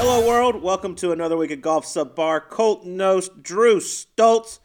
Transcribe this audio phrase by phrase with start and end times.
[0.00, 0.62] Hello, world.
[0.62, 2.48] Welcome to another week of Golf Subpar.
[2.48, 4.60] Colt Knost, Drew Stoltz,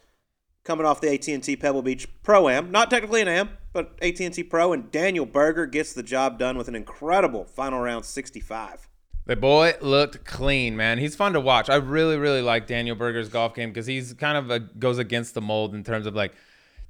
[0.62, 2.70] coming off the AT&T Pebble Beach Pro Am.
[2.70, 4.72] Not technically an Am, but AT&T Pro.
[4.72, 8.88] And Daniel Berger gets the job done with an incredible final round 65.
[9.26, 10.98] The boy looked clean, man.
[10.98, 11.68] He's fun to watch.
[11.68, 15.34] I really, really like Daniel Berger's golf game because he's kind of a, goes against
[15.34, 16.32] the mold in terms of like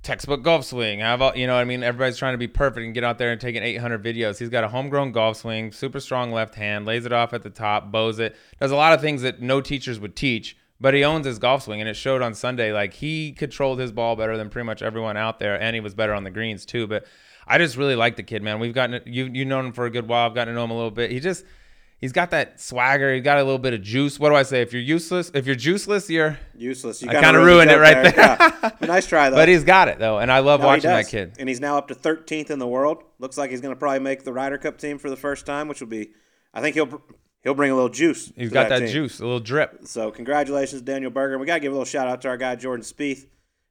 [0.04, 1.00] textbook golf swing.
[1.00, 1.56] How about you know?
[1.56, 4.04] I mean, everybody's trying to be perfect and get out there and take an 800
[4.04, 4.38] videos.
[4.38, 7.50] He's got a homegrown golf swing, super strong left hand, lays it off at the
[7.50, 10.56] top, bows it, does a lot of things that no teachers would teach.
[10.80, 12.72] But he owns his golf swing, and it showed on Sunday.
[12.72, 15.94] Like he controlled his ball better than pretty much everyone out there, and he was
[15.94, 16.86] better on the greens too.
[16.86, 17.06] But
[17.46, 18.60] I just really like the kid, man.
[18.60, 20.27] We've gotten you you known him for a good while.
[20.27, 21.10] I've gotten to know him a little bit.
[21.10, 21.44] He just
[22.04, 23.14] he's got that swagger.
[23.14, 24.20] He's got a little bit of juice.
[24.20, 24.60] What do I say?
[24.60, 27.00] If you're useless, if you're juiceless, you're Useless.
[27.00, 28.72] You I kinda kinda ruined it right joke there.
[28.82, 28.86] Yeah.
[28.86, 29.36] Nice try, though.
[29.36, 31.36] but he's got it though, and I love No, watching that kid.
[31.38, 33.02] And he's now up to 13th in the world.
[33.19, 35.66] Looks like he's going to probably make the Ryder Cup team for the first time,
[35.66, 36.11] which will be,
[36.52, 37.00] I think he'll
[37.42, 38.30] he'll bring a little juice.
[38.36, 38.89] He's got that, team.
[38.89, 39.80] juice, a little drip.
[39.86, 41.39] So congratulations, Daniel Berger.
[41.39, 43.27] We got to give a little shout out to our guy Jordan Spieth.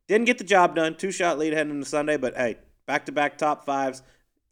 [0.08, 0.96] Didn't get the job done.
[0.96, 4.02] Two shot lead heading into Sunday, but hey, back to back top fives.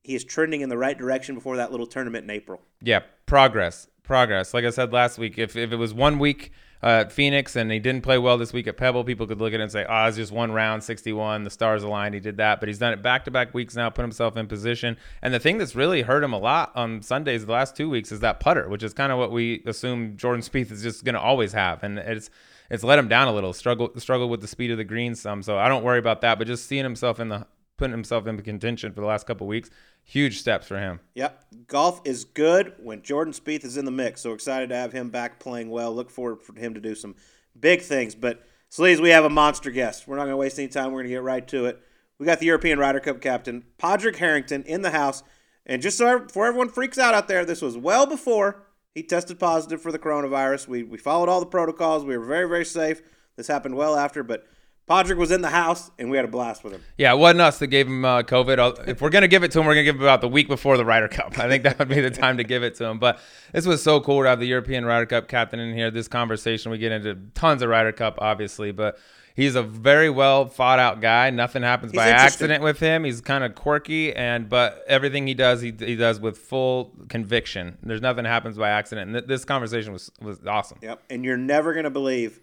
[0.03, 2.61] He is trending in the right direction before that little tournament in April.
[2.81, 4.53] Yeah, progress, progress.
[4.53, 7.80] Like I said last week, if if it was one week uh, Phoenix and he
[7.80, 10.05] didn't play well this week at Pebble, people could look at it and say, "Oh,
[10.05, 11.44] it's just one round, 61.
[11.44, 12.16] The stars aligned.
[12.16, 14.47] He did that." But he's done it back to back weeks now, put himself in
[14.47, 14.97] position.
[15.22, 18.11] And the thing that's really hurt him a lot on Sundays the last two weeks
[18.11, 21.16] is that putter, which is kind of what we assume Jordan Spieth is just going
[21.16, 22.31] to always have, and it's
[22.72, 23.53] it's let him down a little.
[23.53, 25.44] Struggle struggle with the speed of the green some.
[25.44, 26.39] So I don't worry about that.
[26.39, 27.45] But just seeing himself in the
[27.81, 29.71] putting himself in contention for the last couple weeks,
[30.03, 30.99] huge steps for him.
[31.15, 34.21] Yep, golf is good when Jordan Spieth is in the mix.
[34.21, 35.91] So excited to have him back playing well.
[35.91, 37.15] Look forward for him to do some
[37.59, 38.13] big things.
[38.13, 40.07] But Sleaze, we have a monster guest.
[40.07, 40.91] We're not going to waste any time.
[40.91, 41.81] We're going to get right to it.
[42.19, 45.23] We got the European Ryder Cup captain, Padraig Harrington, in the house.
[45.66, 48.61] And just so before everyone freaks out out there, this was well before
[48.94, 50.67] he tested positive for the coronavirus.
[50.67, 52.06] We we followed all the protocols.
[52.06, 53.01] We were very very safe.
[53.38, 54.45] This happened well after, but
[54.91, 56.84] Padraig was in the house and we had a blast with him.
[56.97, 58.90] Yeah, it wasn't us that gave him uh, COVID.
[58.90, 60.75] If we're gonna give it to him, we're gonna give it about the week before
[60.75, 61.40] the Ryder Cup.
[61.40, 63.00] I think that would be the time to give it to him.
[63.00, 63.18] But
[63.53, 65.91] this was so cool to have the European Ryder Cup captain in here.
[65.91, 69.00] This conversation, we get into tons of Ryder Cup, obviously, but
[69.34, 71.30] he's a very well thought out guy.
[71.30, 73.06] Nothing happens He's by accident with him.
[73.06, 77.78] He's kind of quirky, and but everything he does, he, he does with full conviction.
[77.81, 79.07] There's nothing happens by accident.
[79.07, 80.80] And th- this conversation was was awesome.
[80.81, 81.03] Yep.
[81.09, 82.41] And you're never going to believe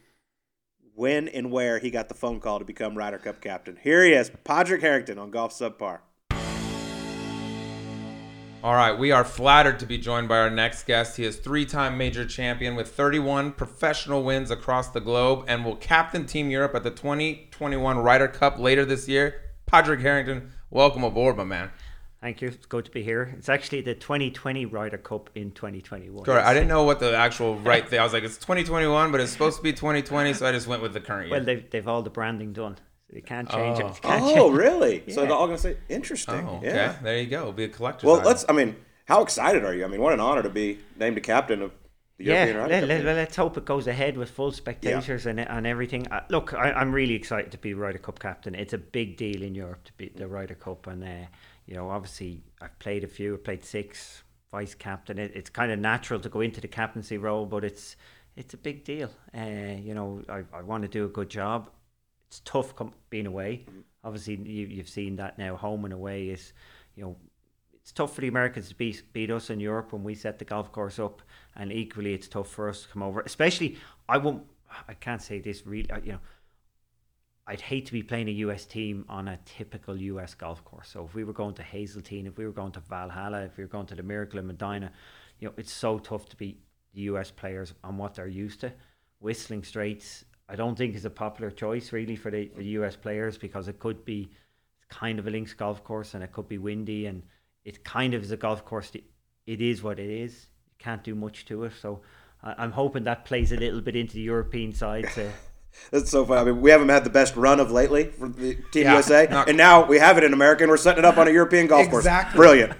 [0.98, 3.78] when and where he got the phone call to become Ryder Cup captain.
[3.80, 6.00] Here he is, Padraig Harrington on Golf Subpar.
[8.64, 11.16] All right, we are flattered to be joined by our next guest.
[11.16, 16.26] He is three-time major champion with 31 professional wins across the globe and will captain
[16.26, 19.40] Team Europe at the 2021 Ryder Cup later this year.
[19.66, 21.70] Patrick Harrington, welcome aboard, my man.
[22.20, 22.48] Thank you.
[22.48, 23.32] It's good to be here.
[23.38, 26.24] It's actually the 2020 Ryder Cup in 2021.
[26.24, 26.46] Correct.
[26.46, 28.00] I didn't know what the actual right thing.
[28.00, 30.82] I was like, it's 2021, but it's supposed to be 2020, so I just went
[30.82, 31.36] with the current year.
[31.36, 32.76] Well, they've, they've all the branding done.
[33.08, 33.86] So you can't change Oh.
[33.88, 33.94] it.
[34.02, 35.04] Can't Oh, change- really?
[35.12, 35.28] So Yeah.
[35.28, 36.44] they're all going to say, interesting.
[36.48, 36.66] oh, okay.
[36.74, 36.96] Yeah.
[37.02, 37.40] There you go.
[37.42, 38.06] It'll be a collector.
[38.06, 38.26] Well, item.
[38.26, 38.74] let's, I mean,
[39.06, 39.84] how excited are you?
[39.84, 41.70] I mean, what an honor to be named a captain of
[42.18, 42.88] the Yeah, European Ryder let, Cup.
[42.88, 43.06] let, team.
[43.06, 46.08] let's hope it goes ahead with full spectators and, and everything.
[46.08, 48.56] Uh, look, I, I'm really excited to be Ryder Cup captain.
[48.56, 51.26] It's a big deal in Europe to be the Ryder Cup, and uh,
[51.68, 53.34] you know, obviously, I've played a few.
[53.34, 55.18] I played six vice captain.
[55.18, 57.94] It, it's kind of natural to go into the captaincy role, but it's
[58.36, 59.10] it's a big deal.
[59.36, 61.68] Uh, you know, I, I want to do a good job.
[62.28, 63.66] It's tough com- being away.
[64.02, 65.56] Obviously, you, you've seen that now.
[65.56, 66.54] Home and away is,
[66.96, 67.16] you know,
[67.74, 70.46] it's tough for the Americans to beat beat us in Europe when we set the
[70.46, 71.20] golf course up,
[71.54, 73.20] and equally it's tough for us to come over.
[73.20, 73.76] Especially,
[74.08, 74.44] I won't.
[74.88, 75.90] I can't say this really.
[76.02, 76.20] You know,
[77.48, 80.90] I'd hate to be playing a US team on a typical US golf course.
[80.90, 83.64] So if we were going to Hazeltine, if we were going to Valhalla, if we
[83.64, 84.92] were going to the Miracle in Medina,
[85.40, 86.60] you know, it's so tough to beat
[86.92, 88.72] the US players on what they're used to.
[89.20, 93.38] Whistling Straits, I don't think is a popular choice really for the, the US players
[93.38, 94.30] because it could be
[94.90, 97.22] kind of a links golf course and it could be windy and
[97.64, 98.90] it kind of is a golf course.
[98.90, 99.04] that
[99.46, 100.48] It is what it is.
[100.66, 101.72] You can't do much to it.
[101.80, 102.02] So
[102.42, 105.32] I'm hoping that plays a little bit into the European side to
[105.90, 106.40] That's so funny.
[106.40, 108.92] I mean, we haven't had the best run of lately for the Team Yeah.
[108.92, 111.30] USA, and now we have it in America, and we're setting it up on a
[111.30, 112.36] European golf Exactly.
[112.36, 112.46] course.
[112.46, 112.72] Brilliant.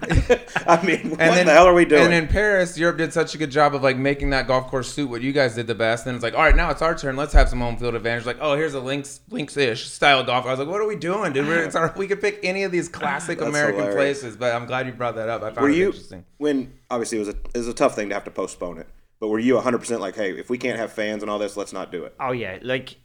[0.67, 2.03] I mean, what the hell are we doing?
[2.03, 4.93] And in Paris, Europe did such a good job of like making that golf course
[4.93, 6.07] suit what you guys did the best.
[6.07, 7.17] And it's like, all right, now it's our turn.
[7.17, 8.27] Let's have some home field advantage.
[8.27, 10.45] Like, oh, here's a links links ish style golf.
[10.45, 11.47] I was like, what are we doing, dude?
[11.47, 14.21] We're, it's our, we could pick any of these classic American hilarious.
[14.21, 14.37] places.
[14.37, 15.43] But I'm glad you brought that up.
[15.43, 16.25] I found were it you interesting.
[16.37, 18.87] when obviously it was a it was a tough thing to have to postpone it,
[19.21, 21.57] but were you 100 percent like, hey, if we can't have fans and all this,
[21.57, 22.15] let's not do it?
[22.21, 22.99] Oh yeah, like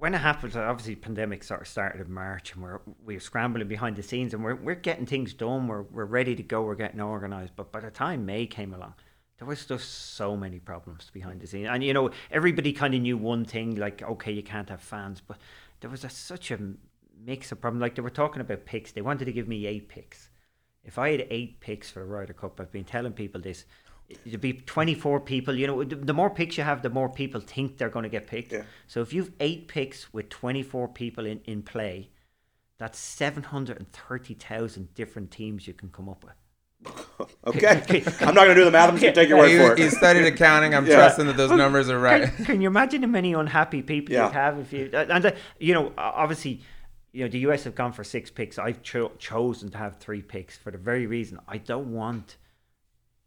[0.00, 3.96] when it happened, obviously pandemic sort of started in March, and we're we're scrambling behind
[3.96, 5.68] the scenes, and we're we're getting things done.
[5.68, 6.62] We're we're ready to go.
[6.62, 7.52] We're getting organised.
[7.54, 8.94] But by the time May came along,
[9.38, 13.02] there was just so many problems behind the scene, and you know everybody kind of
[13.02, 15.36] knew one thing, like okay, you can't have fans, but
[15.80, 16.58] there was a, such a
[17.22, 17.82] mix of problems.
[17.82, 20.30] Like they were talking about picks, they wanted to give me eight picks.
[20.82, 23.66] If I had eight picks for a Ryder Cup, I've been telling people this.
[24.26, 25.54] It'd be 24 people.
[25.56, 28.26] You know, the more picks you have, the more people think they're going to get
[28.26, 28.52] picked.
[28.52, 28.62] Yeah.
[28.86, 32.10] So if you've eight picks with 24 people in, in play,
[32.78, 36.34] that's 730,000 different teams you can come up with.
[37.46, 37.82] okay.
[38.20, 38.88] I'm not going to do the math.
[38.88, 39.80] I'm just going to take your word He, for it.
[39.80, 39.90] it.
[39.92, 40.74] studied accounting.
[40.74, 40.96] I'm Yeah.
[40.96, 42.32] trusting that those numbers are right.
[42.34, 44.26] Can, can you imagine how many unhappy people Yeah.
[44.26, 46.62] you'd have if you and uh, you know obviously
[47.12, 48.58] you know the US have gone for six picks.
[48.58, 52.38] I've cho- chosen to have three picks for the very reason I don't want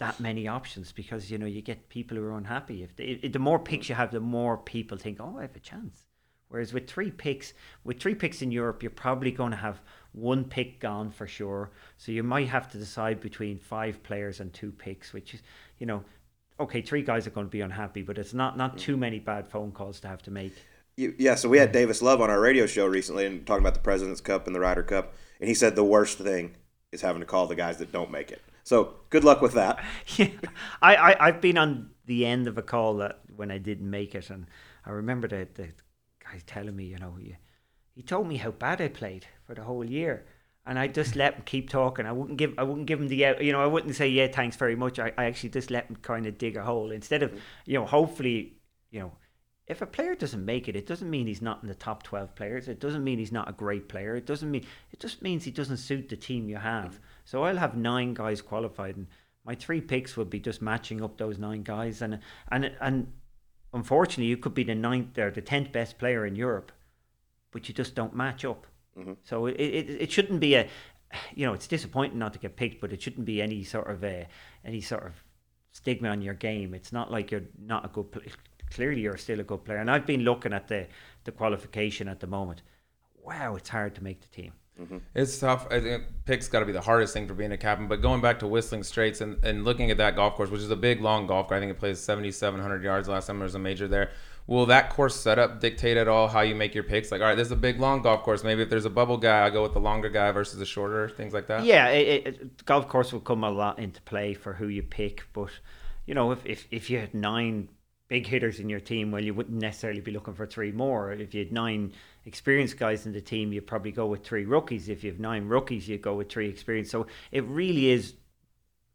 [0.03, 2.83] that many options because you know you get people who are unhappy.
[2.83, 5.59] If, they, the more picks you have, the more people think, oh, I have a
[5.59, 6.05] chance.
[6.49, 7.53] Whereas with three picks,
[7.85, 11.71] with three picks in Europe, you're probably going to have one pick gone for sure.
[11.97, 15.41] So you might have to decide between five players and two picks, which is,
[15.79, 16.03] you know,
[16.59, 19.47] okay, three guys are going to be unhappy, but it's not not too many bad
[19.47, 20.53] phone calls to have to make.
[20.97, 21.79] Yeah, so we had mm.
[21.79, 24.59] Davis Love on our radio show recently and talking about the President's Cup and the
[24.59, 26.55] Ryder Cup, and he said the worst thing
[26.91, 28.41] is having to call the guys that don't make it.
[28.63, 29.83] So good luck with that.
[30.17, 30.29] yeah,
[30.81, 34.15] I, I I've been on the end of a call that when I didn't make
[34.15, 34.47] it, and
[34.85, 35.69] I remember the the
[36.23, 37.35] guy telling me, you know, he,
[37.93, 40.25] he told me how bad I played for the whole year,
[40.65, 42.05] and I just let him keep talking.
[42.05, 44.27] I wouldn't give I wouldn't give him the out- you know I wouldn't say yeah
[44.27, 44.97] thanks very much.
[44.99, 47.33] I, I actually just let him kind of dig a hole instead of
[47.65, 48.53] you know hopefully
[48.91, 49.13] you know.
[49.65, 52.35] If a player doesn't make it, it doesn't mean he's not in the top twelve
[52.35, 52.67] players.
[52.67, 54.13] It doesn't mean he's not a great player.
[54.13, 56.99] It doesn't mean it just means he doesn't suit the team you have.
[57.25, 59.07] So I'll have nine guys qualified, and
[59.45, 62.01] my three picks would be just matching up those nine guys.
[62.01, 62.19] And
[62.51, 63.11] and and
[63.73, 66.71] unfortunately, you could be the ninth or the tenth best player in Europe,
[67.51, 68.67] but you just don't match up.
[68.97, 69.13] Mm-hmm.
[69.23, 70.67] So it, it it shouldn't be a,
[71.33, 74.03] you know, it's disappointing not to get picked, but it shouldn't be any sort of
[74.03, 74.27] a
[74.65, 75.23] any sort of
[75.71, 76.73] stigma on your game.
[76.73, 78.27] It's not like you're not a good player.
[78.69, 79.77] Clearly, you're still a good player.
[79.77, 80.87] And I've been looking at the
[81.23, 82.61] the qualification at the moment.
[83.15, 84.53] Wow, it's hard to make the team.
[84.81, 84.97] Mm-hmm.
[85.13, 85.67] It's tough.
[85.69, 87.87] I think pick's got to be the hardest thing for being a captain.
[87.87, 90.71] But going back to Whistling Straits and, and looking at that golf course, which is
[90.71, 93.07] a big, long golf course, I think it plays 7,700 yards.
[93.07, 94.11] Last time there was a major there.
[94.45, 97.11] Will that course setup dictate at all how you make your picks?
[97.11, 98.43] Like, all right, this is a big, long golf course.
[98.43, 101.07] Maybe if there's a bubble guy, I go with the longer guy versus the shorter,
[101.07, 101.63] things like that.
[101.63, 105.27] Yeah, it, it, golf course will come a lot into play for who you pick.
[105.31, 105.51] But
[106.05, 107.69] you know, if, if if you had nine
[108.09, 111.13] big hitters in your team, well, you wouldn't necessarily be looking for three more.
[111.13, 111.93] If you had nine
[112.25, 114.89] experienced guys in the team, you'd probably go with three rookies.
[114.89, 116.91] If you have nine rookies, you go with three experienced.
[116.91, 118.13] So it really is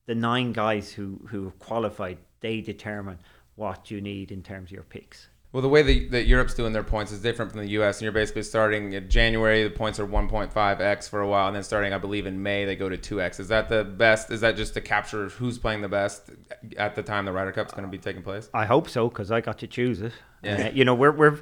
[0.06, 2.18] the nine guys who who have qualified.
[2.40, 3.18] They determine
[3.56, 5.28] what you need in terms of your picks.
[5.50, 7.98] Well, the way that, that Europe's doing their points is different from the U.S.
[7.98, 11.62] And you're basically starting in January, the points are 1.5x for a while, and then
[11.62, 13.40] starting, I believe, in May, they go to 2x.
[13.40, 14.30] Is that the best?
[14.30, 16.30] Is that just to capture who's playing the best
[16.76, 18.50] at the time the Ryder Cup's going to be taking place?
[18.52, 20.12] I hope so because I got to choose it.
[20.42, 20.66] Yeah.
[20.66, 21.38] Uh, you know, we're we're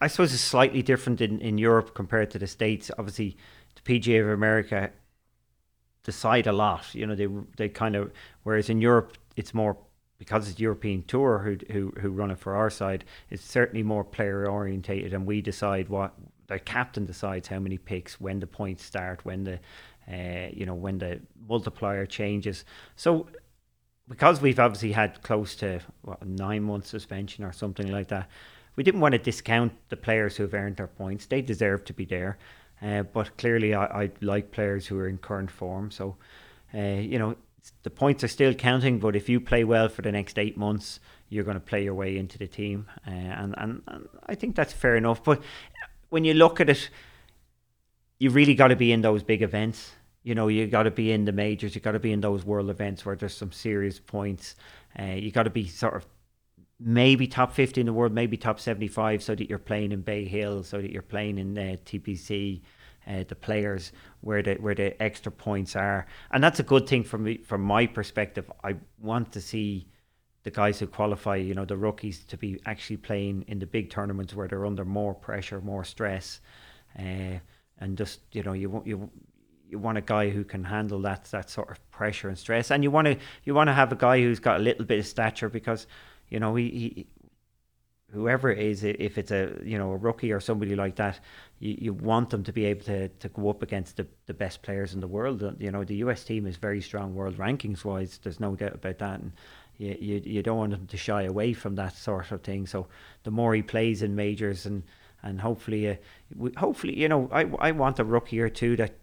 [0.00, 2.90] I suppose it's slightly different in, in Europe compared to the states.
[2.98, 3.36] Obviously,
[3.74, 4.90] the PGA of America
[6.02, 6.94] decide a lot.
[6.94, 8.12] You know, they they kind of
[8.42, 9.76] whereas in Europe it's more
[10.18, 13.04] because it's European Tour who who who run it for our side.
[13.30, 16.14] It's certainly more player orientated, and we decide what
[16.46, 19.60] the captain decides how many picks, when the points start, when the
[20.10, 22.64] uh, you know when the multiplier changes.
[22.96, 23.28] So
[24.08, 28.28] because we've obviously had close to what, nine months suspension or something like that,
[28.80, 31.26] we didn't want to discount the players who've earned their points.
[31.26, 32.38] They deserve to be there.
[32.80, 35.90] Uh, but clearly, I, I like players who are in current form.
[35.90, 36.16] So,
[36.72, 37.36] uh, you know,
[37.82, 38.98] the points are still counting.
[38.98, 41.92] But if you play well for the next eight months, you're going to play your
[41.92, 42.86] way into the team.
[43.06, 45.22] Uh, and, and, and I think that's fair enough.
[45.22, 45.42] But
[46.08, 46.88] when you look at it,
[48.18, 49.90] you really got to be in those big events.
[50.22, 51.74] You know, you got to be in the majors.
[51.74, 54.54] You got to be in those world events where there's some serious points.
[54.98, 56.06] Uh, you got to be sort of
[56.80, 60.24] maybe top 50 in the world, maybe top 75, so that you're playing in Bay
[60.24, 62.62] Hill, so that you're playing in uh, TPC,
[63.06, 67.02] uh, the players where the where the extra points are, and that's a good thing
[67.04, 68.50] from me from my perspective.
[68.62, 69.88] I want to see
[70.42, 73.90] the guys who qualify, you know, the rookies to be actually playing in the big
[73.90, 76.40] tournaments where they're under more pressure, more stress,
[76.98, 77.38] uh,
[77.78, 79.10] and just you know you want you
[79.68, 82.82] you want a guy who can handle that that sort of pressure and stress, and
[82.82, 85.06] you want to you want to have a guy who's got a little bit of
[85.06, 85.86] stature because
[86.30, 87.06] you know he, he
[88.12, 91.20] whoever it is, if it's a you know a rookie or somebody like that,
[91.58, 94.62] you, you want them to be able to, to go up against the, the best
[94.62, 95.42] players in the world.
[95.58, 98.18] You know the US team is very strong world rankings wise.
[98.22, 99.32] There's no doubt about that, and
[99.78, 102.66] you, you you don't want them to shy away from that sort of thing.
[102.66, 102.86] So
[103.22, 104.82] the more he plays in majors and
[105.22, 105.96] and hopefully uh,
[106.34, 108.94] we, hopefully you know I I want a rookie or two that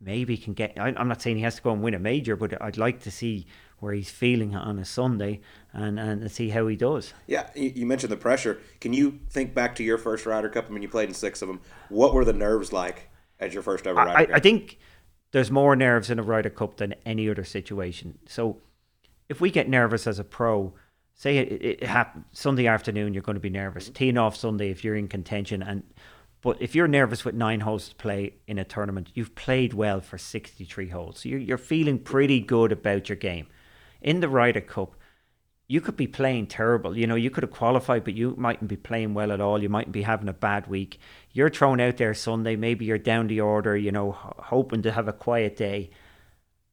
[0.00, 0.74] maybe can get.
[0.78, 3.00] I, I'm not saying he has to go and win a major, but I'd like
[3.00, 3.46] to see
[3.84, 5.40] where he's feeling it on a Sunday
[5.72, 7.12] and, and see how he does.
[7.26, 8.58] Yeah, you mentioned the pressure.
[8.80, 10.66] Can you think back to your first Ryder Cup?
[10.68, 11.60] I mean, you played in six of them.
[11.90, 14.36] What were the nerves like at your first ever Ryder I, Cup?
[14.36, 14.78] I think
[15.32, 18.18] there's more nerves in a Ryder Cup than any other situation.
[18.26, 18.58] So
[19.28, 20.72] if we get nervous as a pro,
[21.14, 23.84] say it, it, happens Sunday afternoon, you're going to be nervous.
[23.84, 23.94] Mm-hmm.
[23.94, 25.82] Teeing off Sunday if you're in contention, and
[26.44, 30.02] but if you're nervous with nine holes to play in a tournament, you've played well
[30.02, 31.20] for 63 holes.
[31.20, 33.46] So you're, you're feeling pretty good about your game.
[34.04, 34.94] In the Ryder Cup,
[35.66, 36.94] you could be playing terrible.
[36.96, 39.62] You know, you could have qualified, but you mightn't be playing well at all.
[39.62, 41.00] You mightn't be having a bad week.
[41.32, 42.54] You're thrown out there Sunday.
[42.54, 45.88] Maybe you're down the order, you know, hoping to have a quiet day.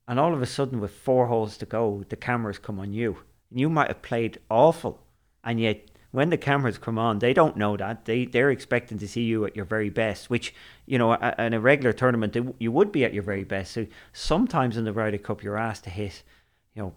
[0.10, 3.20] And all of a sudden, with four holes to go, the cameras come on you.
[3.50, 5.00] And you might have played awful.
[5.42, 8.04] And yet, when the cameras come on, they don't know that.
[8.04, 10.54] They, they're expecting to see you at your very best, which,
[10.86, 13.72] you know, in a regular tournament, you would be at your very best.
[13.72, 16.24] So sometimes in the Ryder Cup, you're asked to hit,
[16.76, 16.94] you know,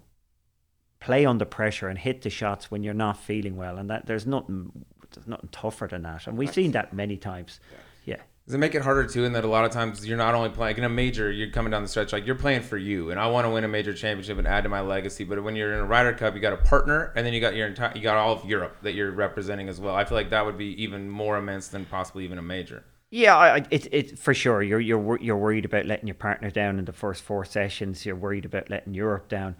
[1.04, 4.26] play under pressure and hit the shots when you're not feeling well, and that there's
[4.26, 7.60] nothing there's nothing tougher than that, and we've seen that many times.
[8.04, 8.16] Yeah.
[8.46, 9.24] Does it make it harder too?
[9.24, 11.70] In that a lot of times you're not only playing in a major, you're coming
[11.70, 13.92] down the stretch like you're playing for you, and I want to win a major
[13.92, 15.24] championship and add to my legacy.
[15.24, 17.54] But when you're in a Ryder Cup, you got a partner, and then you got
[17.54, 19.94] your entire, you got all of Europe that you're representing as well.
[19.94, 22.84] I feel like that would be even more immense than possibly even a major.
[23.10, 24.62] Yeah, I, it, it for sure.
[24.62, 28.04] You're you're you're worried about letting your partner down in the first four sessions.
[28.04, 29.54] You're worried about letting Europe down.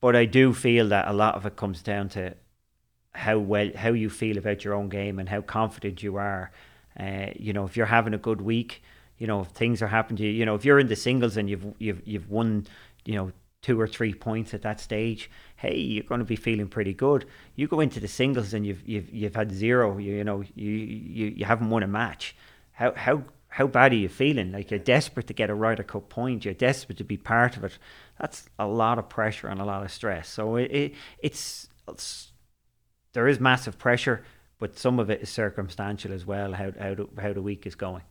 [0.00, 2.34] But I do feel that a lot of it comes down to
[3.12, 6.52] how well how you feel about your own game and how confident you are.
[6.98, 8.82] Uh, you know, if you're having a good week,
[9.18, 11.36] you know, if things are happening to you, you know, if you're in the singles
[11.36, 12.66] and you've you've you've won,
[13.04, 16.68] you know, two or three points at that stage, hey, you're going to be feeling
[16.68, 17.26] pretty good.
[17.54, 20.70] You go into the singles and you've you've you've had zero, you, you know, you,
[20.70, 22.36] you you haven't won a match.
[22.72, 24.52] How how how bad are you feeling?
[24.52, 26.44] Like you're desperate to get a Ryder Cup point.
[26.44, 27.78] You're desperate to be part of it.
[28.18, 30.28] That's a lot of pressure and a lot of stress.
[30.28, 32.32] So it, it it's, it's
[33.12, 34.24] there is massive pressure,
[34.58, 36.52] but some of it is circumstantial as well.
[36.52, 38.02] How how the, how the week is going.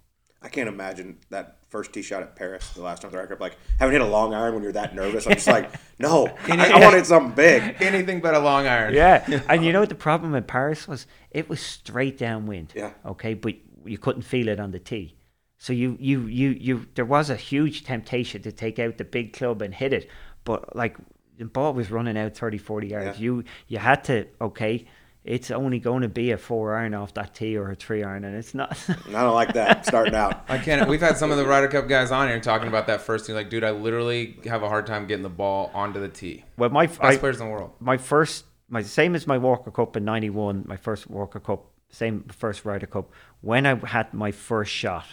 [0.45, 3.57] I can't imagine that first tee shot at Paris, the last time the record, like
[3.79, 5.25] having hit a long iron when you're that nervous.
[5.25, 7.77] I'm just like, no, I, I wanted something big.
[7.79, 8.93] Anything but a long iron.
[8.93, 11.07] Yeah, and you know what the problem in Paris was?
[11.31, 12.73] It was straight downwind.
[12.75, 12.91] Yeah.
[13.03, 15.15] Okay, but you couldn't feel it on the tee.
[15.57, 19.33] So you, you, you, you, there was a huge temptation to take out the big
[19.33, 20.09] club and hit it,
[20.43, 20.97] but like
[21.37, 23.19] the ball was running out 30, 40 yards.
[23.19, 23.23] Yeah.
[23.23, 24.85] You, you had to, okay,
[25.25, 28.23] it's only going to be a four iron off that tee or a three iron,
[28.23, 28.77] and it's not.
[29.07, 30.45] I don't like that starting out.
[30.47, 30.87] I can't.
[30.87, 33.33] We've had some of the Ryder Cup guys on here talking about that first tee.
[33.33, 36.45] Like, dude, I literally have a hard time getting the ball onto the tee.
[36.57, 37.71] Well, my best I, players in the world.
[37.79, 40.65] My first, my same as my Walker Cup in '91.
[40.67, 43.11] My first Walker Cup, same first Ryder Cup.
[43.41, 45.07] When I had my first shot,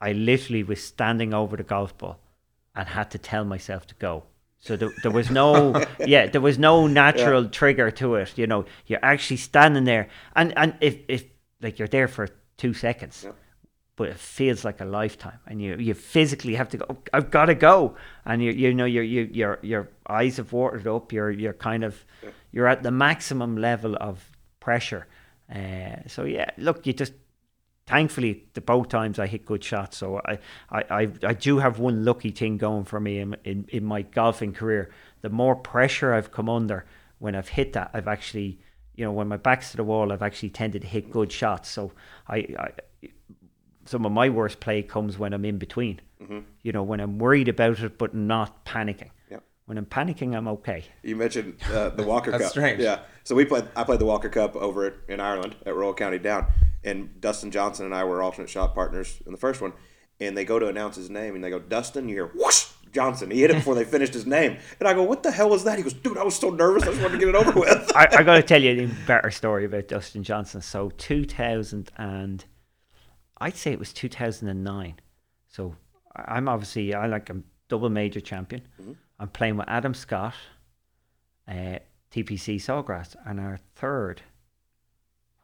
[0.00, 2.18] I literally was standing over the golf ball
[2.74, 4.24] and had to tell myself to go.
[4.58, 7.50] So there, there was no, yeah, there was no natural yeah.
[7.50, 8.36] trigger to it.
[8.36, 11.24] You know, you're actually standing there, and and if if
[11.62, 13.32] like you're there for two seconds, yeah.
[13.96, 16.86] but it feels like a lifetime, and you you physically have to go.
[16.90, 20.52] Oh, I've got to go, and you you know your you, your your eyes have
[20.52, 21.12] watered up.
[21.12, 22.30] You're you're kind of yeah.
[22.50, 25.06] you're at the maximum level of pressure.
[25.54, 27.12] Uh, so yeah, look, you just
[27.86, 29.96] thankfully the both times I hit good shots.
[29.96, 30.38] So I,
[30.70, 34.02] I, I, I do have one lucky thing going for me in, in, in my
[34.02, 34.90] golfing career.
[35.22, 36.84] The more pressure I've come under
[37.18, 38.60] when I've hit that, I've actually,
[38.94, 41.70] you know, when my back's to the wall, I've actually tended to hit good shots.
[41.70, 41.92] So
[42.28, 42.70] I, I
[43.84, 46.00] some of my worst play comes when I'm in between.
[46.20, 46.40] Mm-hmm.
[46.62, 49.10] You know, when I'm worried about it but not panicking.
[49.30, 49.44] Yep.
[49.66, 50.84] When I'm panicking, I'm okay.
[51.02, 52.50] You mentioned uh, the Walker That's Cup.
[52.50, 52.80] strange.
[52.80, 53.00] Yeah.
[53.24, 53.68] So we played.
[53.76, 56.46] I played the Walker Cup over at, in Ireland at Royal County Down,
[56.86, 59.72] and Dustin Johnson and I were alternate shot partners in the first one.
[60.20, 63.30] And they go to announce his name, and they go, Dustin, you hear whoosh, Johnson.
[63.30, 64.56] He hit it before they finished his name.
[64.78, 65.76] And I go, what the hell was that?
[65.76, 66.84] He goes, dude, I was so nervous.
[66.84, 67.92] I just wanted to get it over with.
[67.96, 70.62] I, I got to tell you a better story about Dustin Johnson.
[70.62, 72.44] So 2000 and
[73.38, 74.94] I'd say it was 2009.
[75.48, 75.76] So
[76.14, 78.62] I'm obviously, I like, I'm double major champion.
[78.80, 78.92] Mm-hmm.
[79.18, 80.34] I'm playing with Adam Scott,
[81.46, 84.22] uh, TPC Sawgrass, and our third–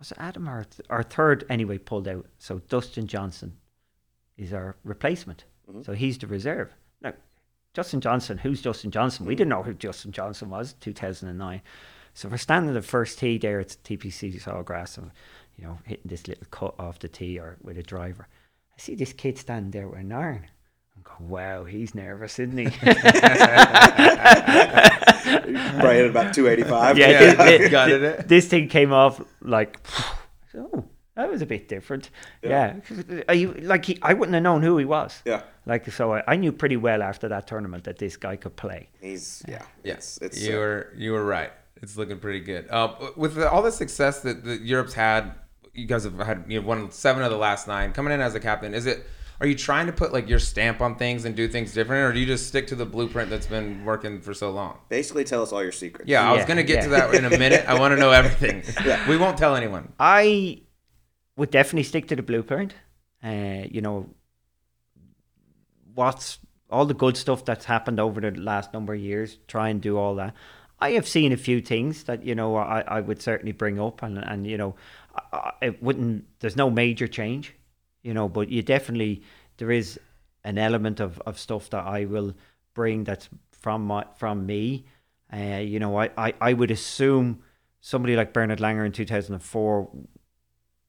[0.03, 2.27] was it Adam our, th- our third anyway pulled out.
[2.39, 3.57] So Dustin Johnson
[4.37, 5.45] is our replacement.
[5.71, 5.83] Mm-hmm.
[5.83, 6.75] So he's the reserve.
[7.01, 7.13] Now,
[7.73, 9.27] Justin Johnson, who's Justin Johnson?
[9.27, 11.63] We didn't know who Justin Johnson was 2009.
[12.15, 15.13] So we're standing the first tee there at TPC Sawgrass and,
[15.57, 18.27] you know, hitting this little cut off the tee or with a driver.
[18.77, 20.49] I see this kid standing there with an iron.
[21.05, 22.65] I'm going, wow, he's nervous, isn't he?
[22.81, 22.97] Probably
[25.97, 26.99] hit about 285.
[26.99, 27.35] Yeah, yeah.
[27.35, 28.29] This, got it.
[28.29, 29.81] This thing came off like,
[30.57, 32.11] oh, that was a bit different.
[32.43, 32.77] Yeah,
[33.29, 35.23] Are you, like he, I wouldn't have known who he was.
[35.25, 35.43] Yeah.
[35.67, 38.89] Like so, I, I knew pretty well after that tournament that this guy could play.
[39.01, 39.63] He's yeah.
[39.85, 41.53] Yes, It's, it's you uh, were you were right.
[41.83, 42.69] It's looking pretty good.
[42.71, 45.35] Uh, with the, all the success that, that Europe's had,
[45.75, 47.93] you guys have had you know won seven of the last nine.
[47.93, 49.05] Coming in as a captain, is it?
[49.43, 52.13] Are you trying to put like your stamp on things and do things different, or
[52.13, 54.79] do you just stick to the blueprint that's been working for so long?
[54.89, 56.09] basically tell us all your secrets.
[56.09, 56.83] Yeah, I was gonna get yeah.
[56.85, 57.65] to that in a minute.
[57.67, 58.63] I want to know everything.
[59.09, 59.93] We won't tell anyone.
[59.99, 60.63] I
[61.37, 62.75] would definitely stick to the blueprint.
[63.25, 64.11] Uh, you know,
[65.93, 66.39] what's
[66.71, 69.39] all the good stuff that's happened over the last number of years.
[69.49, 70.35] Try and do all that.
[70.79, 74.05] I have seen a few things that you know I, I would certainly bring up,
[74.05, 74.77] and and you know,
[75.33, 76.27] I, I, it wouldn't.
[76.39, 77.55] There's no major change,
[78.03, 79.23] you know, but you definitely
[79.59, 79.99] there is
[80.45, 82.35] an element of, of stuff that I will
[82.75, 84.87] bring that's from my from me.
[85.33, 87.43] Uh, you know, I, I, I would assume
[87.81, 89.89] somebody like Bernard Langer in 2004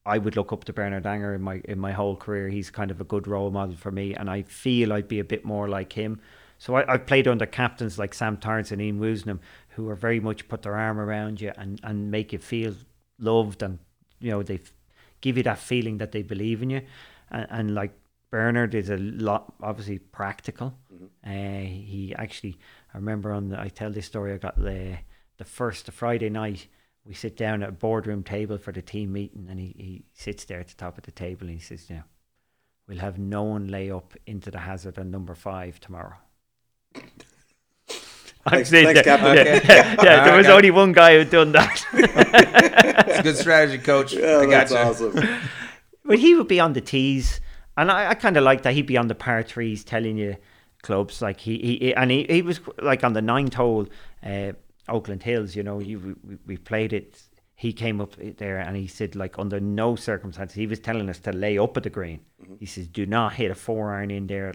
[0.06, 2.50] I would look up to Bernard Langer in my in my whole career.
[2.50, 5.24] He's kind of a good role model for me, and I feel I'd be a
[5.24, 6.20] bit more like him.
[6.58, 9.40] So I, I've played under captains like Sam Torrance and Ian Woosnam,
[9.70, 12.76] who are very much put their arm around you and, and make you feel
[13.18, 13.80] loved, and
[14.20, 14.60] you know they
[15.24, 16.82] give you that feeling that they believe in you.
[17.32, 17.94] And, and like
[18.30, 20.78] Bernard is a lot obviously practical.
[21.26, 22.60] Uh, he actually,
[22.94, 24.34] I remember on the, I tell this story.
[24.34, 24.98] I got the
[25.38, 26.68] the first the Friday night
[27.06, 30.46] we sit down at a boardroom table for the team meeting and he, he sits
[30.46, 32.04] there at the top of the table and he says, Yeah,
[32.88, 36.18] we'll have no one lay up into the hazard on number five tomorrow.
[38.46, 39.18] I'm Thanks- sitting thanks, there.
[39.18, 39.36] Captain.
[39.38, 39.44] Yeah,
[39.76, 41.86] yeah, yeah, there right, was Cap- only one guy who'd done that.
[43.08, 44.14] It's a good strategy, coach.
[44.14, 44.78] Yeah, I got that's you.
[45.10, 45.40] awesome.
[46.06, 47.40] but he would be on the tees,
[47.78, 48.74] and I, I kind of like that.
[48.74, 50.36] He'd be on the par threes, telling you
[50.82, 53.88] clubs like he, he and he, he was like on the ninth hole,
[54.26, 54.54] uh,
[54.90, 55.56] Oakland Hills.
[55.56, 57.22] You know, you we, we played it.
[57.56, 61.20] He came up there and he said like under no circumstances he was telling us
[61.20, 62.20] to lay up at the green.
[62.60, 64.54] He says do not hit a four iron in there.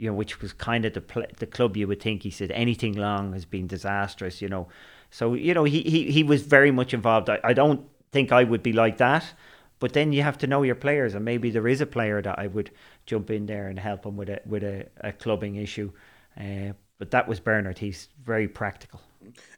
[0.00, 2.22] You know, which was kind of the pl- the club you would think.
[2.22, 4.40] He said anything long has been disastrous.
[4.40, 4.68] You know,
[5.10, 7.28] so you know he he, he was very much involved.
[7.28, 9.24] I, I don't think I would be like that.
[9.78, 12.38] But then you have to know your players, and maybe there is a player that
[12.38, 12.70] I would
[13.06, 15.90] jump in there and help him with a with a, a clubbing issue.
[16.38, 17.78] Uh, but that was Bernard.
[17.78, 19.00] He's very practical.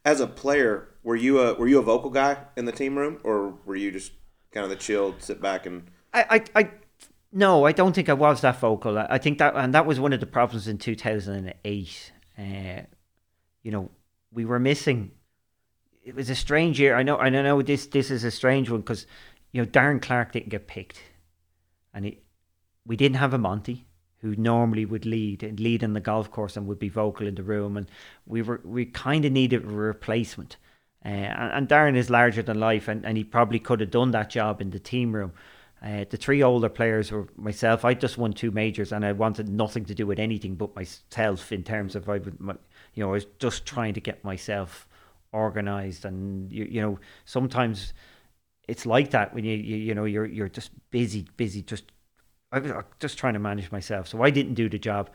[0.04, 3.18] As a player, were you a were you a vocal guy in the team room,
[3.24, 4.12] or were you just
[4.52, 6.70] kind of the chilled, sit back and I, I, I
[7.32, 8.98] no, I don't think I was that vocal.
[8.98, 12.12] I, think that, and that was one of the problems in two thousand and eight.
[12.38, 12.82] Uh,
[13.62, 13.90] you know,
[14.32, 15.12] we were missing.
[16.04, 16.94] It was a strange year.
[16.94, 17.16] I know.
[17.16, 17.86] I know this.
[17.86, 19.06] This is a strange one because
[19.52, 21.00] you know Darren Clarke didn't get picked,
[21.94, 22.18] and he,
[22.84, 23.86] we didn't have a Monty
[24.18, 27.34] who normally would lead and lead in the golf course and would be vocal in
[27.34, 27.88] the room, and
[28.26, 30.56] we were we kind of needed a replacement.
[31.04, 34.10] Uh, and, and Darren is larger than life, and, and he probably could have done
[34.12, 35.32] that job in the team room.
[35.82, 37.84] Uh, the three older players were myself.
[37.84, 41.50] I just won two majors, and I wanted nothing to do with anything but myself
[41.50, 42.54] in terms of I would, my,
[42.94, 44.86] you know, I was just trying to get myself
[45.32, 47.94] organized, and you, you know, sometimes
[48.68, 51.90] it's like that when you, you, you know, you're you're just busy, busy, just
[52.52, 54.06] I was uh, just trying to manage myself.
[54.06, 55.10] So I didn't do the job,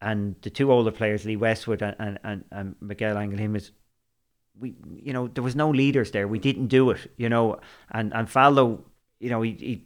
[0.00, 3.72] and the two older players, Lee Westwood and and, and, Miguel Angel is
[4.58, 7.58] we you know there was no leaders there we didn't do it you know
[7.90, 8.82] and and Faldo
[9.22, 9.84] you know he, he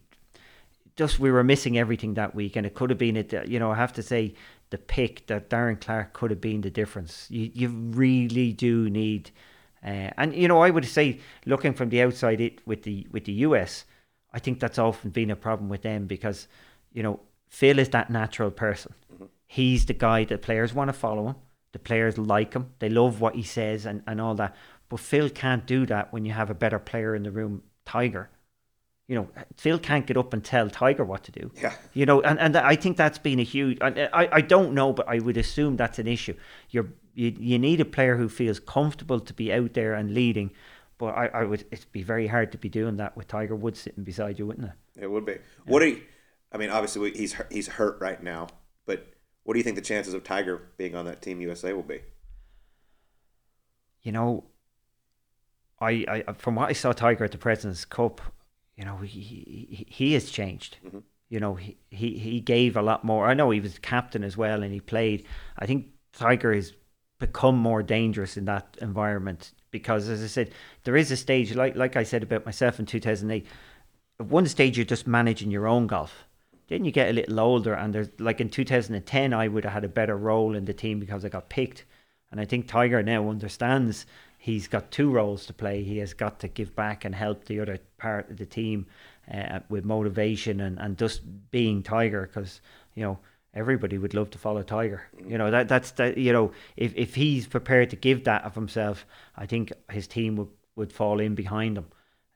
[0.96, 3.70] just we were missing everything that week and it could have been it you know
[3.70, 4.34] I have to say
[4.70, 9.30] the pick that Darren Clarke could have been the difference you you really do need
[9.84, 13.24] uh, and you know I would say looking from the outside it with the with
[13.24, 13.84] the US
[14.32, 16.48] I think that's often been a problem with them because
[16.92, 18.94] you know Phil is that natural person
[19.46, 21.36] he's the guy that players want to follow him
[21.76, 22.70] the players like him.
[22.78, 24.56] They love what he says and, and all that.
[24.88, 28.30] But Phil can't do that when you have a better player in the room, Tiger.
[29.08, 31.52] You know, Phil can't get up and tell Tiger what to do.
[31.54, 31.74] Yeah.
[31.94, 33.78] You know, and, and I think that's been a huge.
[33.80, 36.34] I, uh, I, I don't know, but I would assume that's an issue.
[36.70, 40.50] You're you, you need a player who feels comfortable to be out there and leading.
[40.98, 43.80] But I, I would it'd be very hard to be doing that with Tiger Woods
[43.80, 45.04] sitting beside you, wouldn't it?
[45.04, 45.36] It would be.
[45.66, 46.02] What do you?
[46.52, 48.48] I mean, obviously he's he's hurt right now,
[48.86, 49.06] but
[49.44, 52.00] what do you think the chances of Tiger being on that Team USA will be?
[54.06, 54.44] you know,
[55.80, 58.20] I, I from what I saw Tiger at the President's Cup,
[58.76, 60.76] you know, he he, he has changed.
[60.84, 60.98] Mm-hmm.
[61.28, 63.26] You know, he, he he gave a lot more.
[63.26, 65.26] I know he was captain as well, and he played.
[65.58, 66.72] I think Tiger has
[67.18, 70.50] become more dangerous in that environment because, as I said,
[70.84, 73.46] there is a stage like like I said about myself in two thousand eight.
[74.20, 76.24] At one stage, you're just managing your own golf.
[76.68, 79.84] Then you get a little older, and there's like in 2010, I would have had
[79.84, 81.84] a better role in the team because I got picked.
[82.30, 84.04] And I think Tiger now understands
[84.46, 85.76] he's got two roles to play.
[85.82, 88.86] He has got to give back and help the other part of the team.
[89.32, 92.60] uh, with motivation and, and just being Tiger because
[92.94, 93.18] you know
[93.54, 95.02] everybody would love to follow Tiger.
[95.26, 96.16] You know that that's that.
[96.18, 99.06] You know if, if he's prepared to give that of himself,
[99.36, 101.86] I think his team would, would fall in behind him.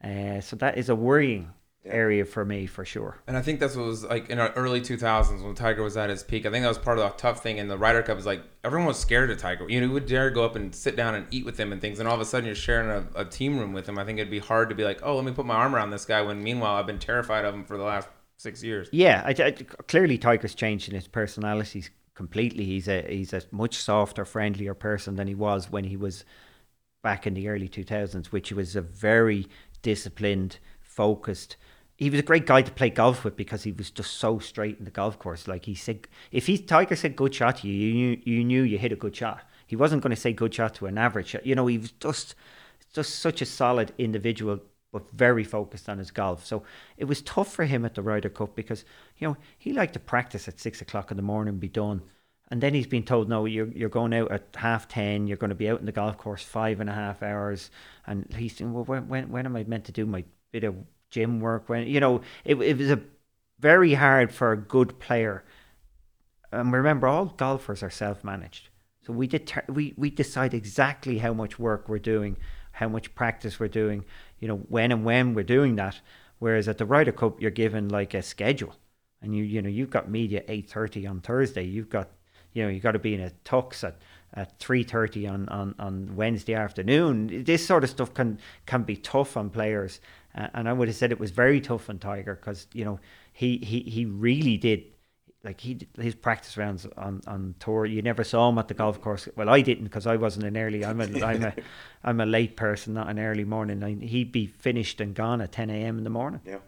[0.02, 1.50] Uh, so that is a worrying
[1.84, 3.18] area for me for sure.
[3.26, 6.10] And I think that's what was like in our early 2000s when Tiger was at
[6.10, 6.44] his peak.
[6.44, 8.42] I think that was part of the tough thing in the Ryder Cup is like
[8.64, 9.68] everyone was scared of Tiger.
[9.68, 11.80] You know, you would dare go up and sit down and eat with him and
[11.80, 13.98] things, and all of a sudden you're sharing a, a team room with him.
[13.98, 15.90] I think it'd be hard to be like, oh, let me put my arm around
[15.90, 18.88] this guy when meanwhile I've been terrified of him for the last six years.
[18.92, 22.64] Yeah, I, I, clearly Tiger's changed in his personality completely.
[22.64, 26.24] He's a he's a much softer, friendlier person than he was when he was
[27.02, 29.46] back in the early 2000s, which was a very
[29.80, 31.56] disciplined, focused
[32.00, 34.78] he was a great guy to play golf with because he was just so straight
[34.78, 35.46] in the golf course.
[35.46, 38.62] Like he said, if he Tiger said good shot to you, you knew you knew
[38.62, 39.42] you hit a good shot.
[39.66, 41.44] He wasn't going to say good shot to an average shot.
[41.44, 42.34] You know, he was just
[42.94, 44.60] just such a solid individual,
[44.90, 46.44] but very focused on his golf.
[46.46, 46.62] So
[46.96, 48.86] it was tough for him at the Ryder Cup because
[49.18, 52.00] you know he liked to practice at six o'clock in the morning, and be done.
[52.50, 55.50] And then he's been told, no, you're, you're going out at half 10, you're going
[55.50, 57.70] to be out in the golf course five and a half hours.
[58.08, 60.74] And he's saying, well, when, when, when am I meant to do my bit of
[61.10, 63.00] gym work when you know it, it was a
[63.58, 65.44] very hard for a good player.
[66.52, 68.68] And remember all golfers are self-managed.
[69.02, 72.36] So we did we we decide exactly how much work we're doing
[72.72, 74.04] how much practice we're doing
[74.38, 76.00] you know when and when we're doing that.
[76.38, 78.76] Whereas at the Ryder Cup you're given like a schedule.
[79.22, 81.64] And you you know you've got media 8:30 on Thursday.
[81.64, 82.08] You've got
[82.52, 83.96] you know you've got to be in a tux at
[84.34, 87.44] at 3.30 on, on, on Wednesday afternoon.
[87.44, 90.00] This sort of stuff can can be tough on players.
[90.34, 93.00] Uh, and I would have said it was very tough on Tiger because, you know,
[93.32, 94.84] he, he, he really did,
[95.42, 97.86] like he his practice rounds on, on tour.
[97.86, 99.28] You never saw him at the golf course.
[99.36, 100.84] Well, I didn't because I wasn't an early.
[100.84, 101.54] I'm a I'm a
[102.04, 103.82] I'm a late person, not an early morning.
[103.82, 105.98] I, he'd be finished and gone at 10 a.m.
[105.98, 106.40] in the morning.
[106.44, 106.58] Yeah,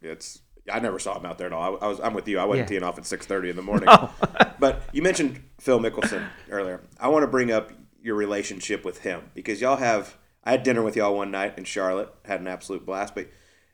[0.00, 1.76] it's I never saw him out there at all.
[1.76, 2.38] I, I was I'm with you.
[2.38, 2.78] I wasn't yeah.
[2.78, 3.88] teeing off at 6:30 in the morning.
[3.98, 4.10] No.
[4.58, 6.80] but you mentioned Phil Mickelson earlier.
[7.00, 10.82] I want to bring up your relationship with him because y'all have I had dinner
[10.82, 13.14] with y'all one night in Charlotte, had an absolute blast.
[13.14, 13.28] But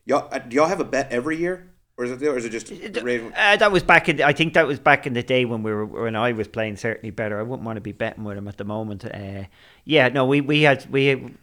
[0.05, 2.51] y'all, uh, do y'all have a bet every year, or is it, or is it
[2.51, 2.71] just?
[2.73, 4.23] Uh, that was back in.
[4.23, 6.77] I think that was back in the day when we were when I was playing
[6.77, 7.39] certainly better.
[7.39, 9.05] I wouldn't want to be betting with him at the moment.
[9.05, 9.45] Uh,
[9.85, 11.35] yeah, no, we we had we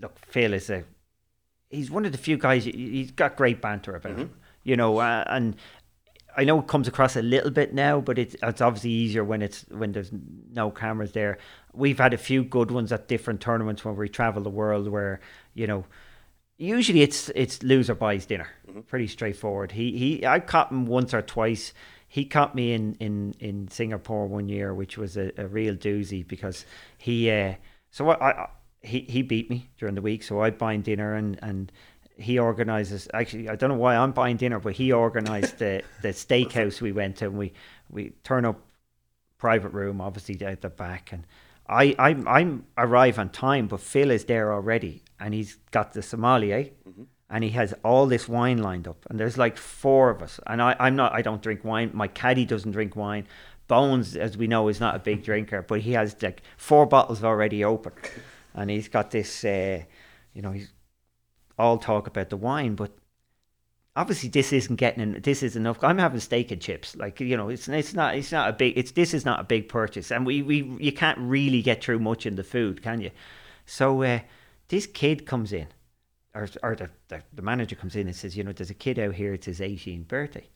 [0.00, 0.18] look.
[0.26, 0.84] Phil is a
[1.70, 2.64] he's one of the few guys.
[2.64, 4.22] He's got great banter about mm-hmm.
[4.22, 4.34] him,
[4.64, 5.56] you know, uh, and
[6.36, 9.42] I know it comes across a little bit now, but it's it's obviously easier when
[9.42, 10.10] it's when there's
[10.52, 11.38] no cameras there.
[11.72, 15.20] We've had a few good ones at different tournaments when we travel the world, where
[15.54, 15.84] you know,
[16.56, 18.80] usually it's it's loser buys dinner, mm-hmm.
[18.82, 19.72] pretty straightforward.
[19.72, 21.72] He he, I caught him once or twice.
[22.08, 26.26] He caught me in in in Singapore one year, which was a, a real doozy
[26.26, 26.64] because
[26.98, 27.30] he.
[27.30, 27.54] Uh,
[27.90, 28.48] so I, I
[28.80, 31.72] he he beat me during the week, so I buy him dinner and and
[32.22, 36.08] he organizes actually I don't know why I'm buying dinner but he organized the the
[36.08, 37.52] steakhouse we went to and we
[37.90, 38.60] we turn up
[39.38, 41.26] private room obviously at the back and
[41.68, 46.02] I I'm I'm arrive on time but Phil is there already and he's got the
[46.02, 47.02] sommelier mm-hmm.
[47.30, 50.62] and he has all this wine lined up and there's like four of us and
[50.62, 53.26] I I'm not I don't drink wine my caddy doesn't drink wine
[53.68, 57.24] Bones as we know is not a big drinker but he has like four bottles
[57.24, 57.92] already open
[58.54, 59.82] and he's got this uh,
[60.34, 60.72] you know he's
[61.58, 62.92] all talk about the wine, but
[63.94, 65.82] obviously this isn't getting in this is enough.
[65.82, 68.76] I'm having steak and chips, like you know, it's it's not it's not a big
[68.76, 71.98] it's this is not a big purchase, and we we you can't really get through
[71.98, 73.10] much in the food, can you?
[73.66, 74.20] So uh,
[74.68, 75.68] this kid comes in,
[76.34, 78.98] or or the, the, the manager comes in and says, you know, there's a kid
[78.98, 79.34] out here.
[79.34, 80.48] It's his 18th birthday.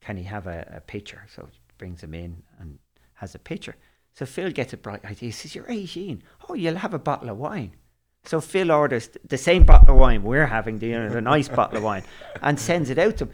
[0.00, 1.26] Can he have a, a picture?
[1.34, 2.78] So brings him in and
[3.14, 3.76] has a picture.
[4.14, 5.28] So Phil gets a bright idea.
[5.28, 6.22] He says, "You're 18.
[6.48, 7.76] Oh, you'll have a bottle of wine."
[8.24, 11.48] So Phil orders the same bottle of wine we're having, the, you know, the nice
[11.48, 12.04] bottle of wine,
[12.40, 13.32] and sends it out to him.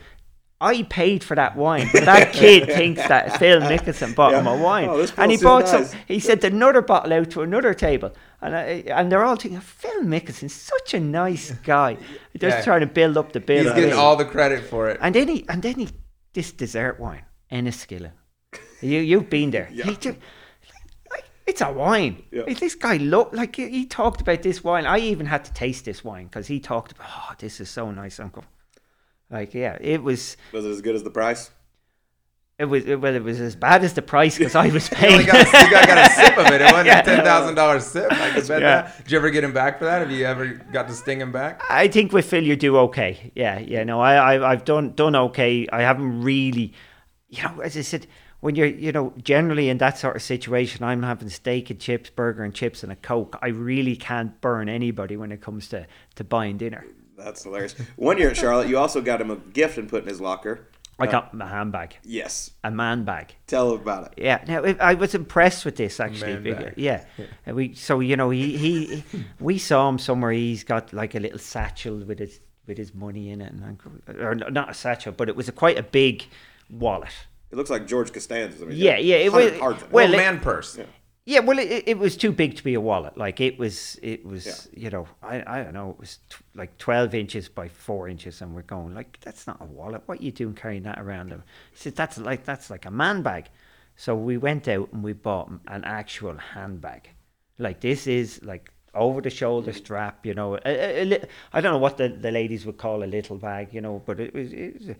[0.61, 1.89] I paid for that wine.
[1.93, 4.41] But that kid thinks that Phil Mickelson bought yeah.
[4.41, 5.91] him a wine, oh, and he bought nice.
[5.91, 6.01] some.
[6.09, 10.03] He sent another bottle out to another table, and I, and they're all thinking Phil
[10.03, 11.97] Mickelson's such a nice guy,
[12.37, 12.65] just yeah.
[12.65, 13.65] trying to build up the bill.
[13.65, 14.99] He's getting all the credit for it.
[15.01, 15.89] And then he and then he
[16.33, 18.13] this dessert wine, Inniskillin.
[18.81, 19.69] You you've been there.
[19.73, 19.85] Yeah.
[19.85, 20.19] He just,
[21.49, 22.23] it's a wine.
[22.31, 22.43] Yeah.
[22.45, 24.87] This guy looked like he talked about this wine.
[24.87, 27.91] I even had to taste this wine because he talked about, oh, this is so
[27.91, 28.45] nice, Uncle.
[29.31, 30.37] Like, yeah, it was.
[30.53, 31.51] Was it as good as the price?
[32.59, 33.15] It was well.
[33.15, 35.21] It was as bad as the price because I was paying.
[35.27, 36.61] you, got, you got, got, a sip of it.
[36.61, 37.01] It wasn't yeah.
[37.01, 38.11] a ten thousand dollars sip.
[38.11, 38.83] I can bet yeah.
[38.83, 38.97] that.
[39.05, 40.01] Did you ever get him back for that?
[40.01, 41.63] Have you ever got to sting him back?
[41.71, 43.31] I think with Phil, you do okay.
[43.37, 43.85] Yeah, yeah.
[43.85, 45.69] No, I, I I've done done okay.
[45.73, 46.75] I haven't really,
[47.29, 48.09] you know, as I said,
[48.41, 52.11] when you're, you know, generally in that sort of situation, I'm having steak and chips,
[52.11, 53.39] burger and chips, and a coke.
[53.43, 56.87] I really can't burn anybody when it comes to, to buying dinner.
[57.17, 57.75] That's hilarious.
[57.97, 60.69] One year at Charlotte, you also got him a gift and put in his locker.
[61.01, 62.51] I uh, got my handbag, Yes.
[62.65, 63.35] a man bag.
[63.47, 64.15] Tell him about it.
[64.23, 66.35] Yeah, now I was impressed with this actually.
[66.35, 66.75] Man bag.
[66.77, 67.05] Yeah,
[67.47, 69.05] And we so you know he, he
[69.39, 70.33] we saw him somewhere.
[70.33, 73.79] He's got like a little satchel with his with his money in it, and
[74.21, 76.25] or not a satchel, but it was a quite a big
[76.69, 77.13] wallet.
[77.51, 78.63] It looks like George Costanza's.
[78.63, 79.93] I mean, Yeah, yeah, it was- cards in it.
[79.93, 80.79] well, Well, it- man purse.
[81.25, 83.19] Yeah, well, it, it was too big to be a wallet.
[83.19, 86.79] Like it was, it was, you know, I, I don't know, it was t- like
[86.79, 90.01] twelve inches by four inches, and we're going like that's not a wallet.
[90.07, 91.29] What are you doing carrying that around?
[91.29, 91.43] Him?
[91.73, 93.51] He said that's like that's like a man bag.
[93.95, 97.11] So we went out and we bought an actual handbag.
[97.59, 100.55] Like this is like over the shoulder strap, you know.
[100.55, 103.37] A, a, a li- I don't know what the, the ladies would call a little
[103.37, 104.97] bag, you know, but it was, it was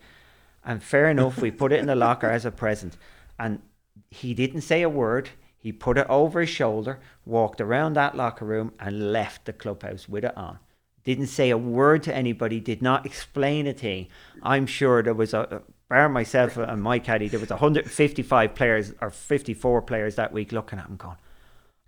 [0.63, 2.97] and fair enough, we put it in the locker as a present.
[3.37, 3.61] And
[4.09, 5.29] he didn't say a word.
[5.57, 10.07] He put it over his shoulder, walked around that locker room, and left the clubhouse
[10.07, 10.59] with it on.
[11.03, 14.07] Didn't say a word to anybody, did not explain a thing.
[14.41, 18.93] I'm sure there was a, uh, bar myself and my caddy, there was 155 players
[19.01, 21.17] or 54 players that week looking at him going,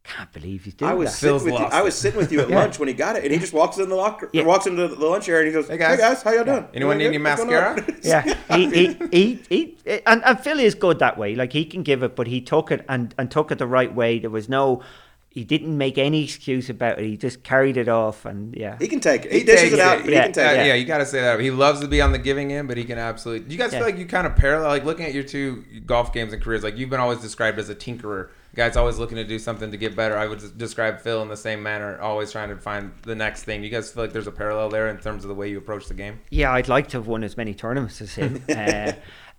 [0.04, 1.16] can't believe he's doing I was that.
[1.18, 1.60] sitting Phil's with you.
[1.60, 2.60] lost I was sitting with you at Yeah.
[2.60, 4.44] lunch when he got it, and he just walks in the locker, Yeah.
[4.44, 6.14] walks into the lunch area, and he goes, Hey, guys, "Hey guys.
[6.16, 6.68] guys, how y'all doing?
[6.74, 7.24] Anyone need Doing any good?
[7.24, 8.36] What's going on?" mascara?
[8.50, 8.70] yeah, he,
[9.12, 11.36] he, he, he, and, and Phil is good that way.
[11.36, 13.94] Like he can give it, but he took it and, and took it the right
[13.94, 14.18] way.
[14.20, 14.82] There was no,
[15.30, 17.06] he didn't make any excuse about it.
[17.06, 19.32] He just carried it off, and yeah, He can take it.
[19.32, 20.66] He, He dishes takes it out, but Yeah, he can take Uh, it.
[20.68, 20.74] yeah.
[20.74, 21.40] you got to say that.
[21.40, 23.46] He loves to be on the giving end, but he can absolutely.
[23.48, 23.80] Do you guys Yeah.
[23.80, 26.64] feel like you kind of parallel, like looking at your two golf games and careers?
[26.64, 28.30] Like you've been always described as a tinkerer.
[28.54, 30.18] Guy's always looking to do something to get better.
[30.18, 33.64] I would describe Phil in the same manner, always trying to find the next thing.
[33.64, 35.88] You guys feel like there's a parallel there in terms of the way you approach
[35.88, 36.20] the game?
[36.30, 36.52] yeah.
[36.52, 38.44] I'd like to have won as many tournaments as him.
[38.50, 38.92] uh,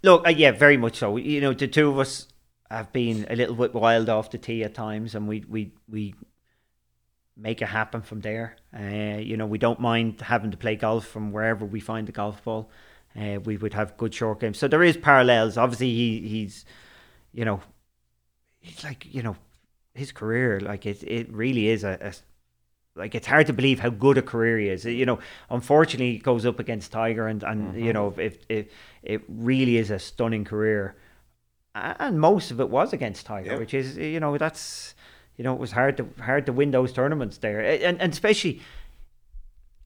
[0.02, 1.18] look, uh, yeah, very much so.
[1.18, 2.28] You know, the two of us
[2.70, 6.14] have been a little bit wild off the tee at times, and we we we
[7.36, 8.56] make it happen from there.
[8.74, 12.12] Uh, you know, we don't mind having to play golf from wherever we find the
[12.12, 12.70] golf ball.
[13.14, 14.58] Uh, we would have good short games.
[14.58, 15.58] So there is parallels.
[15.58, 16.64] Obviously, he he's,
[17.32, 17.60] you know,
[18.62, 19.36] he's like you know,
[19.94, 21.98] his career like it it really is a.
[22.00, 22.12] a
[22.94, 24.84] like it's hard to believe how good a career he is.
[24.84, 27.92] You know, unfortunately, he goes up against Tiger, and and you mm-hmm.
[27.92, 28.70] know, if it
[29.02, 30.94] it really is a stunning career,
[31.74, 33.58] and most of it was against Tiger, Yeah.
[33.58, 34.94] which is you know that's
[35.36, 38.60] you know it was hard to hard to win those tournaments there, and and especially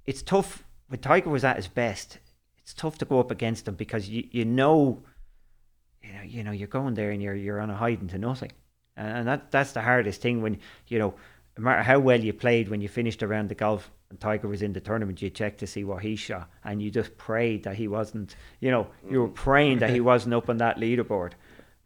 [0.04, 2.18] it's tough when Tiger was at his best.
[2.58, 5.02] It's tough to go up against him because you you know,
[6.02, 8.50] you know, you know you're going there and you're you're on a hiding to nothing,
[8.96, 11.14] and, and that that's the hardest thing when you know,
[11.58, 14.62] no matter how well you played when you finished around the golf and Tiger was
[14.62, 17.74] in the tournament, you check to see what he shot, and you just prayed that
[17.76, 18.36] he wasn't.
[18.60, 21.32] You know, you were praying that he wasn't up on that leaderboard.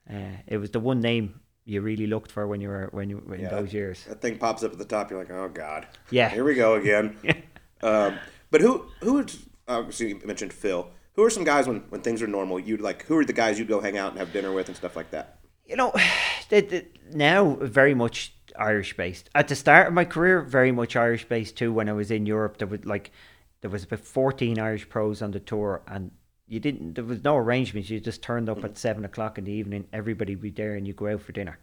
[0.08, 3.18] Uh, it was the one name you really looked for when you were when you
[3.32, 3.48] in Yeah.
[3.50, 4.04] those years.
[4.04, 5.10] That thing pops up at the top.
[5.10, 5.86] You're like, oh god.
[6.10, 6.28] Yeah.
[6.28, 7.16] Here we go again.
[7.82, 8.18] um,
[8.50, 9.24] but who who
[9.68, 10.90] obviously you mentioned Phil.
[11.14, 12.58] Who are some guys when, when things are normal?
[12.58, 14.76] You'd like who are the guys you'd go hang out and have dinner with and
[14.76, 15.38] stuff like that?
[15.70, 15.92] You know,
[16.50, 19.30] the, the, now very much Irish based.
[19.34, 21.72] At the start of my career, very much Irish based too.
[21.72, 23.12] When I was in Europe, there was like
[23.60, 26.10] there was about fourteen Irish pros on the tour, and
[26.46, 26.94] you didn't.
[26.94, 27.88] There was no arrangements.
[27.88, 29.86] You just turned up at seven o'clock in the evening.
[29.92, 31.58] Everybody would be there, and you go out for dinner,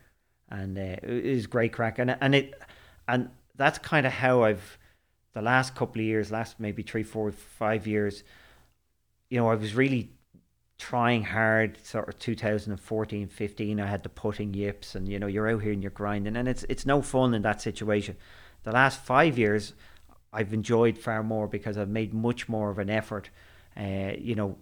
[0.50, 2.00] and uh, it was great crack.
[2.00, 2.54] And and it
[3.08, 4.78] and that's kind of how I've
[5.34, 8.24] the last couple of years, last maybe three, four, five years.
[9.30, 10.10] You know, I was really
[10.78, 15.50] trying hard sort of 2014 15 i had the putting yips and you know you're
[15.50, 18.16] out here and you're grinding and it's it's no fun in that situation.
[18.64, 19.74] The last five years
[20.32, 23.30] i've enjoyed far more because i've made much more of an effort.
[23.76, 24.58] Uh, you know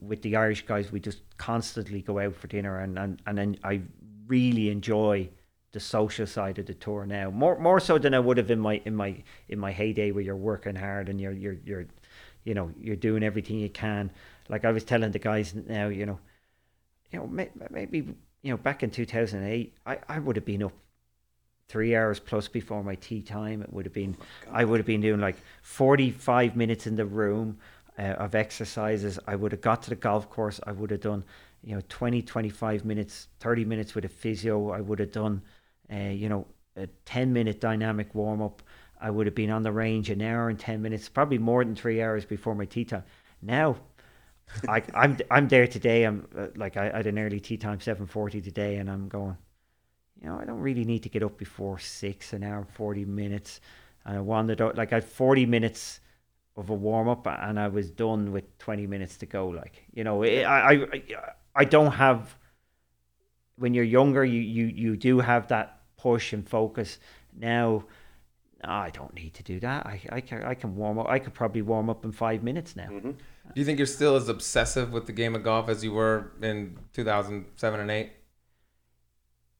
[0.00, 3.56] with the irish guys we just constantly go out for dinner and and, and then
[3.64, 3.80] i
[4.26, 5.28] really enjoy
[5.72, 7.30] the social side of the tour now.
[7.30, 10.24] More more so than i would have in my in my in my heyday where
[10.24, 11.86] you're working hard and you're you're you're
[12.48, 14.10] you know you're doing everything you can
[14.48, 16.18] like I was telling the guys now, you know,
[17.12, 17.98] you know, may, maybe
[18.42, 20.72] you know, back in two thousand eight, I, I would have been up
[21.68, 23.62] three hours plus before my tea time.
[23.62, 24.16] It would have been,
[24.50, 27.58] I would have been doing like forty five minutes in the room
[27.98, 29.18] uh, of exercises.
[29.26, 30.60] I would have got to the golf course.
[30.66, 31.24] I would have done,
[31.62, 34.70] you know, 20, 25 minutes, thirty minutes with a physio.
[34.70, 35.42] I would have done,
[35.92, 38.62] uh, you know, a ten minute dynamic warm up.
[39.00, 41.74] I would have been on the range an hour and ten minutes, probably more than
[41.74, 43.04] three hours before my tea time.
[43.40, 43.76] Now
[44.68, 46.04] I, I'm I'm there today.
[46.04, 49.08] I'm uh, like I, I had an early tea time, seven forty today, and I'm
[49.08, 49.36] going.
[50.20, 53.04] You know, I don't really need to get up before six, an hour and forty
[53.04, 53.60] minutes.
[54.04, 56.00] And I wandered out like I had forty minutes
[56.56, 59.48] of a warm up, and I was done with twenty minutes to go.
[59.48, 61.02] Like you know, I I I,
[61.54, 62.36] I don't have.
[63.56, 66.98] When you're younger, you you you do have that push and focus.
[67.36, 67.84] Now,
[68.64, 69.86] No, I don't need to do that.
[69.86, 71.08] I, I can I can warm up.
[71.08, 72.88] I could probably warm up in five minutes now.
[72.88, 73.14] Do
[73.54, 76.78] you think you're still as obsessive with the game of golf as you were in
[76.92, 78.12] 2007 and 8?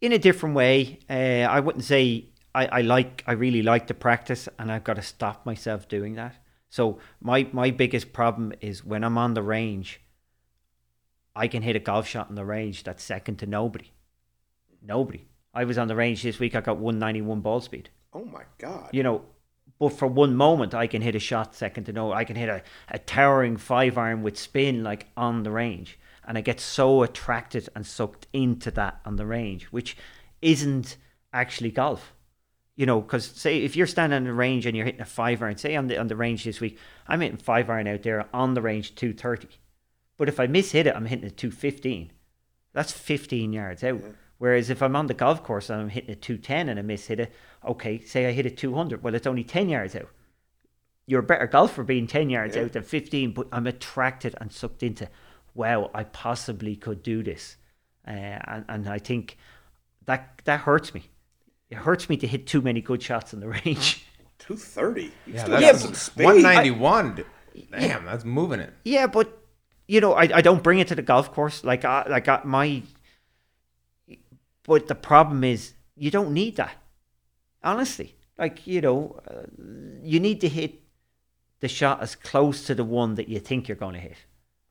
[0.01, 0.99] in a different way.
[1.09, 4.97] Uh, I wouldn't say I, I like I really like to practice, and I've got
[4.97, 6.37] to stop myself doing that.
[6.71, 10.01] So my my biggest problem is when I'm on the range.
[11.37, 13.93] I can hit a golf shot on the range that's second to nobody.
[14.83, 15.29] Nobody.
[15.55, 16.57] I was on the range this week.
[16.57, 17.91] I got 191 ball speed.
[18.13, 18.91] Oh my God.
[18.93, 19.25] You know,
[19.79, 22.13] but for one moment, I can hit a shot second to no.
[22.13, 26.37] I can hit a, a towering five iron with spin like on the range and
[26.37, 29.97] I get so attracted and sucked into that on the range, which
[30.43, 30.99] isn't
[31.33, 32.13] actually golf.
[32.77, 35.43] You know, because say if you're standing on the range and you're hitting a five
[35.43, 38.27] iron, say on the on the range this week, I'm hitting five iron out there
[38.33, 39.49] on the range two thirty,
[40.19, 42.13] but if I miss hit it, I'm hitting it two fifteen.
[42.75, 44.03] That's fifteen yards out.
[44.39, 46.83] Whereas if I'm on the golf course and I'm hitting a two ten and I
[46.83, 47.33] miss hit it,
[47.67, 50.09] okay, say I hit a two hundred, well it's only ten yards out.
[51.07, 52.63] You're a better golfer being ten yards Yeah.
[52.63, 55.09] out than fifteen, but I'm attracted and sucked into
[55.55, 57.57] wow, I possibly could do this.
[58.07, 59.37] Uh, and, and I think
[60.07, 61.03] that that hurts me.
[61.69, 64.05] It hurts me to hit too many good shots in the range.
[64.39, 65.11] 230.
[65.27, 66.25] Yeah, still that's got some speed.
[66.25, 67.25] 191.
[67.73, 68.73] Damn, that's moving it.
[68.85, 69.37] yeah, but
[69.89, 71.65] you know, I, I don't bring it to the golf course.
[71.65, 72.83] Like I like I, my.
[74.69, 76.77] But the problem is, you don't need that.
[77.65, 79.47] Honestly, like you know, uh,
[80.03, 80.83] you need to hit
[81.61, 84.19] the shot as close to the one that you think you're going to hit,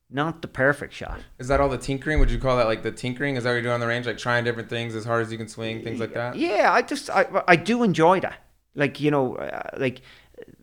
[0.08, 1.18] not the perfect shot.
[1.40, 2.20] Is that all the tinkering?
[2.20, 3.34] Would you call that like the tinkering?
[3.34, 4.06] Is that what you're doing on the range?
[4.06, 6.36] Like trying different things as hard as you can swing, things like that?
[6.36, 8.38] Yeah, I just I I do enjoy that.
[8.76, 10.02] Like you know, uh, like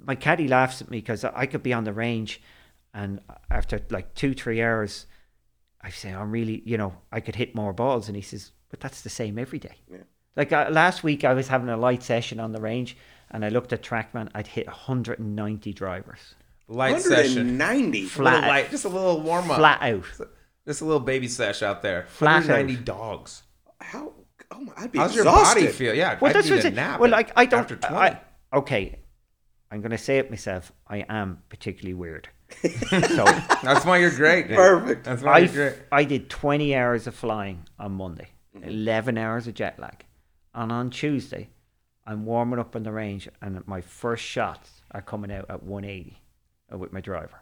[0.02, 2.41] my caddy laughs at me because I could be on the range,
[2.93, 3.19] and
[3.52, 5.08] after like two three hours,
[5.82, 8.82] I say I'm really you know I could hit more balls, and he says, but
[8.82, 9.76] that's the same every day.
[9.90, 10.00] Yeah.
[10.36, 12.98] Like uh, last week, I was having a light session on the range,
[13.32, 14.30] and I looked at TrackMan.
[14.36, 16.36] I'd hit 190 drivers,
[16.68, 17.58] Light session.
[17.58, 18.06] 190.
[18.08, 18.34] Flat.
[18.34, 19.58] little light, just a little warm up.
[19.60, 20.04] flat out.
[20.68, 22.06] Just a little baby sesh out there.
[22.10, 22.86] Flat 190 out.
[22.86, 23.44] dogs.
[23.80, 24.12] How?
[24.52, 25.94] Oh my, I'd be How's your body feel?
[25.94, 26.76] Yeah, Well, I'd that's need what's a it.
[26.76, 27.62] nap Well, like I don't.
[27.62, 27.96] after 20.
[27.96, 28.20] I,
[28.54, 29.00] okay,
[29.72, 30.74] I'm gonna say it myself.
[30.88, 32.28] I am particularly weird.
[32.62, 33.24] so
[33.64, 34.48] That's why you're great.
[34.50, 34.58] Nick.
[34.58, 35.06] Perfect.
[35.06, 35.84] That's why I, you're great.
[35.94, 38.28] I did 20 hours of flying on Monday.
[38.63, 40.06] 11 hours of jet lag.
[40.54, 41.50] And on Tuesday,
[42.06, 46.20] I'm warming up on the range, and my first shots are coming out at 180
[46.72, 47.41] uh, with my driver.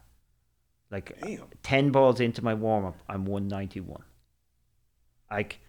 [0.90, 1.44] Like Damn.
[1.64, 4.04] 10 balls into my warm up, I'm 191.
[5.32, 5.60] Like,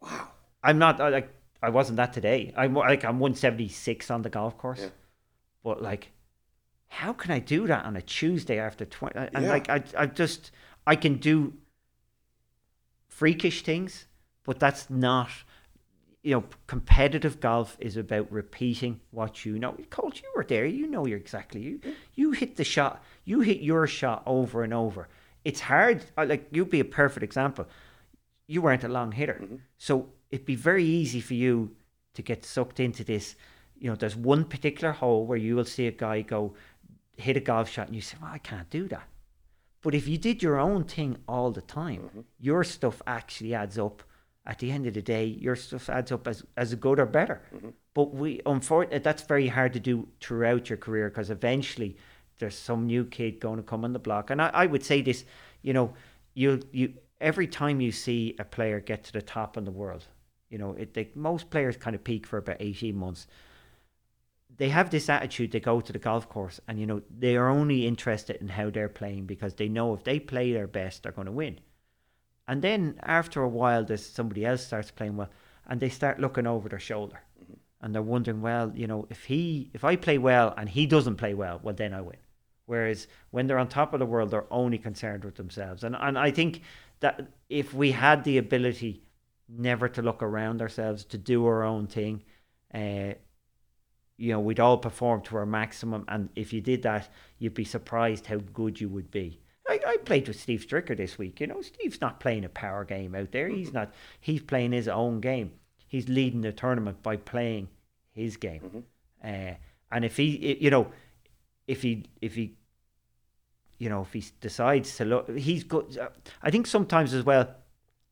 [0.00, 0.28] Wow.
[0.62, 1.30] I'm not, I, like,
[1.62, 2.52] I wasn't that today.
[2.56, 4.80] I'm like, I'm 176 on the golf course.
[4.80, 4.88] Yeah.
[5.62, 6.10] But, like,
[6.88, 9.18] how can I do that on a Tuesday after 20?
[9.18, 9.48] And, Yeah.
[9.48, 10.50] like, I, I just,
[10.86, 11.54] I can do
[13.08, 14.06] freakish things,
[14.44, 15.30] but that's not.
[16.22, 19.76] You know, competitive golf is about repeating what you know.
[19.90, 20.64] Coach, you were there.
[20.64, 21.80] You know you're exactly you.
[22.14, 23.04] You hit the shot.
[23.26, 25.08] You hit your shot over and over.
[25.44, 26.02] It's hard.
[26.16, 27.66] uh, Like you'd be a perfect example.
[28.46, 29.42] You weren't a long hitter,
[29.76, 31.76] so it'd be very easy for you
[32.14, 33.36] to get sucked into this.
[33.78, 36.54] You know, there's one particular hole where you will see a guy go
[37.18, 39.08] hit a golf shot, and you say, "Well, I can't do that."
[39.82, 44.02] But if you did your own thing all the time, your stuff actually adds up.
[44.46, 47.40] At the end of the day, your stuff adds up as as good or better.
[47.54, 47.70] Mm-hmm.
[47.94, 51.96] But we, unfortunately, that's very hard to do throughout your career because eventually
[52.38, 54.30] there's some new kid going to come on the block.
[54.30, 55.24] And I, I would say this,
[55.62, 55.94] you know,
[56.34, 60.04] you you every time you see a player get to the top in the world,
[60.50, 63.26] you know, it, they, most players kind of peak for about eighteen months
[64.56, 67.48] they have this attitude they go to the golf course and you know they are
[67.48, 71.12] only interested in how they're playing because they know if they play their best they're
[71.12, 71.58] going to win
[72.46, 75.30] and then after a while there's somebody else starts playing well
[75.66, 77.20] and they start looking over their shoulder
[77.80, 81.16] and they're wondering well you know if he if i play well and he doesn't
[81.16, 82.16] play well well then i win
[82.66, 86.18] whereas when they're on top of the world they're only concerned with themselves and and
[86.18, 86.62] i think
[87.00, 89.02] that if we had the ability
[89.48, 92.22] never to look around ourselves to do our own thing
[92.72, 93.14] uh,
[94.16, 96.04] you know, we'd all perform to our maximum.
[96.08, 99.40] And if you did that, you'd be surprised how good you would be.
[99.68, 101.40] I, I played with Steve Stricker this week.
[101.40, 103.48] You know, Steve's not playing a power game out there.
[103.48, 103.92] He's not.
[104.20, 105.52] He's playing his own game.
[105.86, 107.68] He's leading the tournament by playing
[108.12, 108.84] his game.
[109.22, 109.54] Uh,
[109.90, 110.88] and if he, you know,
[111.66, 112.56] if he, if he,
[113.78, 115.96] you know, if he decides to look, he's good.
[115.98, 116.08] uh,
[116.42, 117.54] I think sometimes as well,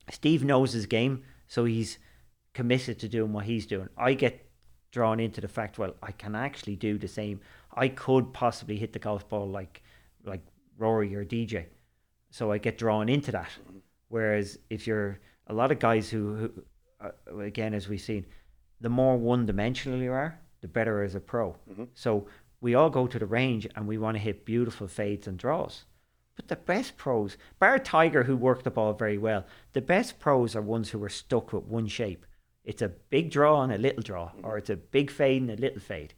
[0.09, 1.97] Steve knows his game, so he's
[2.53, 3.89] committed to doing what he's doing.
[3.97, 4.49] I get
[4.91, 7.41] drawn into the fact, well, I can actually do the same.
[7.73, 9.81] I could possibly hit the golf ball like
[10.23, 10.41] like
[10.77, 11.65] Rory or DJ.
[12.29, 13.49] So I get drawn into that.
[13.49, 13.79] Mm-hmm.
[14.09, 16.63] Whereas if you're a lot of guys who, who
[17.01, 18.25] uh, again, as we've seen,
[18.81, 21.55] the more one dimensional you are, the better as a pro.
[21.69, 21.85] Mm-hmm.
[21.93, 22.27] So
[22.61, 25.83] we all go to the range and we want to hit beautiful fades and draws.
[26.35, 30.55] But the best pros, bar Tiger, who worked the ball very well, the best pros
[30.55, 32.25] are ones who are stuck with one shape.
[32.63, 34.45] It's a big draw and a little draw, mm-hmm.
[34.45, 36.13] or it's a big fade and a little fade.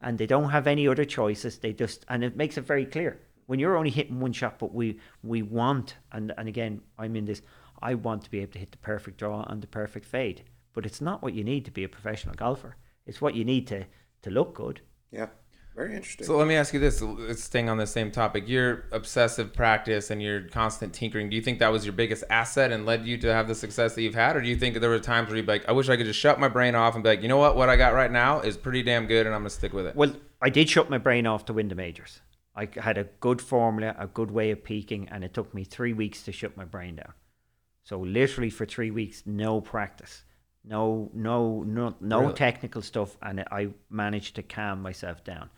[0.00, 1.58] And they don't have any other choices.
[1.58, 3.20] They just, and it makes it very clear.
[3.46, 7.24] When you're only hitting one shot, but we, we want, and, and again, I'm in
[7.24, 7.42] this,
[7.82, 10.44] I want to be able to hit the perfect draw and the perfect fade.
[10.72, 12.76] But it's not what you need to be a professional golfer.
[13.06, 13.84] It's what you need to,
[14.22, 14.80] to look good.
[15.12, 15.28] Yeah,
[15.76, 16.26] very interesting.
[16.26, 18.48] So let me ask you this: Let's staying on the same topic.
[18.48, 21.28] Your obsessive practice and your constant tinkering.
[21.28, 23.94] Do you think that was your biggest asset and led you to have the success
[23.94, 25.72] that you've had, or do you think there were times where you'd be like, "I
[25.72, 27.68] wish I could just shut my brain off and be like, you know what, what
[27.68, 30.14] I got right now is pretty damn good, and I'm gonna stick with it." Well,
[30.40, 32.20] I did shut my brain off to win the majors.
[32.56, 35.92] I had a good formula, a good way of peaking, and it took me three
[35.92, 37.12] weeks to shut my brain down.
[37.82, 40.24] So literally for three weeks, no practice,
[40.64, 42.34] no, no, no, no Really?
[42.34, 45.50] technical stuff, and I managed to calm myself down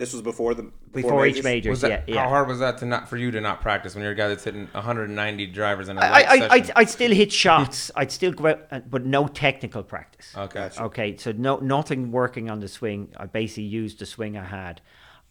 [0.00, 1.44] this was before the before, each majors?
[1.44, 1.70] majors.
[1.70, 2.22] was that yeah, yeah.
[2.22, 4.28] how hard was that to not for you to not practice when you're a guy
[4.28, 6.50] that's hitting 190 drivers in a I, light I, session?
[6.50, 7.90] I'd, I'd still hit shots.
[7.94, 10.34] I'd still go out, uh, but no technical practice.
[10.34, 10.60] okay.
[10.60, 10.82] Gotcha.
[10.84, 13.12] Okay, so no nothing working on the swing.
[13.18, 14.80] I basically used the swing I had.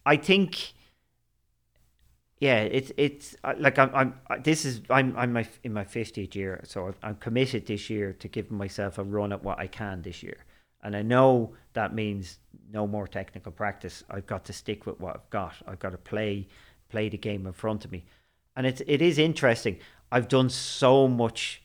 [0.06, 0.74] I think,
[2.40, 4.14] yeah, it's it's uh, like I'm I'm
[4.44, 8.14] this is I'm I'm my, in my fiftieth year, so I'm- I'm committed this year
[8.14, 10.38] to giving myself a run at what I can this year,
[10.82, 12.40] and I know that means
[12.72, 14.04] no more technical practice.
[14.10, 15.56] I've got to stick with what I've got.
[15.68, 16.48] I've got to play
[16.90, 18.06] play the game in front of me,
[18.56, 19.78] and it's it is interesting.
[20.12, 21.62] I've done so much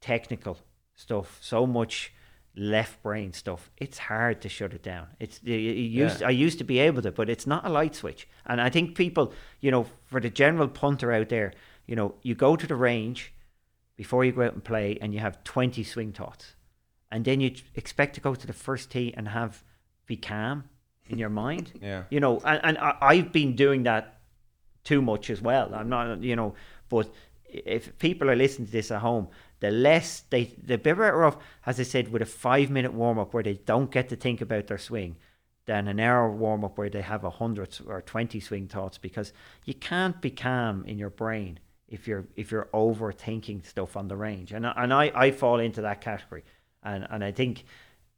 [0.00, 0.58] technical
[0.94, 2.12] stuff, so much
[2.54, 3.70] left brain stuff.
[3.78, 5.06] It's hard to shut it down.
[5.18, 6.26] It's you- you used Yeah.
[6.28, 8.28] I used to be able to, but it's not a light switch.
[8.46, 11.52] And I think people, you know, for the general punter out there,
[11.86, 13.32] you know, you go to the range
[13.96, 16.54] before you go out and play, and you have twenty swing thoughts,
[17.10, 19.64] and then you expect to go to the first tee and have
[20.06, 20.64] be calm
[21.08, 21.72] in your mind.
[21.80, 22.04] Yeah.
[22.10, 24.20] You know, and, and I, I've been doing that
[24.84, 25.74] too much as well.
[25.74, 26.54] I'm not, you know,
[26.88, 27.08] but
[27.46, 29.28] if people are listening to this at home,
[29.62, 33.32] the less they, the better off, as I said, with a five minute warm up
[33.32, 35.16] where they don't get to think about their swing
[35.66, 39.32] than an hour warm up where they have a hundred or 20 swing thoughts because
[39.64, 44.16] you can't be calm in your brain if you're, if you're overthinking stuff on the
[44.16, 44.50] range.
[44.50, 46.42] And, I- and I, I fall into that category.
[46.82, 47.64] And, and I think,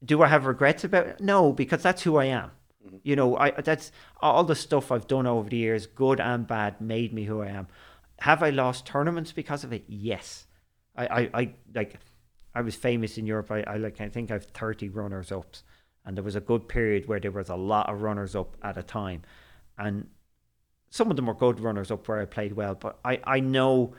[0.03, 1.20] do I have regrets about it?
[1.20, 2.53] No, because that's who I am.
[2.86, 2.97] Mm-hmm.
[3.03, 3.92] You know, I that's
[4.22, 7.49] all the stuff I've done over the years, good and bad, made me who I
[7.49, 7.68] am.
[8.20, 9.84] Have I lost tournaments because of it?
[9.86, 10.47] Yes.
[10.97, 11.99] I, I, I like
[12.55, 13.51] I was famous in Europe.
[13.51, 15.62] I, I like I think I've thirty runners ups.
[16.05, 18.76] And there was a good period where there was a lot of runners up at
[18.76, 19.22] a time.
[19.78, 20.09] And
[20.90, 23.95] some of them were good runners up where I played well, but I, I know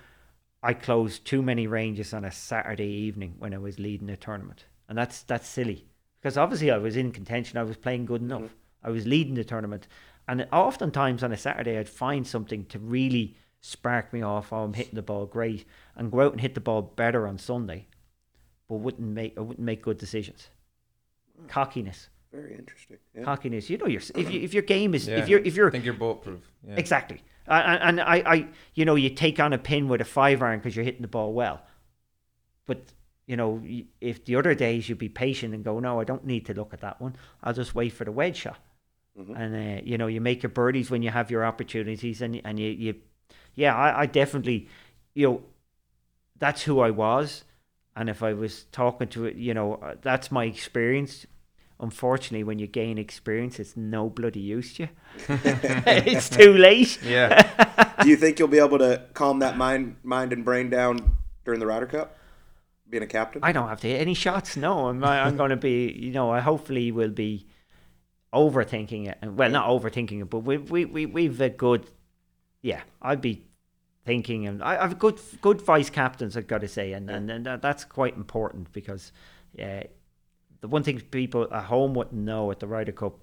[0.62, 4.66] I closed too many ranges on a Saturday evening when I was leading a tournament.
[4.88, 5.88] And that's that's silly.
[6.22, 8.42] Because obviously I was in contention, I was playing good enough.
[8.42, 8.88] Mm-hmm.
[8.88, 9.88] I was leading the tournament.
[10.28, 13.36] And oftentimes on a Saturday I'd find something to really
[13.66, 16.62] spark me off, oh I'm hitting the ball great and go out and hit the
[16.62, 17.88] ball better on Sunday,
[18.70, 20.50] but wouldn't make I wouldn't make good decisions.
[21.48, 22.10] Cockiness.
[22.32, 22.98] Very interesting.
[23.16, 23.24] Yeah.
[23.24, 23.70] Cockiness.
[23.70, 25.18] You know your if you, if your game is Yeah.
[25.18, 26.42] if you're if you're I think you're bulletproof.
[26.68, 26.76] Yeah.
[26.76, 27.22] Exactly.
[27.48, 30.60] And and I, I, you know, you take on a pin with a five iron
[30.60, 31.62] because you're hitting the ball well.
[32.66, 32.82] But,
[33.28, 33.62] you know,
[34.02, 36.74] if the other days you'd be patient and go, no, I don't need to look
[36.74, 37.16] at that one.
[37.44, 38.58] I'll just wait for the wedge shot.
[39.16, 42.60] And, uh, you know, you make your birdies when you have your opportunities and, and
[42.60, 42.96] you, you
[43.56, 44.68] yeah, I, I definitely,
[45.14, 45.44] you know,
[46.38, 47.44] that's who I was.
[47.96, 51.26] And if I was talking to it, you know, uh, that's my experience.
[51.80, 54.90] Unfortunately, when you gain experience, it's no bloody use to you.
[55.28, 57.00] it's too late.
[57.04, 57.94] Yeah.
[58.04, 61.60] Do you think you'll be able to calm that mind, mind and brain down during
[61.60, 62.18] the Ryder Cup,
[62.90, 63.42] being a captain?
[63.44, 64.58] I don't have to hit any shots.
[64.58, 65.92] No, I'm I'm going to be.
[65.92, 67.48] You know, I hopefully will be
[68.34, 71.90] overthinking it, and well, not overthinking it, but we we we we've a good.
[72.66, 73.46] Yeah, I'd be
[74.06, 76.36] thinking, and I have good good vice captains.
[76.36, 79.12] I've got to say, and and, and uh, that's quite important because,
[79.54, 79.84] yeah,
[80.62, 83.20] the one thing people at home wouldn't know at the Ryder Cup,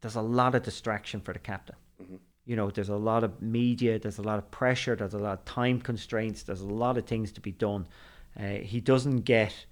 [0.00, 1.76] there's a lot of distraction for the captain.
[2.02, 2.16] Mm-hmm.
[2.46, 5.38] You know, there's a lot of media, there's a lot of pressure, there's a lot
[5.40, 7.86] of time constraints, there's a lot of things to be done.
[8.34, 9.66] Uh, he doesn't get,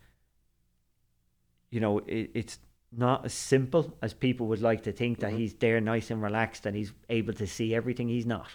[1.70, 2.58] you know, it, it's
[2.92, 5.38] not as simple as people would like to think that mm-hmm.
[5.38, 8.08] he's there nice and relaxed and he's able to see everything.
[8.08, 8.48] He's not.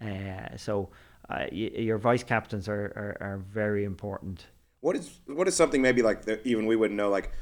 [0.00, 0.90] Uh, so
[1.28, 4.46] uh, y- your vice captains are, are, are very important.
[4.80, 7.32] What is what is something maybe like that even we wouldn't know like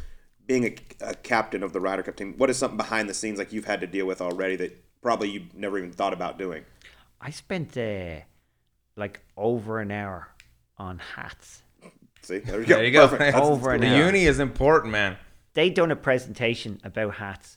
[0.47, 2.34] being a, a captain of the Ryder Cup team?
[2.39, 5.30] What is something behind the scenes like you've had to deal with already that probably
[5.30, 6.64] you never even thought about doing?
[7.20, 8.20] I spent uh,
[8.97, 10.28] like over an hour
[10.78, 11.62] on hats.
[12.22, 12.74] See, there you go.
[12.76, 13.09] There you go.
[13.09, 13.20] Perfect.
[13.34, 14.07] That's- Over the an hour.
[14.07, 15.16] uni is important, man.
[15.55, 17.57] They done a presentation about hats,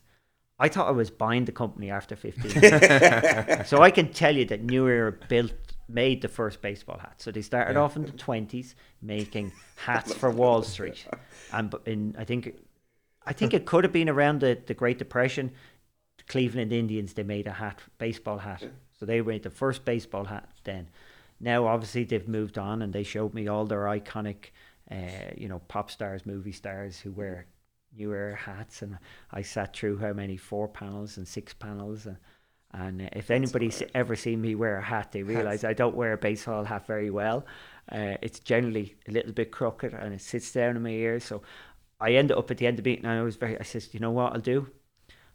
[0.59, 2.51] I thought I was buying the company after 15
[3.65, 5.53] so I can tell you that New Era built
[5.87, 7.15] made the first baseball hat.
[7.17, 11.05] So they started off in the 20s making hats for Wall Street.
[11.53, 12.55] And in I think
[13.25, 15.51] I think it could have been around the, the Great Depression.
[16.17, 18.63] The Cleveland Indians they made a hat, baseball hat.
[18.99, 20.89] So they made the first baseball hat then.
[21.39, 24.51] Now obviously they've moved on and they showed me all their iconic
[24.91, 27.45] uh, you know, pop stars, movie stars who wear
[27.95, 28.97] New Era hats, and
[29.31, 32.17] I sat through how many four panels and six panels, and,
[32.71, 36.13] and uh, if anybody's ever seen me wear a hat, they realise I don't wear
[36.13, 37.45] a baseball hat very well.
[37.91, 41.23] Uh, it's generally a little bit crooked and it sits down in my ears.
[41.23, 41.41] So
[41.99, 43.59] I ended up at the end of the meeting, and I was very.
[43.59, 44.69] I says, you know what I'll do?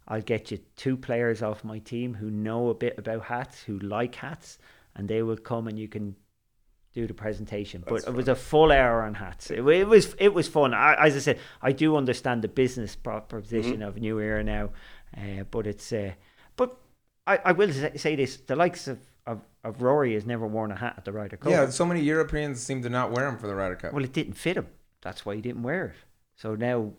[0.06, 3.78] I'll get you two players off my team who know a bit about hats, who
[3.78, 4.58] like hats,
[4.94, 6.16] and they will come and you can
[6.94, 7.82] do the presentation.
[7.86, 9.50] but it was a full hour on hats.
[9.50, 10.72] It, it was it was fun.
[10.72, 14.70] I, as I said, I do understand the business proposition of New Era now,
[15.16, 16.12] uh, but it's uh,
[16.56, 16.76] but
[17.26, 20.70] I, I will say, say this: the likes of, of, of Rory has never worn
[20.70, 21.50] a hat at the Ryder Cup.
[21.50, 23.92] Yeah, so many Europeans seem to not wear them for the Ryder Cup.
[23.92, 24.68] Well, it didn't fit him.
[25.02, 25.96] That's why he didn't wear it.
[26.36, 26.92] So now,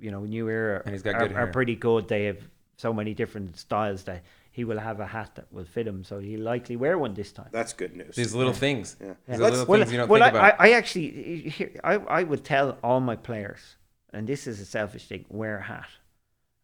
[0.00, 2.08] you know, New Era And he's got are, good are pretty good.
[2.08, 2.38] They have
[2.76, 6.02] so many different styles that he will have a hat that will fit him.
[6.04, 7.48] So he'll likely wear one this time.
[7.52, 8.16] That's good news.
[8.16, 8.96] These little things.
[9.00, 9.14] Yeah.
[9.28, 10.60] These Let's- little well, things you don't well, think I, about.
[10.60, 13.76] I, I actually, I, I would tell all my players,
[14.12, 15.88] and this is a selfish thing: wear a hat.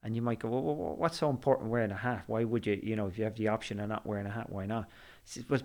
[0.02, 2.24] And you might go, well, well, well, what's so important wearing a hat?
[2.28, 4.50] Why would you, you know, if you have the option of not wearing a hat,
[4.50, 4.88] why not?
[5.24, 5.60] This is, well,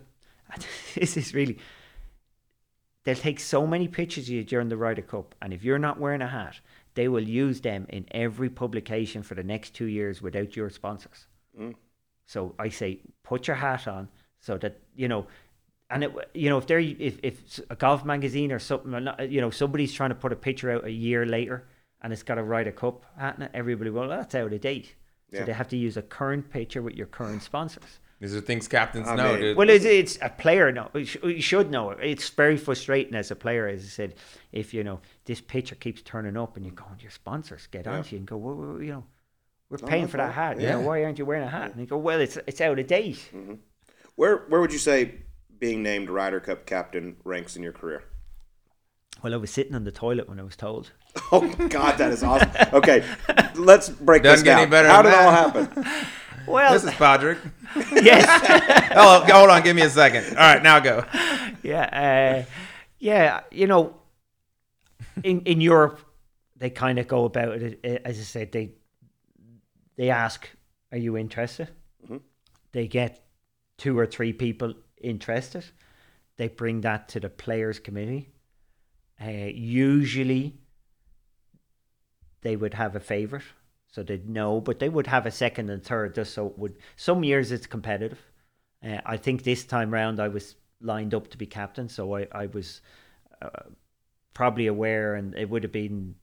[0.96, 1.60] this is really.
[3.04, 6.00] They'll take so many pictures of you during the Ryder Cup, and if you're not
[6.00, 6.60] wearing a hat,
[6.94, 11.26] they will use them in every publication for the next two years without your sponsors.
[11.60, 11.76] Mm.
[12.26, 14.08] So I say, put your hat on
[14.40, 15.28] so that you know,
[15.90, 19.42] and it, you know, if they're if if a golf magazine or something, uh, you
[19.42, 21.68] know, somebody's trying to put a picture out a year later
[22.02, 24.96] and it's got a Ryder Cup hat in it, everybody, well, that's out of date.
[25.32, 25.46] So Yeah.
[25.46, 28.00] they have to use a current picture with your current sponsors.
[28.20, 29.58] These are things captains I know, mean- dude.
[29.58, 30.72] Well, it's, it's a player.
[30.72, 31.92] No, you should know.
[31.92, 34.16] It's very frustrating as a player, as I said.
[34.52, 37.88] If you know this picture keeps turning up, and you go, and your sponsors get
[37.88, 39.04] on to you and go, well, well, you know,
[39.72, 40.58] we're paying for that fault.
[40.58, 40.62] hat.
[40.62, 40.86] You know, Yeah.
[40.86, 41.72] why aren't you wearing a hat?
[41.72, 43.32] And you go, well, it's it's out of date.
[44.16, 45.24] Where where would you say
[45.58, 48.04] being named Ryder Cup captain ranks in your career?
[49.24, 50.92] Well, I was sitting on the toilet when I was told.
[51.34, 52.52] Oh God, that is awesome.
[52.74, 53.04] Okay,
[53.56, 54.84] let's break Doesn't this get down.
[54.84, 55.86] any How than did it all happen?
[56.48, 57.38] Well, this is Padraig.
[57.92, 58.26] yes,
[58.96, 60.26] oh, hold on, give me a second.
[60.32, 61.06] All right, now go.
[61.62, 62.52] yeah, uh,
[62.98, 63.42] yeah.
[63.52, 63.96] You know,
[65.24, 66.00] in in Europe,
[66.58, 68.52] they kind of go about it as I said.
[68.52, 68.74] They
[69.96, 70.50] they ask,
[70.92, 71.70] "Are you interested?"
[72.72, 73.24] They get
[73.78, 75.66] two or three people interested.
[76.38, 78.30] They bring that to the players' committee.
[79.24, 80.56] Uh, usually,
[82.42, 83.44] they would have a favorite,
[83.88, 86.78] so they'd know, but they would have a second and third just so it would.
[86.96, 88.20] Some years it's competitive.
[88.84, 92.28] Uh, I think this time round I was lined up to be captain, so I,
[92.32, 92.82] I was
[93.42, 93.50] uh,
[94.34, 96.16] probably aware, and it would have been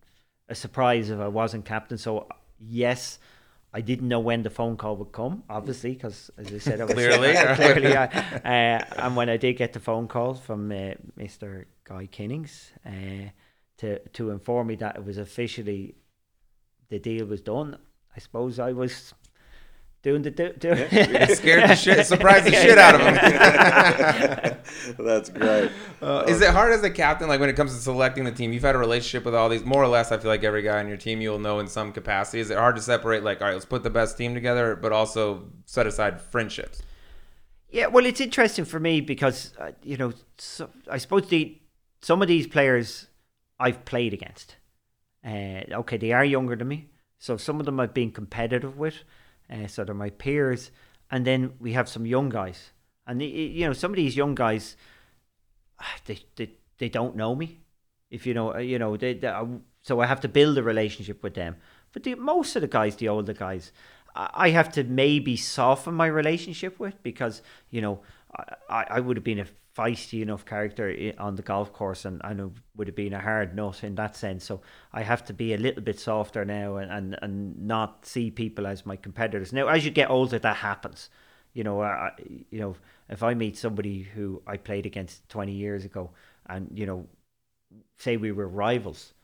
[0.49, 1.99] a surprise if I wasn't captain.
[1.99, 2.27] So
[2.59, 3.19] yes,
[3.73, 6.85] I didn't know when the phone call would come, obviously, because as I said, I
[6.87, 7.35] was Clearly.
[7.55, 11.67] clearly, I, uh, and when I did get the phone call from uh, Mr.
[11.85, 13.31] Guy Kinnings uh,
[13.79, 15.97] to to inform me that it was officially
[16.89, 17.79] the deal was done,
[18.17, 19.13] I suppose I was
[20.03, 20.53] doing the do.
[20.59, 20.75] do
[21.35, 23.15] Scared the shit, surprised the shit out of him.
[24.99, 25.71] That's great.
[26.01, 28.53] Uh, is it hard as a captain, like when it comes to selecting the team?
[28.53, 30.13] You've had a relationship with all these, more or less.
[30.13, 32.41] I feel like every guy on your team you'll know in some capacity.
[32.41, 34.93] Is it hard to separate, like, all right, let's put the best team together, but
[34.93, 36.83] also set aside friendships?
[37.71, 41.61] Yeah, well, it's interesting for me because uh, you know, so, I suppose the
[42.01, 43.09] some of these players
[43.61, 44.57] I've played against.
[45.25, 46.89] Uh, okay, they are younger than me,
[47.19, 49.03] so some of them I've been competitive with.
[49.51, 50.71] Uh, so they're my peers,
[51.11, 52.73] and then we have some young guys,
[53.07, 54.77] and y- you know, some of these young guys,
[55.81, 57.61] ah, they they, they don't know me.
[58.11, 59.45] If you know, uh, you know, they, they, uh,
[59.83, 61.57] so I have to build a relationship with them.
[61.93, 63.73] But the, most of the guys, the older guys,
[64.15, 68.01] I have to maybe soften my relationship with because you know
[68.69, 69.47] I I would have been a
[69.79, 73.55] feisty enough character on the golf course and I know would have been a hard
[73.55, 74.45] nut in that sense.
[74.45, 74.61] So
[74.93, 78.67] I have to be a little bit softer now and, and, and not see people
[78.67, 79.53] as my competitors.
[79.53, 81.11] Now as you get older, that happens.
[81.55, 82.11] You know, I,
[82.51, 82.77] you know,
[83.09, 86.11] if I meet somebody who I played against twenty years ago,
[86.47, 87.07] and you know,
[87.97, 89.15] say we were rivals,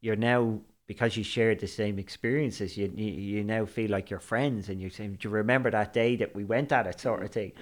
[0.00, 2.76] you're now because you shared the same experiences.
[2.76, 5.92] You you, you now feel like you're friends, and you say, "Do you remember that
[5.92, 7.52] day that we went at it?" Sort of thing.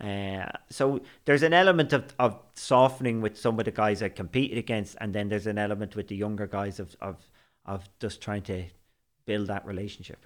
[0.00, 4.56] Uh, so there's an element of, of softening with some of the guys I competed
[4.56, 7.28] against, and then there's an element with the younger guys of of
[7.66, 8.64] of just trying to
[9.26, 10.24] build that relationship.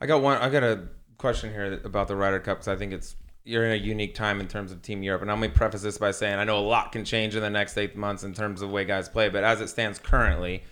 [0.00, 0.36] I got one.
[0.38, 3.72] I got a question here about the Ryder Cup because I think it's you're in
[3.72, 5.22] a unique time in terms of Team Europe.
[5.22, 7.42] And I'm going to preface this by saying I know a lot can change in
[7.42, 9.98] the next eight months in terms of the way guys play, but as it stands
[9.98, 10.64] currently,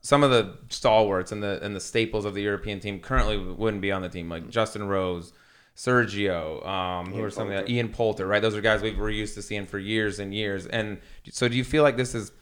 [0.00, 3.82] some of the stalwarts and the and the staples of the European team currently wouldn't
[3.82, 5.32] be on the team, like Justin Rose,
[5.76, 8.42] Sergio, um, who are some of the, Ian Poulter, right?
[8.42, 10.66] Those are guys we were used to seeing for years and years.
[10.66, 10.98] And
[11.30, 12.32] so, do you feel like this is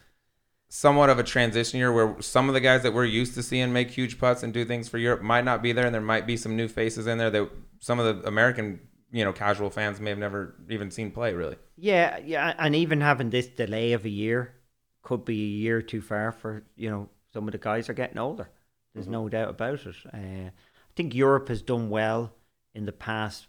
[0.69, 3.71] somewhat of a transition year where some of the guys that we're used to seeing
[3.71, 6.25] make huge putts and do things for Europe might not be there, and there might
[6.25, 7.49] be some new faces in there that
[7.79, 8.79] some of the American
[9.11, 11.57] you know casual fans may have never even seen play really.
[11.77, 14.55] Yeah, yeah, and even having this delay of a year
[15.03, 18.17] could be a year too far for you know some of the guys are getting
[18.17, 18.49] older.
[18.95, 19.13] There's mm-hmm.
[19.13, 19.95] no doubt about it.
[20.11, 22.33] Uh, I think Europe has done well
[22.73, 23.45] in the past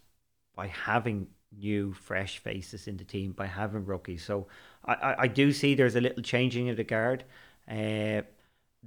[0.55, 1.25] by having
[1.57, 4.23] new, fresh faces in the team, by having rookies.
[4.23, 4.45] So
[4.85, 7.23] I, I, I do see there's a little changing of the guard.
[7.67, 8.21] Uh,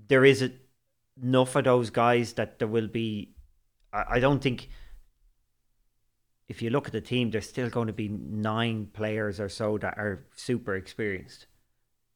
[0.06, 0.52] there is a,
[1.20, 3.34] enough of those guys that there will be.
[3.92, 4.68] I, I don't think
[6.46, 9.78] if you look at the team, there's still going to be nine players or so
[9.78, 11.46] that are super experienced.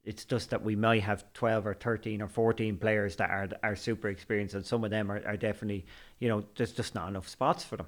[0.07, 3.77] It's just that we might have 12 or 13 or 14 players that are are
[3.77, 5.85] super experienced, and some of them are, are definitely,
[6.21, 7.87] you know, there's just not enough spots for them.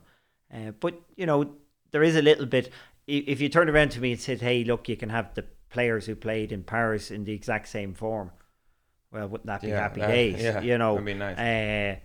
[0.53, 1.55] Uh, but, you know,
[1.93, 2.71] there is a little bit.
[3.07, 6.07] If you turn around to me and said, hey, look, you can have the players
[6.07, 8.33] who played in Paris in the exact same form,
[9.13, 10.43] well, wouldn't that be yeah, happy days?
[10.43, 11.39] Yeah, you know, be nice.
[11.39, 12.01] Uh,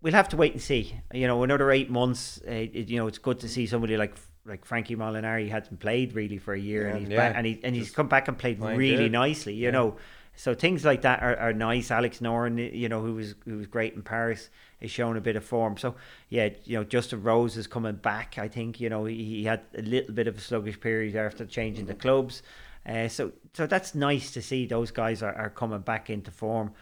[0.00, 0.94] we'll have to wait and see.
[1.12, 2.40] You know, another eight months.
[2.46, 6.14] Uh, it, you know, it's good to see somebody like like Frankie Molinari hasn't played
[6.14, 7.16] really for a year, yeah, and he's yeah.
[7.16, 9.12] back, and he and he's come back and played really good.
[9.12, 9.54] nicely.
[9.54, 9.70] You yeah.
[9.70, 9.96] know,
[10.34, 11.90] so things like that are, are nice.
[11.90, 15.36] Alex Noren, you know, who was who was great in Paris, is showing a bit
[15.36, 15.76] of form.
[15.76, 15.94] So
[16.28, 18.38] yeah, you know, Justin Rose is coming back.
[18.38, 21.46] I think you know he, he had a little bit of a sluggish period after
[21.46, 21.92] changing mm-hmm.
[21.92, 22.42] the clubs.
[22.84, 26.72] Uh, so so that's nice to see those guys are, are coming back into form.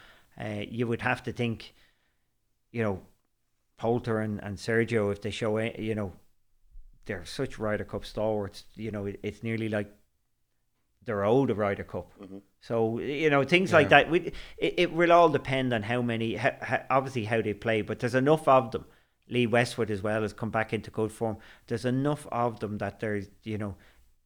[0.40, 1.74] Uh, you would have to think,
[2.72, 3.02] you know,
[3.76, 6.12] Poulter and, and Sergio, if they show, you know,
[7.10, 9.92] they're such Ryder Cup stalwarts, you know, it, it's nearly like
[11.04, 12.12] they're owed a Ryder Cup.
[12.22, 12.38] Mm-hmm.
[12.60, 13.76] So, you know, things yeah.
[13.78, 14.08] like that.
[14.08, 17.82] We, it, it will all depend on how many, how, how, obviously, how they play,
[17.82, 18.84] but there's enough of them.
[19.28, 21.38] Lee Westwood as well has come back into good form.
[21.66, 23.74] There's enough of them that there's, you know,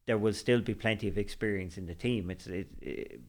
[0.05, 2.31] there will still be plenty of experience in the team.
[2.31, 3.21] It's it, it,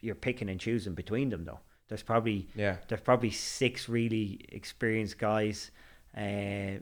[0.00, 1.60] you're picking and choosing between them though.
[1.88, 2.76] There's probably yeah.
[2.88, 5.70] There's probably six really experienced guys
[6.16, 6.80] uh,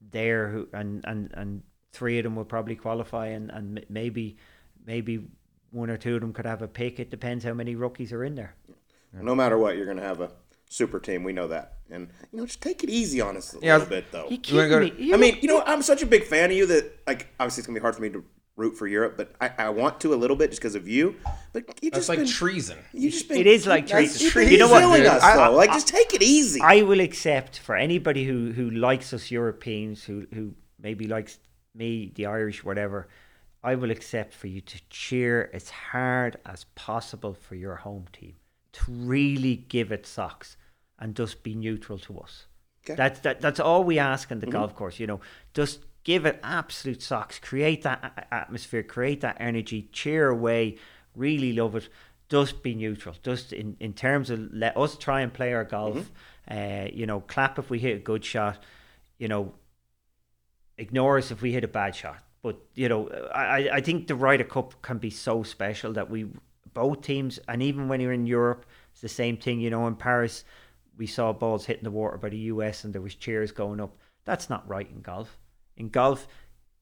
[0.00, 4.36] there who and, and and three of them will probably qualify and, and maybe
[4.86, 5.24] maybe
[5.70, 6.98] one or two of them could have a pick.
[6.98, 8.54] It depends how many rookies are in there.
[9.12, 10.30] No matter what, you're going to have a
[10.68, 11.24] super team.
[11.24, 13.74] We know that, and you know, just take it easy on us a yeah.
[13.74, 14.28] little bit, though.
[14.28, 15.14] You kidding me?
[15.14, 17.66] I mean, you know, I'm such a big fan of you that, like, obviously, it's
[17.66, 18.24] going to be hard for me to
[18.58, 21.14] root for Europe, but I, I want to a little bit just because of you.
[21.52, 22.76] But you just like been, treason.
[22.92, 24.50] You just been, it is like treason.
[24.50, 24.82] You know what?
[24.82, 26.60] Us, I, I, like, just take it easy.
[26.60, 31.38] I will accept for anybody who who likes us Europeans, who who maybe likes
[31.74, 33.08] me, the Irish, whatever.
[33.62, 38.34] I will accept for you to cheer as hard as possible for your home team,
[38.72, 40.56] to really give it socks,
[40.98, 42.46] and just be neutral to us.
[42.84, 42.96] Okay.
[42.96, 43.40] That's that.
[43.40, 44.52] That's all we ask on the mm-hmm.
[44.52, 44.98] golf course.
[44.98, 45.20] You know,
[45.54, 50.74] just give it absolute socks, create that atmosphere, create that energy, cheer away,
[51.14, 51.90] really love it.
[52.30, 53.14] Just be neutral.
[53.22, 56.10] Just in, in terms of let us try and play our golf.
[56.48, 56.86] Mm-hmm.
[56.86, 58.64] Uh, you know, clap if we hit a good shot.
[59.18, 59.52] You know,
[60.78, 62.20] ignore us if we hit a bad shot.
[62.42, 66.28] But you know, I I think the Ryder Cup can be so special that we
[66.72, 69.60] both teams, and even when you're in Europe, it's the same thing.
[69.60, 70.44] You know, in Paris,
[70.96, 73.94] we saw balls hitting the water by the US, and there was cheers going up.
[74.24, 75.36] That's not right in golf
[75.78, 76.28] in golf,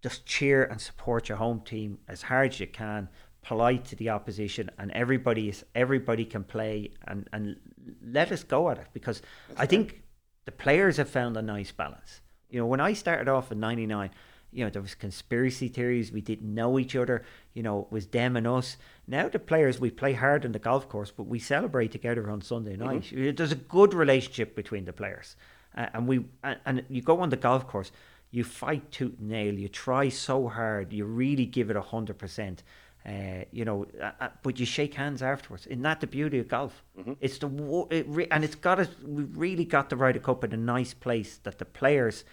[0.02, 3.08] just cheer and support your home team as hard as you can,
[3.42, 7.56] polite to the opposition, and everybody is everybody can play and and
[8.02, 10.02] let us go at it because That's I think
[10.44, 12.20] the players have found a nice balance.
[12.50, 14.10] You know, when I started off in '99
[14.52, 16.10] you know, there was conspiracy theories.
[16.10, 17.24] We didn't know each other.
[17.52, 18.78] You know, it was them and us.
[19.06, 22.40] Now the players, we play hard on the golf course, but we celebrate together on
[22.40, 23.02] Sunday night.
[23.02, 23.34] Mm-hmm.
[23.34, 25.36] There's a good relationship between the players,
[25.76, 27.92] uh, and we and, and, you go on the golf course
[28.36, 32.18] you fight tooth and nail, you try so hard, you really give it a hundred
[32.18, 32.62] percent.
[33.08, 35.66] Uh, you know, uh, uh but you shake hands afterwards.
[35.66, 36.82] Isn't that the beauty of golf?
[36.98, 37.14] Mm-hmm.
[37.20, 38.88] It's the it re- and it's got us.
[39.02, 42.24] We really got the Ryder Cup in a nice place that the players,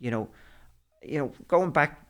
[0.00, 0.28] you know,
[1.04, 2.04] you know, going back,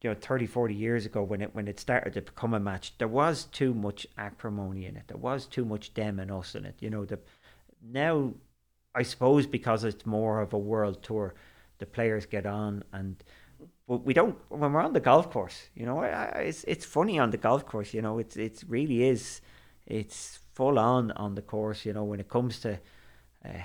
[0.00, 2.94] you know, 30, 40 years ago when it when it started to become a match,
[2.96, 5.08] there was too much acrimony in it.
[5.08, 6.76] There was too much them and us in it.
[6.80, 7.18] You know, the
[7.82, 8.32] now,
[8.94, 11.34] I suppose because it's more of a world tour
[11.78, 13.22] the players get on and
[13.86, 17.30] but we don't when we're on the golf course you know it's it's funny on
[17.30, 19.40] the golf course you know it's it really is
[19.86, 22.78] it's full on on the course you know when it comes to
[23.44, 23.62] uh,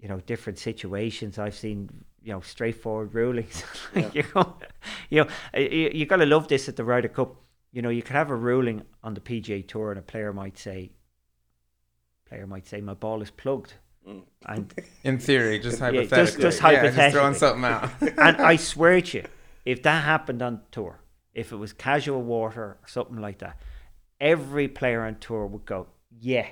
[0.00, 1.38] you know different situations.
[1.38, 1.88] I've seen
[2.22, 3.64] you know straightforward rulings.
[3.94, 4.56] you know,
[5.10, 7.36] you know, you, you got to love this at the Ryder Cup.
[7.72, 10.58] You know, you could have a ruling on the PGA Tour, and a player might
[10.58, 10.92] say,
[12.26, 13.74] player might say, my ball is plugged.
[14.46, 16.42] And In theory, just Yeah, just- hypothetically.
[16.42, 17.90] just Yeah, just throwing something out.
[18.00, 19.24] and I swear to you,
[19.64, 21.00] if that happened on tour,
[21.34, 23.60] if it was casual water or something like that,
[24.20, 25.88] every player on tour would go,
[26.20, 26.46] yeah,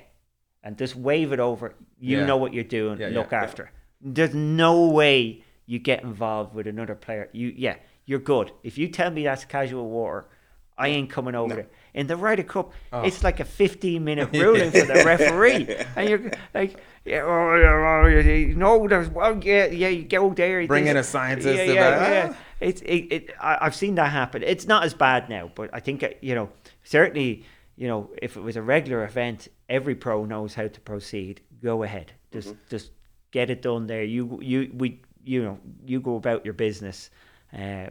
[0.63, 1.73] and just wave it over.
[1.99, 2.25] You Yeah.
[2.25, 2.99] know what you're doing.
[2.99, 3.41] Yeah, look yeah.
[3.43, 3.63] after.
[3.63, 3.69] it.
[4.01, 7.29] There's no way you get involved with another player.
[7.31, 8.51] You yeah, you're good.
[8.63, 10.25] If you tell me that's casual water.
[10.77, 11.67] I ain't coming over there.
[11.95, 13.01] In the Ryder Cup, Oh.
[13.01, 15.67] it's like a 15 minute ruling for the referee.
[15.95, 20.33] And you're like, yeah, oh, yeah, oh, yeah, no, there's, well, yeah, yeah, you go
[20.33, 20.67] there.
[20.67, 22.35] Bring in a scientist yeah, yeah, yeah.
[22.59, 24.43] It's it, it I, I've seen that happen.
[24.43, 26.49] It's not as bad now, but I think uh, you know
[26.83, 31.41] certainly you know if it was a regular event, every pro knows how to proceed.
[31.61, 32.91] Go ahead, just just
[33.31, 34.03] get it done there.
[34.03, 37.09] You you we you know you go about your business.
[37.53, 37.87] Uh,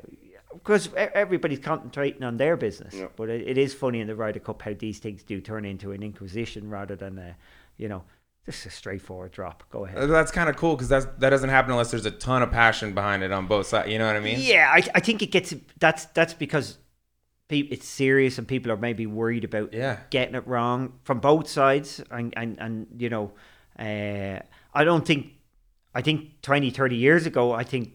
[0.54, 3.06] because everybody's concentrating on their business, Yeah.
[3.16, 5.92] but it, it is funny in the Ryder Cup how these things do turn into
[5.92, 7.36] an inquisition rather than a,
[7.76, 8.04] you know,
[8.46, 9.64] just a straightforward drop.
[9.70, 10.08] Go ahead.
[10.10, 12.92] That's kind of cool because that's that doesn't happen unless there's a ton of passion
[12.94, 13.88] behind it on both sides.
[13.90, 14.38] You know what I mean?
[14.40, 16.78] Yeah, I, I think it gets that's that's because
[17.50, 19.98] it's serious and people are maybe worried about Yeah.
[20.10, 23.32] getting it wrong from both sides and and, and you know
[23.78, 24.40] uh,
[24.74, 25.28] I don't think
[25.94, 27.92] I think 20 30 years ago I think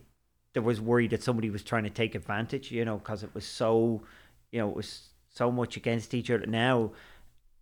[0.60, 3.46] there was worry that somebody was trying to take advantage you know because it was
[3.46, 4.02] so
[4.52, 6.92] you know it was so much against each other now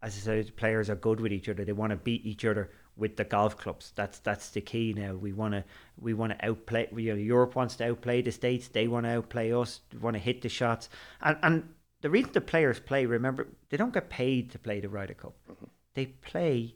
[0.02, 1.66] as I said, players are good with each other.
[1.66, 3.94] They want to beat each other with the golf clubs.
[3.96, 5.14] That's that's the key now.
[5.14, 5.64] We want to
[6.00, 6.88] we want to outplay.
[6.96, 8.68] You know, Europe wants to outplay the states.
[8.68, 9.82] They want to outplay us.
[10.00, 10.90] Want to hit the shots.
[11.22, 14.90] And and the reason the players play, remember, they don't get paid to play the
[14.90, 15.34] Ryder Cup.
[15.52, 15.66] Mm-hmm.
[15.96, 16.76] They play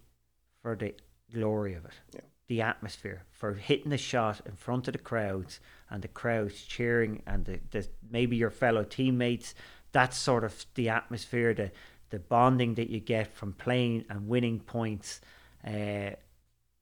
[0.64, 0.96] for the
[1.32, 2.22] glory of it, Yeah.
[2.52, 7.24] The atmosphere, for hitting the shot in front of the crowds and the crowds cheering
[7.26, 9.56] and the, the maybe your fellow teammates.
[9.94, 11.72] That's sort of the atmosphere, the
[12.10, 15.22] the bonding that you get from playing and winning points.
[15.66, 16.12] Uh,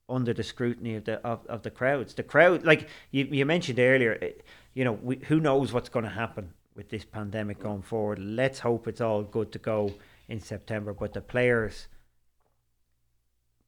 [0.08, 3.78] under the scrutiny of the of, of the crowds, the crowd, like you, you mentioned
[3.78, 4.18] earlier,
[4.74, 8.18] you know, we, who knows what's going to happen with this pandemic going forward.
[8.18, 9.94] Let's hope it's all good to go
[10.28, 10.92] in September.
[10.92, 11.86] But the players,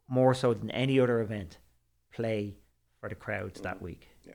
[0.09, 1.59] more so than any other event,
[2.13, 2.57] play
[3.01, 3.85] for the crowds that mm-hmm.
[3.87, 4.09] week.
[4.25, 4.35] Yeah,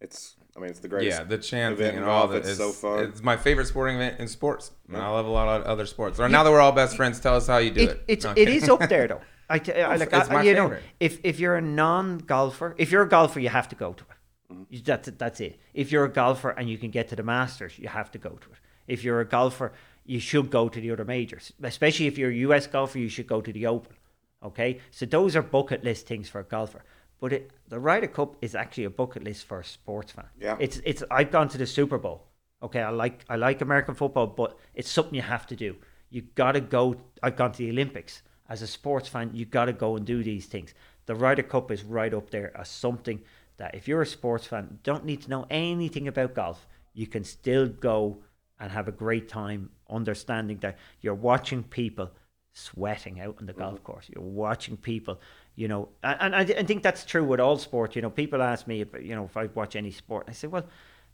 [0.00, 0.36] it's.
[0.56, 1.18] I mean, it's the greatest.
[1.18, 2.30] Yeah, the chanting event and all golf.
[2.32, 3.04] that It's is so fun.
[3.04, 4.70] It's my favorite sporting event in sports.
[4.88, 6.20] And I love a lot of other sports.
[6.20, 7.90] Or now that we're all best friends, tell us how you do it.
[7.90, 8.54] It, it's No, it kidding.
[8.54, 9.20] is up there though.
[9.50, 12.74] I, t- I like it's I- my you know if if you're a non golfer,
[12.78, 14.52] if you're a golfer, you have to go to it.
[14.52, 14.62] Mm-hmm.
[14.70, 15.58] You- That's that's it.
[15.74, 18.30] If you're a golfer and you can get to the Masters, you have to go
[18.30, 18.58] to it.
[18.86, 19.72] If you're a golfer,
[20.04, 21.52] you should go to the other majors.
[21.62, 23.96] Especially if you're a US golfer, you should go to the Open.
[24.42, 26.84] Okay, so those are bucket list things for a golfer.
[27.24, 30.26] But it, the Ryder Cup is actually a bucket list for a sports fan.
[30.38, 30.58] Yeah.
[30.60, 31.02] it's it's.
[31.10, 32.26] I've gone to the Super Bowl.
[32.62, 35.74] Okay, I like I like American football, but it's something you have to do.
[36.10, 36.96] You gotta go.
[37.22, 38.20] I've gone to the Olympics
[38.50, 39.30] as a sports fan.
[39.32, 40.74] You gotta go and do these things.
[41.06, 43.22] The Ryder Cup is right up there as something
[43.56, 46.66] that if you're a sports fan, don't need to know anything about golf.
[46.92, 48.18] You can still go
[48.60, 52.10] and have a great time, understanding that you're watching people
[52.54, 53.84] sweating out on the golf mm-hmm.
[53.84, 54.10] course.
[54.14, 55.20] You're watching people,
[55.56, 57.96] you know, and, and I, I think that's true with all sport.
[57.96, 60.26] You know, people ask me, if, you know, if I watch any sport.
[60.28, 60.66] I say, well,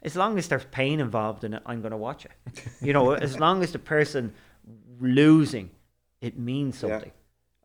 [0.03, 2.33] as long as there's pain involved in it, I'm going to watch it.
[2.81, 4.33] You know, as long as the person
[4.99, 5.71] losing,
[6.21, 6.89] it means Yeah.
[6.89, 7.13] something.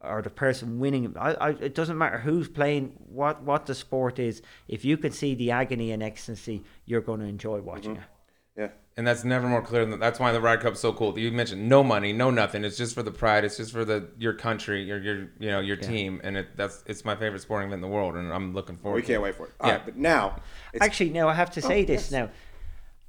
[0.02, 4.20] Or the person winning, I, I, it doesn't matter who's playing, what what the sport
[4.20, 4.44] is.
[4.68, 8.04] If you can see the agony and ecstasy, you're going to enjoy watching mm-hmm.
[8.04, 8.10] it.
[8.58, 8.70] Yeah.
[8.98, 11.20] And that's never more clear than that's why the Ryder Cup's so cool.
[11.20, 12.64] You mentioned no money, no nothing.
[12.64, 13.44] It's just for the pride.
[13.44, 16.82] It's just for the your country, your your you know your team, and it that's
[16.88, 18.96] it's my favorite sporting event in the world, and I'm looking forward.
[18.96, 19.24] We to can't it.
[19.24, 19.54] wait for it.
[19.60, 19.76] All Yeah.
[19.76, 20.38] right, but now,
[20.72, 22.12] it's, Actually, no, I have to say this yes.
[22.12, 22.30] now.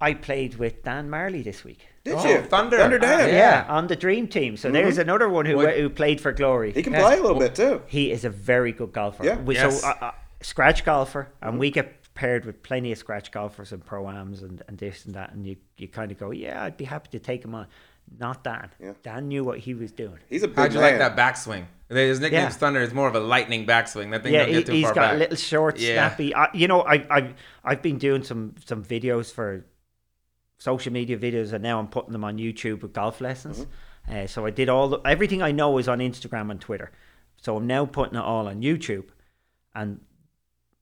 [0.01, 1.87] I played with Dan Majerle this week.
[2.05, 2.77] did Oh, you Thunder.
[2.77, 3.21] Thunder Dan?
[3.23, 4.57] Ah, Yeah, on the dream team.
[4.59, 6.73] So there's another one who What- who played for Glory.
[6.73, 7.01] He can Yeah.
[7.03, 7.81] play a little bit too.
[7.87, 9.25] He is a very good golfer.
[9.25, 9.37] Yeah.
[9.41, 9.81] We, Yes.
[9.83, 10.11] So uh, uh,
[10.43, 14.63] scratch golfer, and we get paired with plenty of scratch golfers and pro ams and,
[14.67, 17.21] and this and that, and you you kind of go, yeah, I'd be happy to
[17.21, 17.69] take him on.
[18.19, 18.71] Not Dan.
[18.81, 18.93] Yeah.
[19.03, 20.19] Dan knew what he was doing.
[20.29, 20.99] He's a big How'd you man.
[21.01, 21.65] like that backswing?
[21.89, 22.49] His nickname Yeah.
[22.51, 22.81] Thunder.
[22.81, 24.11] It's more of a lightning backswing.
[24.13, 25.19] That thing yeah, don't he, get too he's far got back.
[25.19, 25.95] little short, Yeah.
[26.09, 26.33] snappy.
[26.35, 29.65] I, you know, I I I've been doing some some videos for
[30.59, 33.67] social media videos, and now I'm putting them on YouTube with golf lessons.
[34.11, 36.93] Uh, so I did all the, everything I know is on Instagram and Twitter.
[37.43, 39.07] So I'm now putting it all on YouTube,
[39.75, 40.01] and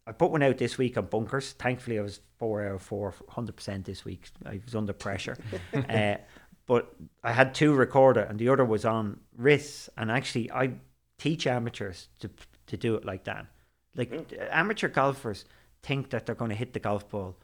[0.07, 1.53] I put one out this week on bunkers.
[1.53, 4.29] Thankfully, I was four out of four, hundred percent this week.
[4.45, 5.37] I was under pressure,
[5.89, 6.17] uh,
[6.67, 9.89] but I had two recorded, and the other was on wrists.
[9.97, 10.73] And actually, I
[11.19, 12.31] teach amateurs to
[12.67, 13.47] to do it like that.
[13.97, 15.45] Like amateur golfers
[15.83, 17.37] think that they're going to hit the golf ball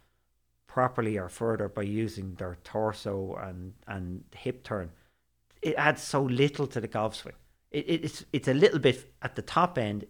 [0.67, 4.91] properly or further by using their torso and and hip turn.
[5.63, 7.35] It adds so little to the golf swing.
[7.71, 10.05] It, it, it's it's a little bit at the top end,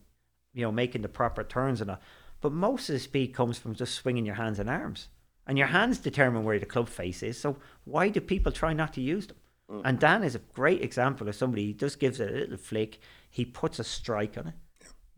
[0.52, 2.00] you know, making the proper turns and all.
[2.40, 5.08] But most of the speed comes from just swinging your hands and arms,
[5.46, 7.38] and your hands determine where the club face is.
[7.38, 9.36] So why do people try not to use them?
[9.70, 9.82] Mm.
[9.84, 11.66] And Dan is a great example of somebody.
[11.66, 12.98] He just gives it a little flick.
[13.30, 14.54] He puts a strike on it,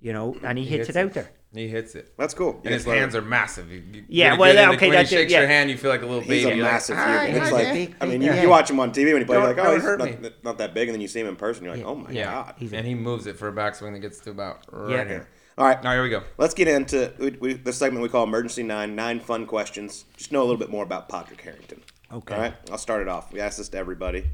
[0.00, 1.04] you know, and he, hits, hits it it.
[1.06, 1.30] out there.
[1.54, 2.14] He hits it.
[2.16, 2.52] That's cool.
[2.54, 3.18] You And his hands it.
[3.18, 3.70] are massive.
[3.70, 5.40] You- you Yeah, well, good okay, When he that's it, shakes yeah.
[5.40, 6.50] your hand, you feel like a little He's baby.
[6.50, 7.42] a You're like, massive "Ah, human.
[7.42, 8.42] It's like, a big- I mean, big you, guy.
[8.42, 10.20] you watch him on TV when he plays, you're like, oh, don't he's hurt not,
[10.22, 10.30] me.
[10.42, 12.10] not that big, and then you see him in person, you're like, Yeah, oh my
[12.10, 12.24] yeah.
[12.24, 12.54] god.
[12.58, 15.04] He's a- and he moves it for a backswing that gets to about right Yeah.
[15.04, 15.28] here.
[15.59, 16.22] All right, Now here we go.
[16.38, 18.94] let's get into we, we, the segment we call Emergency Nine.
[18.96, 20.07] Nine fun questions.
[20.16, 21.82] Just know a little bit more about Padraig Harrington.
[22.11, 22.34] Okay.
[22.34, 23.32] All right, I'll start it off.
[23.32, 24.24] We ask this to everybody.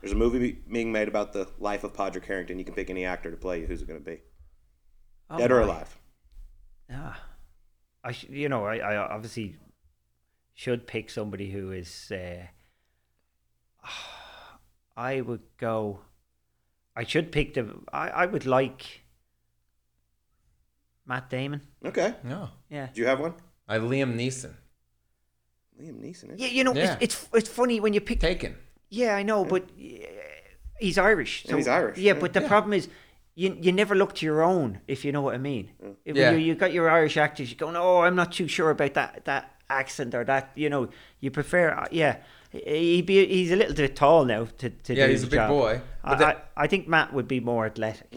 [0.00, 2.58] There's a movie being made about the life of Padraig Harrington.
[2.58, 3.66] You can pick any actor to play you.
[3.66, 4.20] Who's it going to be?
[5.30, 5.94] Oh, Dead or alive?
[6.88, 7.14] Yeah,
[8.02, 9.56] I sh- you know I, I obviously
[10.54, 12.10] should pick somebody who is.
[12.10, 12.46] Uh,
[14.96, 16.00] I would go.
[16.96, 17.74] I should pick the.
[17.92, 19.01] I, I would like
[21.06, 21.60] Matt Damon.
[21.84, 22.14] Okay.
[22.24, 22.48] No.
[22.70, 22.88] Yeah.
[22.92, 23.34] Do you have one?
[23.68, 24.54] I Liam Neeson.
[25.80, 26.34] Liam Neeson.
[26.36, 26.96] Yeah, you know Yeah.
[27.00, 28.20] It's, it's it's funny when you pick.
[28.20, 28.56] Taken.
[28.88, 30.06] Yeah, I know, but uh,
[30.78, 31.44] he's Irish.
[31.48, 32.20] Yeah, he's Irish, Yeah, yeah.
[32.20, 32.48] but the Yeah.
[32.48, 32.88] problem is.
[33.34, 35.70] You, you never look to your own, if you know what I mean.
[36.04, 36.32] If Yeah.
[36.32, 39.24] you, you got your Irish actors, you go, no, I'm not too sure about that
[39.24, 40.50] that accent or that.
[40.54, 42.16] You know, you prefer, uh, yeah.
[42.50, 45.30] He be he's a little bit tall now to, to Yeah, do he's the a
[45.30, 45.48] big job.
[45.48, 48.12] boy, I, that- I, I think Matt would be more athletic.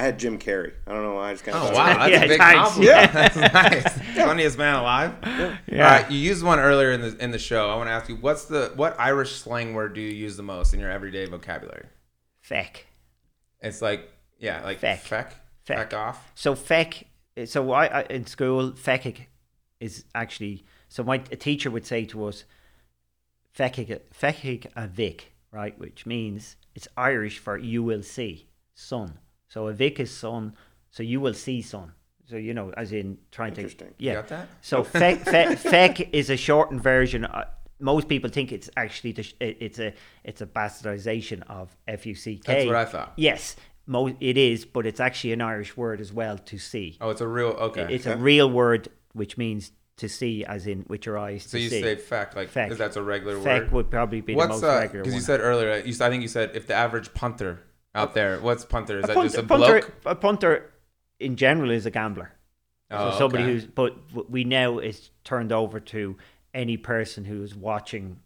[0.00, 0.72] I had Jim Carrey.
[0.86, 1.28] I don't know why.
[1.28, 2.68] I just kind oh, of Oh wow, that's Yeah, a big thanks.
[2.70, 2.88] compliment.
[2.96, 3.06] Yeah.
[3.28, 3.36] That's
[3.96, 4.16] nice.
[4.16, 5.14] Funniest man alive.
[5.22, 5.58] Yeah.
[5.72, 7.68] All right, you used one earlier in the in the show.
[7.68, 10.42] I want to ask you, what's the what Irish slang word do you use the
[10.42, 11.84] most in your everyday vocabulary?
[12.40, 12.86] Feck.
[13.60, 15.00] It's like yeah, like Feck.
[15.00, 15.34] feck,
[15.64, 15.90] Feck.
[15.90, 16.32] feck off.
[16.34, 17.04] So feck.
[17.44, 19.26] So I, I in school feckic
[19.80, 22.44] is actually so my a teacher would say to us
[23.54, 29.18] feckic feckic a vic right, which means it's Irish for you will see sun.
[29.50, 30.54] So a vic is sun.
[30.90, 31.92] So you will see sun.
[32.28, 33.94] So you know, as in trying to Interesting.
[33.98, 34.14] yeah.
[34.14, 34.48] got that?
[34.62, 37.24] So feck, feck, feck is a shortened version.
[37.24, 37.44] Uh,
[37.80, 39.92] most people think it's actually the, sh- it's a
[40.22, 42.52] it's a bastardization of F U C K.
[42.54, 43.12] That's what I thought.
[43.16, 46.96] Yes, mo- it is, but it's actually an Irish word as well to see.
[47.00, 47.86] Oh, it's a real okay.
[47.90, 51.42] It's a real word which means to see, as in with your eyes.
[51.42, 51.82] so to you see.
[51.82, 52.70] say feck, like Feck.
[52.70, 53.72] is that's a regular Feck word?
[53.72, 54.80] would probably be What's the most uh?
[54.80, 57.60] regular Because you said earlier, you, I think you said if the average punter
[57.94, 58.98] out there, what's punter?
[58.98, 59.92] Is a, that punt- just a a punter, bloke?
[60.04, 60.72] a punter
[61.18, 62.32] in general is a gambler.
[62.90, 63.52] Oh, so somebody okay.
[63.52, 66.16] who's, but we now is turned over to
[66.52, 68.18] any person who's watching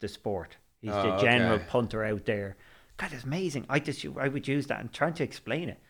[0.00, 0.56] the sport.
[0.80, 1.64] He's the Oh, general okay.
[1.68, 2.56] punter out there.
[2.96, 3.64] God, it's amazing.
[3.68, 5.80] I just I would use that and trying to explain it.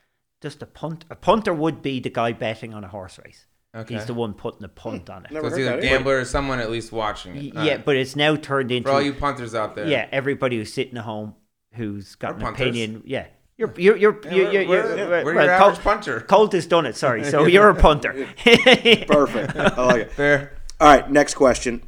[0.40, 1.04] Just a punt.
[1.10, 3.46] A punter would be the guy betting on a horse race.
[3.74, 3.94] Okay.
[3.94, 5.14] He's the one putting the punt hmm.
[5.14, 5.32] on it.
[5.32, 5.88] Never So it's either a either.
[5.88, 7.54] gambler or someone at least watching it.
[7.54, 7.84] Y- yeah, right.
[7.84, 9.86] but it's now turned into for all you punters out there.
[9.86, 11.34] yeah everybody who's sitting at home
[11.74, 12.60] who's got We're an punters.
[12.60, 13.02] opinion.
[13.06, 16.20] Yeah, you're you're you're Yeah, you're, we're- you're, we're- you're- we're well, your Colt- punter.
[16.20, 16.96] Colt has done it.
[16.96, 18.12] Sorry, so you're a punter.
[18.44, 19.56] Perfect.
[19.56, 20.12] I like it.
[20.12, 20.56] Fair.
[20.80, 21.82] All right, next question.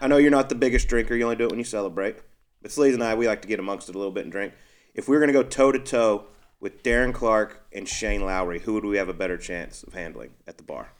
[0.00, 1.14] I know you're not the biggest drinker.
[1.16, 2.16] You only do it when you celebrate.
[2.62, 4.52] But Sleaze and I, we like to get amongst it a little bit and drink.
[4.94, 6.26] If we were going to go toe to toe
[6.60, 10.30] with Darren Clarke and Shane Lowry, who would we have a better chance of handling
[10.46, 10.90] at the bar?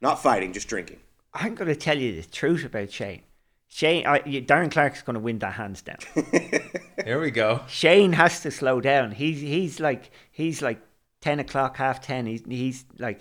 [0.00, 0.98] Not fighting, just drinking.
[1.32, 3.22] I'm going to tell you the truth about Shane.
[3.68, 5.98] Shane, you- Darren Clarke's going to win that hands down.
[7.04, 7.62] Here we go.
[7.68, 9.12] Shane has to slow down.
[9.12, 10.80] He's he's like he's like
[11.20, 12.26] ten o'clock, half ten.
[12.26, 13.20] He's he's like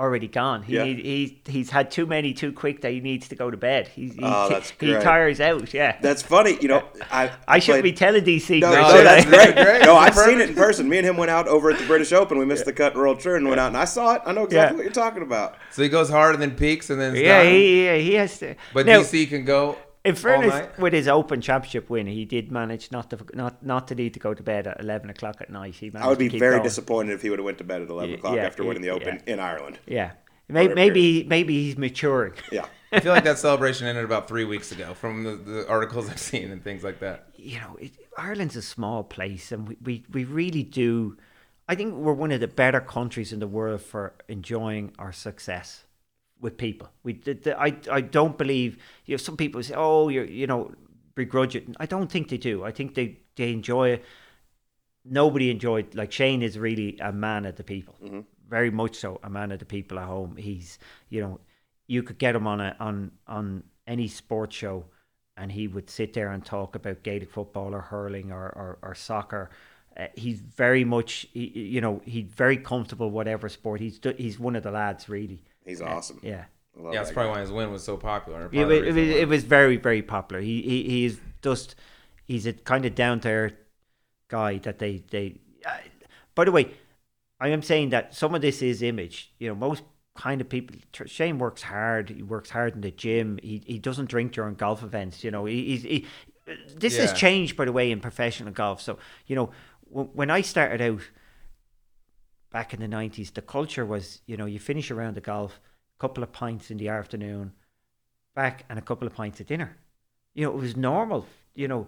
[0.00, 0.62] already gone.
[0.62, 0.84] He Yeah.
[0.84, 3.88] he he's had too many too quick that he needs to go to bed.
[3.88, 5.02] He's, he Oh, that's he great.
[5.02, 5.72] tires out.
[5.74, 6.56] Yeah, That's funny.
[6.60, 6.82] You know,
[7.12, 8.60] I I shouldn't be telling DC.
[8.60, 9.28] No, No, no, that's I?
[9.30, 9.54] great.
[9.64, 9.82] Great.
[9.84, 10.88] No, I've seen it in person.
[10.88, 12.38] Me and him went out over at the British Open.
[12.38, 14.22] We missed the cut in World Tour and went out, and I saw it.
[14.24, 14.76] I know exactly Yeah.
[14.76, 15.56] what you're talking about.
[15.70, 18.54] So he goes hard and then peaks and then Yeah, he, yeah, he has to.
[18.72, 19.76] but now, DC can go.
[20.04, 23.94] In fairness, with his Open Championship win, he did manage not to not not to
[23.94, 25.74] need to go to bed at eleven o'clock at night.
[25.74, 26.62] He managed I would be very going.
[26.62, 28.82] disappointed if he would have went to bed at 11 Yeah, o'clock yeah, after winning
[28.82, 29.78] the yeah, Open in Ireland.
[29.86, 30.12] Yeah,
[30.48, 32.32] maybe maybe maybe he's maturing.
[32.52, 32.66] Yeah.
[32.92, 36.18] I feel like that celebration ended about three weeks ago from the, the articles I've
[36.18, 37.28] seen and things like that.
[37.36, 41.16] you know, it, Ireland's a small place, and we, we, we really do.
[41.68, 45.84] I think we're one of the better countries in the world for enjoying our success
[46.40, 46.88] with people.
[47.02, 50.72] We, the, I, I don't believe you know some people say, oh, you're you know
[51.14, 51.66] begrudge it.
[51.78, 52.64] I don't think they do.
[52.64, 54.04] I think they they enjoy it.
[55.04, 57.94] Nobody enjoyed like Shane is really a man of the people,
[58.48, 60.36] very much so a man of the people at home.
[60.36, 60.78] He's
[61.08, 61.40] you know
[61.86, 64.84] you could get him on a on on any sports show
[65.36, 68.94] and he would sit there and talk about Gaelic football or hurling or, or, or
[68.94, 69.50] soccer
[69.96, 73.80] Uh, he's very much, he, you know, he's very comfortable whatever sport.
[73.80, 75.42] He's do- he's one of the lads, really.
[75.70, 76.20] He's awesome.
[76.22, 76.44] Yeah.
[76.76, 77.36] Yeah, that's probably guy.
[77.36, 78.48] why his win was so popular.
[78.52, 80.40] Yeah, Part it, was, it was very, very popular.
[80.40, 81.74] He he, he is just
[82.26, 83.54] he's a kind of down to earth
[84.28, 85.40] guy that they they.
[85.66, 85.78] Uh,
[86.34, 86.70] by the way,
[87.38, 89.32] I am saying that some of this is image.
[89.38, 89.82] You know, most
[90.16, 90.76] kind of people.
[91.06, 92.10] Shane works hard.
[92.10, 93.38] He works hard in the gym.
[93.42, 95.24] He he doesn't drink during golf events.
[95.24, 96.06] You know, he, he's he.
[96.74, 98.80] This has changed, by the way, in professional golf.
[98.80, 99.50] So you know,
[99.88, 101.02] w- when I started out
[102.50, 105.60] back in the nineties, the culture was you know you finish around the golf,
[105.98, 107.52] a couple of pints in the afternoon,
[108.34, 109.76] back and a couple of pints at dinner.
[110.34, 111.26] You know, it was normal.
[111.54, 111.86] You know,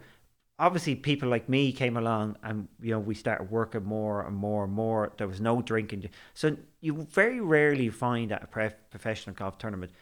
[0.58, 4.64] obviously people like me came along and you know we started working more and more
[4.64, 5.12] and more.
[5.16, 9.92] There was no drinking, so you very rarely find at a pre- professional golf tournament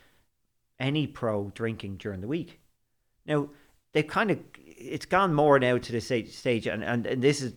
[0.79, 2.61] any pro drinking during the week.
[3.27, 3.49] Now
[3.93, 7.43] they've kind of it's gone more now to the stage, stage and, and and this
[7.43, 7.55] is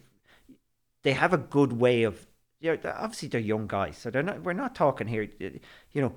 [1.04, 2.26] they have a good way of
[2.64, 5.28] you know obviously they're young guys so they're not we're not talking here
[5.92, 6.14] you know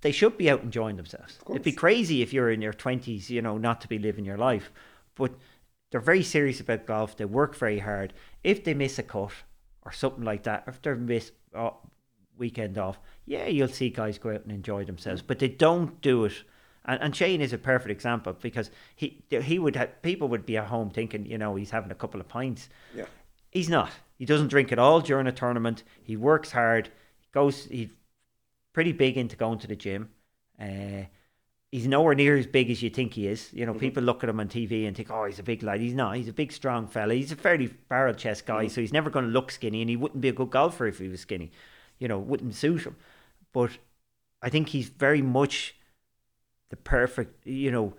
[0.00, 1.38] they should be out enjoying themselves.
[1.50, 4.36] It'd be crazy if you're in your twenties, you know, not to be living your
[4.36, 4.70] life.
[5.16, 5.32] But
[5.90, 7.16] they're very serious about golf.
[7.16, 8.12] They work very hard.
[8.44, 9.32] If they miss a cut
[9.82, 11.70] or something like that, if they're miss uh,
[12.36, 15.22] weekend off, yeah, you'll see guys go out and enjoy themselves.
[15.22, 16.44] But they don't do it.
[16.84, 20.56] And, and Shane is a perfect example because he he would have people would be
[20.56, 22.68] at home thinking, you know, he's having a couple of pints.
[22.94, 23.06] Yeah.
[23.50, 23.90] He's not.
[24.18, 25.84] He doesn't drink at all during a tournament.
[26.02, 26.88] He works hard.
[27.20, 27.66] He goes.
[27.66, 27.90] He's
[28.72, 30.10] pretty big into going to the gym.
[30.60, 31.04] Uh,
[31.70, 33.52] he's nowhere near as big as you think he is.
[33.52, 35.80] You know, people look at him on TV and think, "Oh, he's a big lad."
[35.80, 36.16] He's not.
[36.16, 37.14] He's a big, strong fella.
[37.14, 39.96] He's a fairly barrel chest guy, so he's never going to look skinny, and he
[39.96, 41.52] wouldn't be a good golfer if he was skinny.
[41.98, 42.96] You know, wouldn't suit him.
[43.52, 43.78] But
[44.42, 45.76] I think he's very much
[46.70, 47.46] the perfect.
[47.46, 47.94] You know,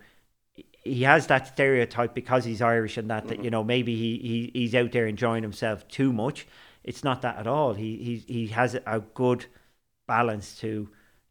[0.82, 3.44] he has that stereotype because he's Irish and that that mm-hmm.
[3.44, 6.46] you know maybe he, he he's out there enjoying himself too much.
[6.82, 7.74] It's not that at all.
[7.74, 9.46] He he he has a good
[10.06, 10.88] balance to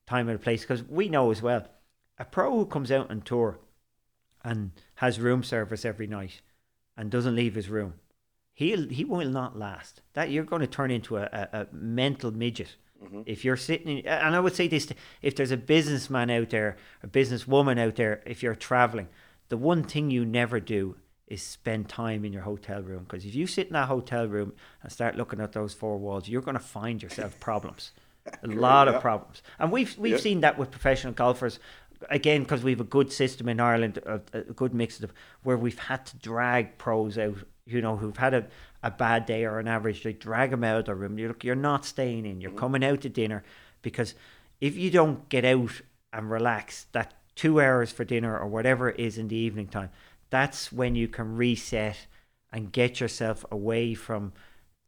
[0.07, 1.67] time and place because we know as well
[2.17, 3.59] a pro who comes out on tour
[4.43, 6.41] and has room service every night
[6.97, 7.93] and doesn't leave his room
[8.53, 12.31] he'll he will not last that you're going to turn into a, a, a mental
[12.31, 13.21] midget mm-hmm.
[13.25, 14.91] if you're sitting in, and I would say this
[15.21, 19.09] if there's a businessman out there a businesswoman out there if you're traveling
[19.49, 20.95] the one thing you never do
[21.27, 24.53] is spend time in your hotel room because if you sit in that hotel room
[24.81, 27.91] and start looking at those four walls you're going to find yourself problems.
[28.43, 28.95] A lot yeah.
[28.95, 29.41] of problems.
[29.57, 30.17] And we've we've Yeah.
[30.19, 31.59] seen that with professional golfers
[32.09, 35.79] again because we've a good system in Ireland a, a good mix of where we've
[35.79, 38.47] had to drag pros out you know who've had a,
[38.83, 41.17] a bad day or an average day drag them out of the room.
[41.17, 42.41] You look you're not staying in.
[42.41, 42.59] You're mm-hmm.
[42.59, 43.43] coming out to dinner
[43.81, 44.15] because
[44.61, 45.81] if you don't get out
[46.11, 49.89] and relax that two hours for dinner or whatever it is in the evening time
[50.29, 52.07] that's when you can reset
[52.51, 54.33] and get yourself away from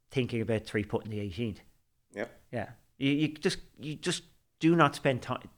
[0.09, 1.59] thinking about three putting the 18th
[2.13, 2.25] Yeah.
[2.51, 4.23] yeah, you, you just you just
[4.59, 5.49] do not spend time.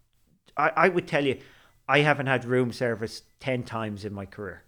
[0.56, 1.40] I, I would tell you,
[1.88, 4.64] I haven't had room service ten times in my career.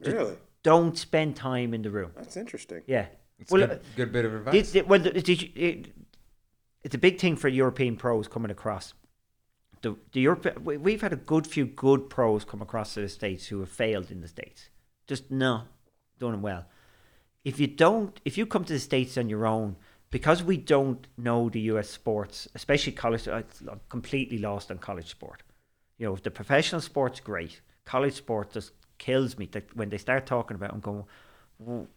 [0.00, 0.36] Really?
[0.62, 2.12] Don't spend time in the room.
[2.14, 2.82] That's interesting.
[2.86, 3.06] Yeah.
[3.38, 4.72] It's well, good, good bit of did, advice.
[4.72, 5.92] did- well, did you, it,
[6.84, 8.94] it's a big thing for European pros coming across.
[9.82, 13.08] The the Europe, we- we've had a good few good pros come across to the
[13.08, 14.70] states who have failed in the states,
[15.06, 15.66] just not
[16.18, 16.66] doing well.
[17.44, 19.76] If you don't, if you come to the states on your own,
[20.10, 21.90] because we don't know the U.S.
[21.90, 25.42] sports, especially college, I'm completely lost on college sport.
[25.98, 27.60] You know, the professional sport's great.
[27.84, 29.46] College sport just kills me.
[29.46, 31.12] That when they start talking about, it, I'm going, "W-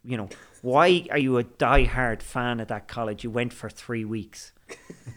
[0.04, 0.30] you know,
[0.62, 3.24] why are you a die-hard fan of that college?
[3.24, 4.52] You went for three weeks.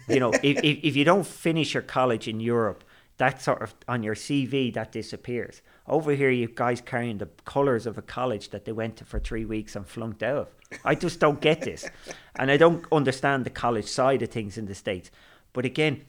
[0.08, 2.84] You know, if, if if you don't finish your college in Europe,
[3.18, 5.62] that sort of on your CV that disappears.
[5.86, 9.18] Over here, you guys carrying the colours of a college that they went to for
[9.18, 10.48] three weeks and flunked out of.
[10.84, 11.88] I just don't get this,
[12.36, 15.10] and I don't understand the college side of things in the states.
[15.52, 16.04] But again,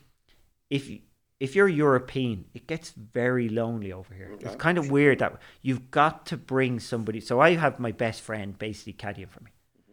[0.70, 1.00] if you-
[1.40, 4.32] if you're European, it gets very lonely over here.
[4.42, 7.20] It's kind of weird that you've got to bring somebody.
[7.22, 9.52] So I have my best friend basically caddying for me.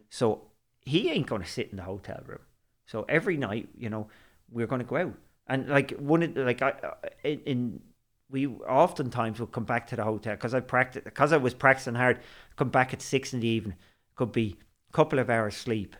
[0.09, 0.41] So
[0.81, 2.39] he ain't going to sit in the hotel room.
[2.85, 4.07] So every night, you know,
[4.49, 5.13] we're going to go out
[5.47, 7.81] and like one of the- like I I- in, in
[8.29, 11.95] we oftentimes will come back to the hotel because I practice because I was practicing
[11.95, 12.19] hard.
[12.57, 13.77] Come back at six in the evening.
[14.15, 14.57] Could be
[14.89, 15.95] a couple of hours sleep,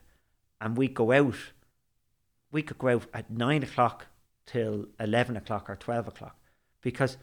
[0.59, 1.35] and we go out.
[2.51, 4.07] We could go out at nine o'clock
[4.47, 6.35] till eleven o'clock or twelve o'clock,
[6.81, 7.17] because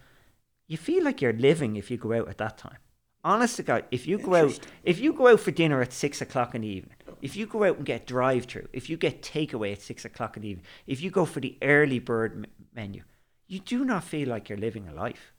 [0.69, 2.79] you feel like you're living if you go out at that time.
[3.25, 6.21] Honest to God, if you go out, if you go out for dinner at six
[6.21, 9.23] o'clock in the evening, if you go out and get drive through, if you get
[9.23, 12.47] takeaway at six o'clock in the evening, if you go for the early bird m-
[12.75, 13.03] menu,
[13.47, 15.33] you do not feel like you're living a life.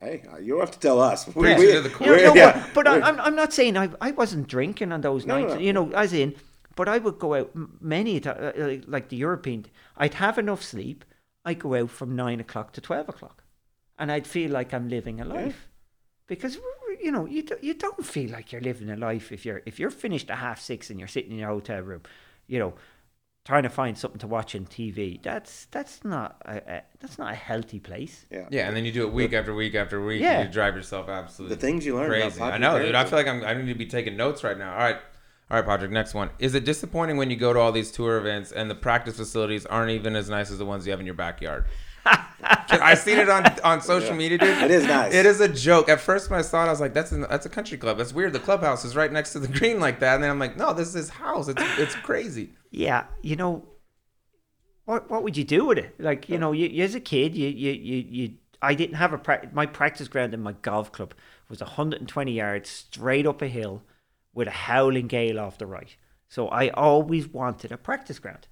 [0.00, 1.32] Hey, uh, you have to tell us.
[1.32, 3.20] We, Yeah, we- you're the cool- You know, no, yeah, but, but I, we're- I'm,
[3.20, 5.60] I'm not saying I, I wasn't drinking on those No, nights, no.
[5.60, 6.34] you know, as in,
[6.76, 7.50] but I would go out
[7.80, 9.66] many, ti- uh, uh, like the European,
[9.96, 11.04] I'd have enough sleep,
[11.44, 13.44] I'd go out from nine o'clock to 12 o'clock,
[13.98, 15.68] and I'd feel like I'm living a life.
[16.28, 19.32] Because w- w- you know you do, you don't feel like you're living a life
[19.32, 22.02] if you're if you're finished at half six and you're sitting in your hotel room,
[22.46, 22.74] you know,
[23.44, 25.20] trying to find something to watch on TV.
[25.20, 28.24] That's that's not a, a, that's not a healthy place.
[28.30, 28.46] yeah.
[28.50, 30.22] Yeah, and then you do it week after week after week.
[30.22, 30.38] Yeah.
[30.38, 32.40] and you drive yourself absolutely The things you learn about crazy.
[32.40, 32.94] I know, dude.
[32.94, 33.44] I feel like I'm.
[33.44, 34.72] I need to be taking notes right now.
[34.72, 34.98] All right,
[35.50, 35.90] all right, Patrick.
[35.90, 36.30] Next one.
[36.38, 39.66] Is it disappointing when you go to all these tour events and the practice facilities
[39.66, 41.66] aren't even as nice as the ones you have in your backyard?
[42.04, 44.62] I've seen it on on social media, dude.
[44.62, 45.14] It is nice.
[45.14, 45.88] It is a joke.
[45.88, 47.98] At first, when I saw it, I was like, "That's an, that's a country club.
[47.98, 48.32] That's weird.
[48.32, 50.72] The clubhouse is right next to the green like that." And then I'm like, "No,
[50.72, 51.48] this is his house.
[51.48, 53.64] It's it's crazy." Yeah, you know,
[54.84, 55.94] what what would you do with it?
[56.00, 59.12] Like, you know, you, you as a kid, you you you, you I didn't have
[59.12, 61.14] a pra- my practice ground in my golf club
[61.48, 63.82] was 120 yards straight up a hill
[64.34, 65.96] with a howling gale off the right.
[66.28, 68.48] So I always wanted a practice ground.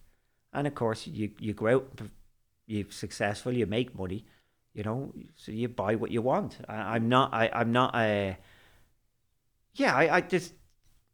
[0.53, 2.01] And of course, you you go out,
[2.67, 4.25] you're successful, you make money,
[4.75, 6.59] you know, so you buy what you want.
[6.69, 8.37] I, I'm not I I'm not a
[9.75, 10.55] yeah, I, I just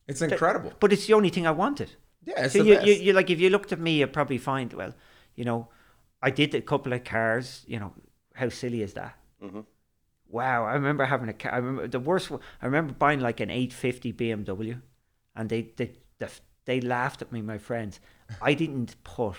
[0.08, 0.72] It's incredible.
[0.80, 1.90] but it's the only thing I wanted.
[2.24, 2.86] Yeah, it's so the you, best.
[2.86, 4.94] you, you like if you looked at me, you'd probably find well,
[5.34, 5.68] you know,
[6.22, 7.64] I did a couple of cars.
[7.68, 7.92] You know,
[8.34, 9.16] how silly is that?
[9.42, 9.64] Mhm.
[10.28, 11.52] Wow, I remember having a car.
[11.52, 12.30] I remember the worst.
[12.30, 14.80] one- I remember buying like an 850 BMW,
[15.34, 16.28] and they they they,
[16.64, 18.00] they laughed at me, my friends.
[18.42, 19.36] I didn't put.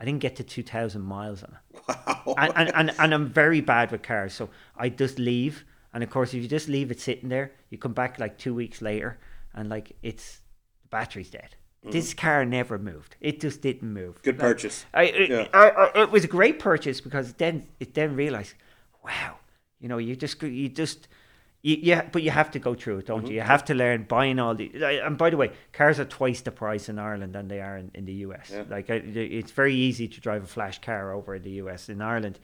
[0.00, 1.96] I didn't get to 2,000 miles on it.
[2.26, 2.34] Wow.
[2.36, 4.34] And, and, and, and I'm very bad with cars.
[4.34, 5.64] So I just leave.
[5.94, 8.52] And of course, if you just leave it sitting there, you come back like two
[8.54, 9.18] weeks later
[9.54, 10.42] and like it's
[10.82, 11.56] the battery's dead.
[11.86, 11.92] Mm.
[11.92, 13.16] This car never moved.
[13.20, 14.20] It just didn't move.
[14.22, 14.84] Good Like, purchase.
[14.92, 15.48] I, it, Yeah.
[15.54, 18.54] I, I, it was a great purchase because then it then realized,
[19.02, 19.36] wow,
[19.80, 21.08] you know, you just you just
[21.62, 23.28] you, yeah, but you have to go through it, don't Mm-hmm.
[23.30, 23.34] you?
[23.36, 24.70] You have to learn buying all the.
[25.04, 27.90] And by the way, cars are twice the price in Ireland than they are in,
[27.94, 28.50] in the US.
[28.52, 28.64] Yeah.
[28.68, 31.88] Like it's very easy to drive a flash car over in the US.
[31.88, 32.38] In Ireland,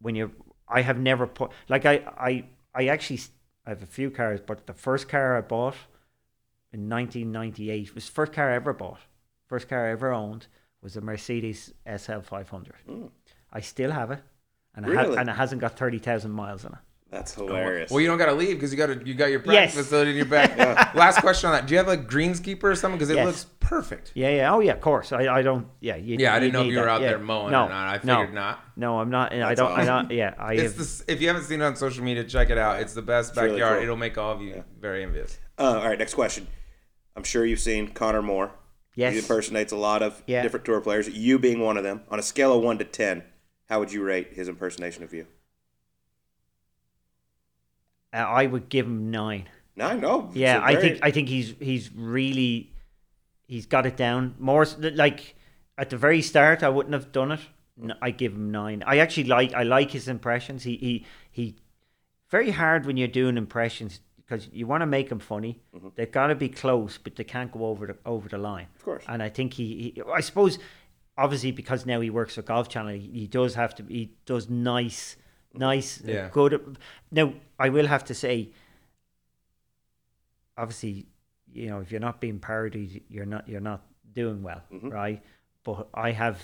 [0.00, 0.32] when you,
[0.68, 2.44] I have never put like I I
[2.74, 3.20] I actually
[3.66, 5.76] I have a few cars, but the first car I bought
[6.72, 9.00] in 1998 was the first car I ever bought.
[9.46, 10.46] First car I ever owned
[10.82, 12.74] was a Mercedes SL 500.
[13.52, 14.20] I still have it,
[14.74, 15.12] and it ha-.
[15.14, 16.78] And it hasn't got 30,000 miles on it.
[17.10, 17.90] That's hilarious.
[17.90, 19.84] Well, you don't got to leave because you got to you got your practice Yes.
[19.84, 20.56] facility in your back.
[20.94, 22.96] Last question on that: Do you have a greenskeeper or something?
[22.96, 23.26] Because it Yes.
[23.26, 24.12] looks perfect.
[24.14, 25.12] Yeah, yeah, oh yeah, of course.
[25.12, 25.66] I, I don't.
[25.80, 26.90] Yeah, you, Yeah, I didn't know if need you were that.
[26.90, 27.08] out Yeah.
[27.08, 27.86] there mowing no, or not.
[27.86, 28.60] I no, figured not.
[28.76, 29.30] No, I'm not.
[29.34, 29.70] I don't.
[29.72, 29.86] I awesome.
[30.08, 30.10] don't.
[30.12, 31.06] Yeah, I It's have.
[31.06, 32.80] the, if you haven't seen it on social media, check it out.
[32.80, 33.74] It's the best really backyard.
[33.76, 33.82] cool.
[33.82, 35.38] It'll make all of you very envious.
[35.58, 36.46] Uh, all right, next question.
[37.14, 38.52] I'm sure you've seen Conor Moore.
[38.94, 39.12] Yes.
[39.12, 40.40] He impersonates a lot of Yeah.
[40.42, 41.10] different tour players.
[41.10, 42.00] You being one of them.
[42.08, 43.22] On a scale of one to ten,
[43.72, 45.26] how would you rate his impersonation of you?
[48.12, 49.48] uh, I would give him nine.
[49.76, 50.02] Nine.
[50.02, 50.30] No.
[50.34, 52.74] Yeah, it's a I think I think he's he's really
[53.46, 54.34] he's got it down.
[54.38, 55.36] More like
[55.78, 57.40] at the very start, I wouldn't have done it.
[58.02, 58.82] I give him nine.
[58.86, 60.64] I actually like I like his impressions.
[60.64, 61.56] He he he.
[62.28, 65.62] Very hard when you're doing impressions because you want to make them funny.
[65.96, 68.66] They've got to be close, but they can't go over the over the line.
[68.76, 69.04] Of course.
[69.08, 70.58] And I think he, he I suppose,
[71.16, 73.82] obviously because now he works for Golf Channel, he, he does have to.
[73.84, 75.16] He does nice,
[75.54, 76.28] nice, uh, Yeah.
[76.32, 76.78] good.
[77.10, 78.50] Now I will have to say,
[80.56, 81.06] obviously,
[81.52, 83.82] you know, if you're not being parodied, you're not you're not
[84.12, 85.22] doing well, right?
[85.64, 86.42] But I have.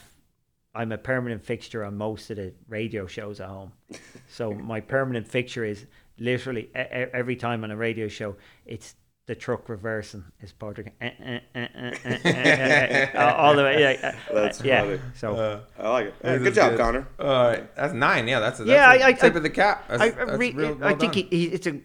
[0.74, 3.72] I'm a permanent fixture on most of the radio shows at home.
[4.30, 5.86] So my permanent fixture is
[6.18, 8.36] literally every time on a radio show,
[8.66, 8.94] it's
[9.28, 13.98] the truck reversing is Patrick eh eh, eh, eh, eh, all the way.
[13.98, 14.96] Uh, that's yeah.
[15.14, 16.14] So uh, I like it.
[16.22, 16.78] Hey, good job, good.
[16.78, 17.08] Conor.
[17.20, 18.26] All right, that's nine.
[18.26, 19.12] Yeah, that's, a, that's yeah.
[19.12, 19.86] Tip I, of the cap.
[19.86, 21.78] That's, I, that's re, real, well I think he, he, it's a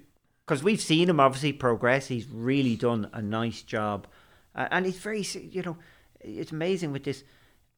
[0.46, 2.08] because we've seen him obviously progress.
[2.08, 4.08] He's really done a nice job,
[4.56, 5.78] uh, and he's very you know
[6.22, 7.26] it's amazing with this.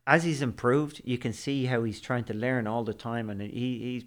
[0.05, 3.41] As he's improved, you can see how he's trying to learn all the time, and
[3.41, 4.03] he, he's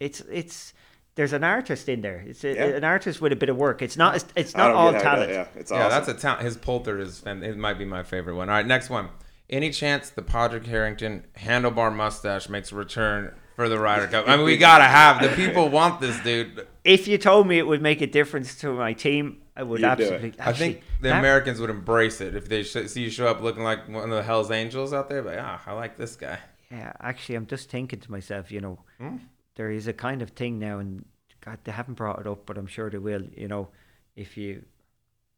[0.00, 0.72] it's it's
[1.14, 2.24] there's an artist in there.
[2.26, 2.64] It's a, Yeah.
[2.66, 3.82] an artist with a bit of work.
[3.82, 5.28] It's not it's not all get how he talent.
[5.30, 6.42] does- Yeah, it's Yeah, that's a talent.
[6.42, 7.22] His Poulter is.
[7.26, 8.48] It might be my favorite one.
[8.48, 9.08] All right, next one.
[9.50, 14.26] Any chance the Padraig Harrington handlebar mustache makes a return for the Ryder Cup?
[14.26, 16.66] I mean, we gotta have the people want this dude.
[16.84, 19.96] If you told me it would make a difference to my team, I would You'd
[19.98, 20.12] do it.
[20.12, 20.40] absolutely.
[20.40, 23.42] I think the that- Americans would embrace it if they sh- see you show up
[23.42, 25.22] looking like one of the Hell's Angels out there.
[25.22, 26.38] But ah, I like this guy.
[26.70, 29.16] Yeah, actually, I'm just thinking to myself, you know, Hmm?
[29.54, 31.04] There is a kind of thing now, and
[31.44, 33.22] God, they haven't brought it up, but I'm sure they will.
[33.36, 33.68] You know,
[34.16, 34.62] if you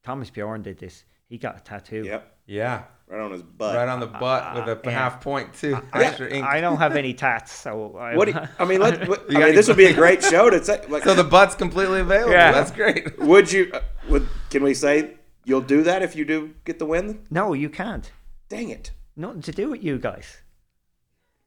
[0.05, 1.05] Thomas Bjorn did this.
[1.29, 2.05] He got a tattoo.
[2.05, 2.83] Yep, Yeah.
[3.09, 3.75] right on his butt.
[3.75, 4.91] Right on the butt with a yeah.
[4.91, 5.77] half point too.
[5.93, 6.45] I, Extra ink.
[6.45, 8.27] I don't have any tats, so I, What?
[8.27, 10.51] Do you, I mean, let, what, I mean, any- this would be a great show
[10.51, 10.85] to say.
[10.89, 12.33] Like, so the butt's completely available.
[12.33, 12.53] Yeah.
[12.53, 13.19] That's great.
[13.23, 13.71] would you?
[13.73, 13.81] Uh,
[14.11, 15.15] would can we say
[15.45, 17.27] you'll do that if you do get the win?
[17.31, 18.13] no, you can't.
[18.51, 18.93] Dang it!
[19.17, 20.43] Nothing to do with you guys.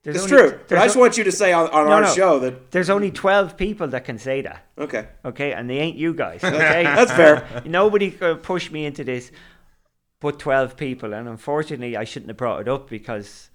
[0.04, 1.92] There's It's only- true, but I just o- want you to say on, on No,
[1.94, 2.14] our no.
[2.14, 4.66] show that There's only twelve people that can say that.
[4.78, 6.42] okay, Okay, and they ain't you guys.
[6.44, 7.46] Okay, that's fair.
[7.66, 9.32] Nobody uh, could push me into this,
[10.22, 13.50] but twelve people, and unfortunately, I shouldn't have brought it up because,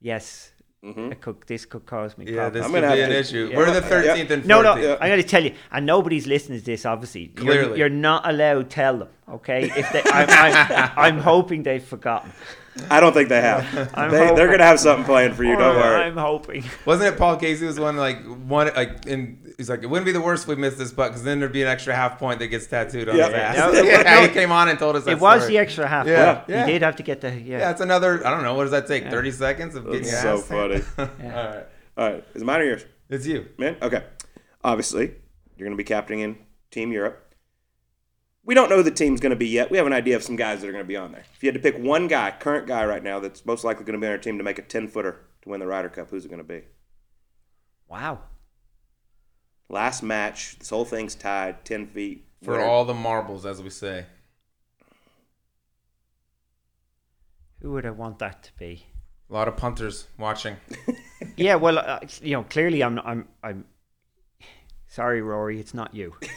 [0.00, 0.52] yes,
[0.84, 1.12] mm-hmm.
[1.12, 2.54] it could, this could cause me Yeah, problems.
[2.54, 3.48] this I'm could gonna be have an to- issue.
[3.50, 3.56] yeah.
[3.56, 4.16] We're the Yeah.
[4.16, 4.46] 13th and 14th.
[4.46, 4.96] No, no, Yeah.
[5.00, 6.84] I'm going to tell you, and nobody's listening to this.
[6.84, 7.78] Obviously, You're- Clearly.
[7.78, 9.08] you're, not allowed to tell them.
[9.26, 12.30] Okay, if they, I'm, I'm, I'm hoping they've forgotten.
[12.90, 13.90] I don't think they have.
[13.94, 15.56] I'm they, they're gonna have something planned for you.
[15.56, 16.02] Don't worry.
[16.02, 16.64] I'm hoping.
[16.84, 20.12] Wasn't it Paul Casey was one like one like and he's like it wouldn't be
[20.12, 22.40] the worst if we missed this butt because then there'd be an extra half point
[22.40, 23.26] that gets tattooed on Yeah.
[23.26, 23.56] his ass.
[23.74, 25.52] No, yeah, he came on and told us that It was story.
[25.54, 26.06] the extra half.
[26.06, 26.48] Yeah, point.
[26.48, 26.66] yeah.
[26.66, 27.58] He did have to get the yeah.
[27.58, 28.26] Yeah, another.
[28.26, 28.54] I don't know.
[28.54, 29.08] What does that take?
[29.08, 30.48] Thirty seconds of getting That's your so ass.
[30.48, 30.82] funny.
[30.98, 33.48] All right, All right, is it mine or yours, it's you.
[33.56, 33.76] man?
[33.82, 34.02] Okay.
[34.64, 35.14] Obviously,
[35.56, 36.38] you're gonna be captaining
[36.70, 37.23] Team Europe.
[38.46, 39.70] We don't know who the team's gonna be yet.
[39.70, 41.24] We have an idea of some guys that are gonna be on there.
[41.34, 43.98] If you had to pick one guy, current guy right now, that's most likely gonna
[43.98, 46.24] be on our team to make a ten footer to win the Ryder Cup, who's
[46.24, 46.62] it gonna be?
[47.88, 48.20] Wow.
[49.70, 52.26] Last match, this whole thing's tied, ten feet.
[52.42, 52.64] For winner.
[52.64, 54.04] all the marbles, as we say.
[57.62, 58.84] Who would I want that to be?
[59.30, 60.56] A lot of punters watching.
[61.36, 63.64] Yeah, well, uh, you know, clearly I'm I'm I'm
[64.94, 66.14] sorry, Rory, it's not you.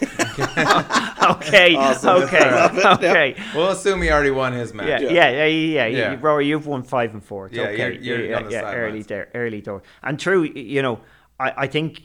[1.30, 2.24] okay, Awesome.
[2.24, 2.84] okay, Love it.
[2.84, 3.00] Yep.
[3.00, 3.36] okay.
[3.56, 4.88] We'll assume he already won his match.
[4.88, 5.98] Yeah, yeah, yeah, yeah, yeah.
[6.14, 6.18] Yeah.
[6.22, 7.48] Rory, you've won five and four.
[7.48, 7.78] It's Yeah, okay.
[7.94, 8.78] you're- you're yeah, on the yeah, sidelines.
[8.90, 9.84] early there, early door.
[10.04, 11.00] And true, you know,
[11.40, 12.02] I, I think,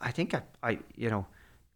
[0.00, 1.26] I think I, I, you know,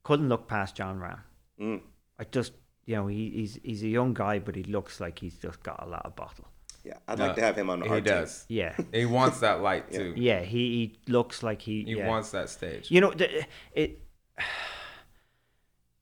[0.02, 1.20] couldn't look past Jon Rahm.
[1.60, 1.80] Mm.
[2.18, 2.52] I just,
[2.86, 5.82] you know, he, he's he's a young guy, but he looks like he's just got
[5.82, 6.46] a lot of bottle.
[6.84, 8.04] Yeah, I'd No, like to have him on He our team.
[8.04, 8.44] He does.
[8.48, 10.14] Yeah, He wants that light too.
[10.16, 10.40] yeah.
[10.40, 10.58] He,
[11.06, 11.84] he looks like he.
[11.84, 12.08] He yeah.
[12.08, 12.90] wants that stage.
[12.90, 14.00] You know, the, it.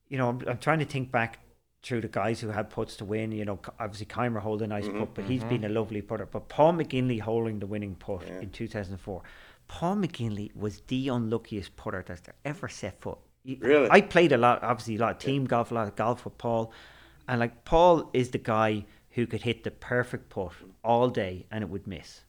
[0.09, 1.39] You know, I'm, I'm trying to think back
[1.83, 3.31] through the guys who had puts to win.
[3.31, 6.25] You know, obviously Kaymer holding a nice Mm-hmm, putt, but he's been a lovely putter.
[6.27, 9.23] But Paul McGinley holding the winning putt in 2004.
[9.69, 13.19] Paul McGinley was the unluckiest putter that's ever set foot.
[13.61, 13.89] Really?
[13.91, 16.39] I played a lot, obviously a lot of team golf, a lot of golf with
[16.39, 16.73] Paul,
[17.29, 20.53] and like Paul is the guy who could hit the perfect putt
[20.85, 22.23] all day and it would miss.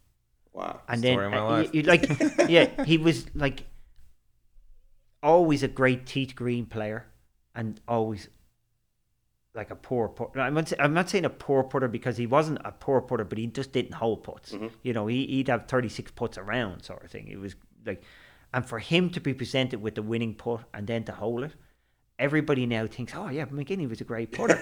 [0.53, 0.81] Wow.
[0.87, 1.69] And Story then of my uh, life.
[1.73, 2.09] you- you like,
[2.49, 3.65] yeah, he was like
[5.21, 7.05] always a great tee green player,
[7.55, 8.29] and always
[9.53, 10.39] like a poor putter.
[10.39, 13.25] I'm not, say- I'm not saying a poor putter because he wasn't a poor putter,
[13.25, 14.55] but he just didn't hold putts.
[14.83, 17.27] You know, he, he'd have 36 putts around, sort of thing.
[17.27, 18.03] It was like,
[18.53, 21.53] and for him to be presented with the winning putt and then to hold it.
[22.19, 24.57] Everybody now thinks, oh yeah, McGinley was a great putter,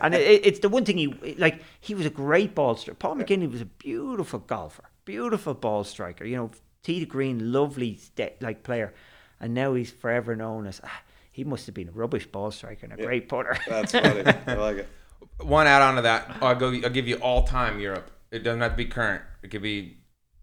[0.00, 1.62] and it, it's the one thing he like.
[1.80, 2.96] He was a great ball striker.
[2.96, 6.24] Paul McGinley was a beautiful golfer, beautiful ball striker.
[6.24, 6.50] You know,
[6.82, 8.94] tee to green, lovely st- like player,
[9.38, 10.80] and now he's forever known as.
[10.82, 11.02] Ah,
[11.34, 13.58] he must have been a rubbish ball striker and a great putter.
[13.68, 14.22] That's funny.
[14.46, 14.88] I like it.
[15.40, 16.72] One add on to that, I'll go.
[16.72, 18.08] I'll give you all time Europe.
[18.30, 19.22] It doesn't have to be current.
[19.42, 19.98] It could be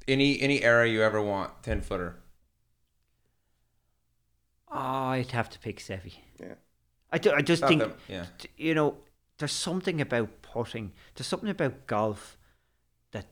[0.06, 1.64] any any era you ever want.
[1.64, 2.18] Ten footer.
[4.72, 6.14] Oh, I'd have to pick Seve.
[6.40, 6.54] Yeah.
[7.12, 8.26] I, do, I just Not think them, yeah.
[8.56, 8.96] you know,
[9.38, 10.94] there's something about putting.
[11.16, 12.38] There's something about golf
[13.12, 13.26] that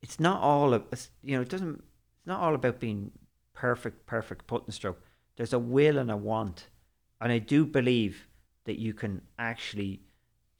[0.00, 1.42] it's not all of it's, you know.
[1.42, 1.82] It doesn't.
[2.18, 3.10] It's not all about being
[3.52, 5.00] perfect, perfect putting stroke.
[5.36, 6.68] There's a will and a want,
[7.20, 8.28] and I do believe
[8.64, 10.02] that you can actually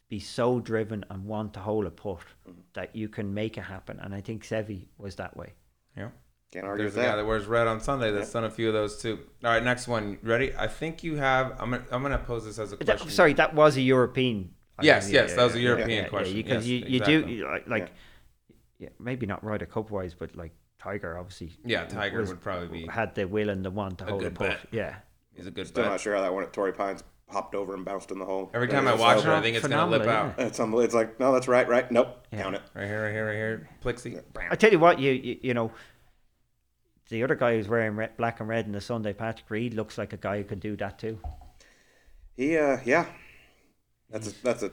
[0.08, 2.60] be so driven and want to hold a putt mm-hmm.
[2.72, 4.00] that you can make it happen.
[4.00, 5.52] And I think Seve was that way.
[5.96, 6.08] Yeah.
[6.52, 7.22] Can't argue There's with a guy that.
[7.22, 9.18] that wears red on Sunday that's done a few of those too.
[9.42, 10.18] All right, next one.
[10.22, 10.52] Ready?
[10.56, 11.52] I think you have.
[11.58, 11.84] I'm gonna.
[11.90, 13.10] I'm gonna pose this as a That- question.
[13.10, 14.50] sorry, that was a European.
[14.78, 16.34] I Yes, mean, yes, that was a European question.
[16.36, 17.22] because Yes, you, you exactly.
[17.22, 17.92] do you- like, like
[18.78, 21.52] yeah, maybe not Ryder Cup wise, but like Tiger obviously.
[21.64, 22.86] Yeah, Tiger was- would probably be.
[22.86, 24.58] had the will and the want to hold a good putt.
[24.72, 24.96] Yeah,
[25.34, 25.92] He's a good Still bet.
[25.92, 28.50] not sure how that one at Torrey Pines hopped over and bounced in the hole.
[28.52, 29.26] Every time I it's watch it.
[29.26, 30.34] I think it's gonna lip out.
[30.36, 30.84] isn't It's unbelievable.
[30.84, 31.90] It's like, no, that's right, right.
[31.90, 32.26] Nope.
[32.32, 32.62] Count it.
[32.74, 33.68] Right here, right here, right here.
[33.82, 34.22] Plixie.
[34.50, 35.70] I tell you what, you you, you know.
[37.12, 39.98] The other guy who's wearing red, black and red in the Sunday, Patrick Reed, looks
[39.98, 41.18] like a guy who can do that too.
[42.34, 43.04] He, uh, yeah.
[44.08, 44.70] That's a, that's a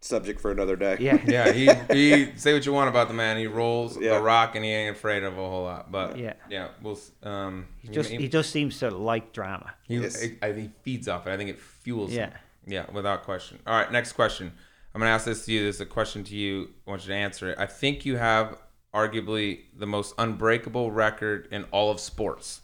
[0.00, 0.96] subject for another day.
[0.98, 2.32] Yeah, Yeah, he he.
[2.36, 3.36] Say what you want about the man.
[3.36, 4.14] He rolls Yeah.
[4.14, 5.92] the rock and he ain't afraid of a whole lot.
[5.92, 6.32] But Yeah.
[6.48, 6.98] yeah, we'll.
[7.22, 9.74] Um, he just he just seems to like drama.
[9.82, 10.22] He, Yes.
[10.22, 11.30] I, I think he feeds off it.
[11.30, 12.30] I think it fuels him.
[12.30, 12.86] Yeah.
[12.86, 13.58] Yeah, without question.
[13.66, 14.50] All right, next question.
[14.94, 15.64] I'm going to ask this to you.
[15.66, 16.70] This is a question to you.
[16.86, 17.58] I want you to answer it.
[17.58, 18.56] I think you have
[18.96, 22.62] arguably the most unbreakable record in all of sports.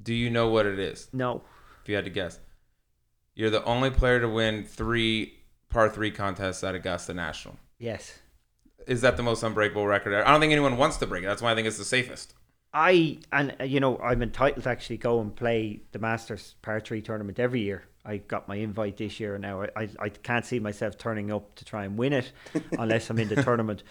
[0.00, 1.08] Do you know what it is?
[1.12, 1.42] No,
[1.82, 2.38] If you had to guess.
[3.34, 5.34] You're the only player to win three
[5.68, 7.56] par three contests at Augusta National.
[7.78, 8.18] Yes.
[8.86, 10.14] Is that the most unbreakable record?
[10.14, 11.26] I don't think anyone wants to break it.
[11.26, 12.34] That's why I think it's the safest.
[12.72, 16.78] I and uh, you know I'm entitled to actually go and play the Masters Par
[16.80, 17.84] Three tournament every year.
[18.04, 19.62] I got my invite this year and now.
[19.62, 22.30] I, I, I can't see myself turning up to try and win it
[22.78, 23.82] unless I'm in the tournament.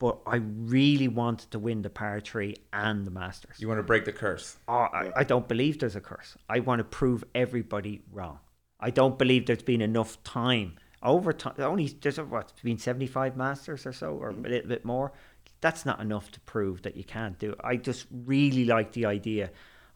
[0.00, 3.56] But I really wanted to win the Par Three and the Masters.
[3.60, 4.56] You want to break the curse.
[4.66, 6.36] Oh, I, I don't believe there's a curse.
[6.48, 8.38] I want to prove everybody wrong.
[8.80, 11.52] I don't believe there's been enough time over time.
[11.58, 14.42] Only there's what been seventy five Masters or so, or a mm-hmm.
[14.42, 15.12] little bit more.
[15.60, 17.58] That's not enough to prove that you can't do it.
[17.62, 19.50] I just really like the idea.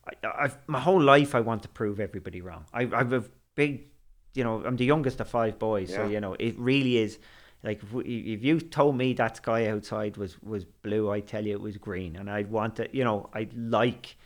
[0.07, 2.67] I, I've my whole life I want to prove everybody wrong.
[2.75, 3.25] I, I've a
[3.55, 3.87] big,
[4.35, 7.19] you know, I'm the youngest of five boys, so you know it really is.
[7.65, 11.45] Like if, we, if you told me that sky outside was was blue, I tell
[11.45, 14.17] you it was green, and I want to, you know, I like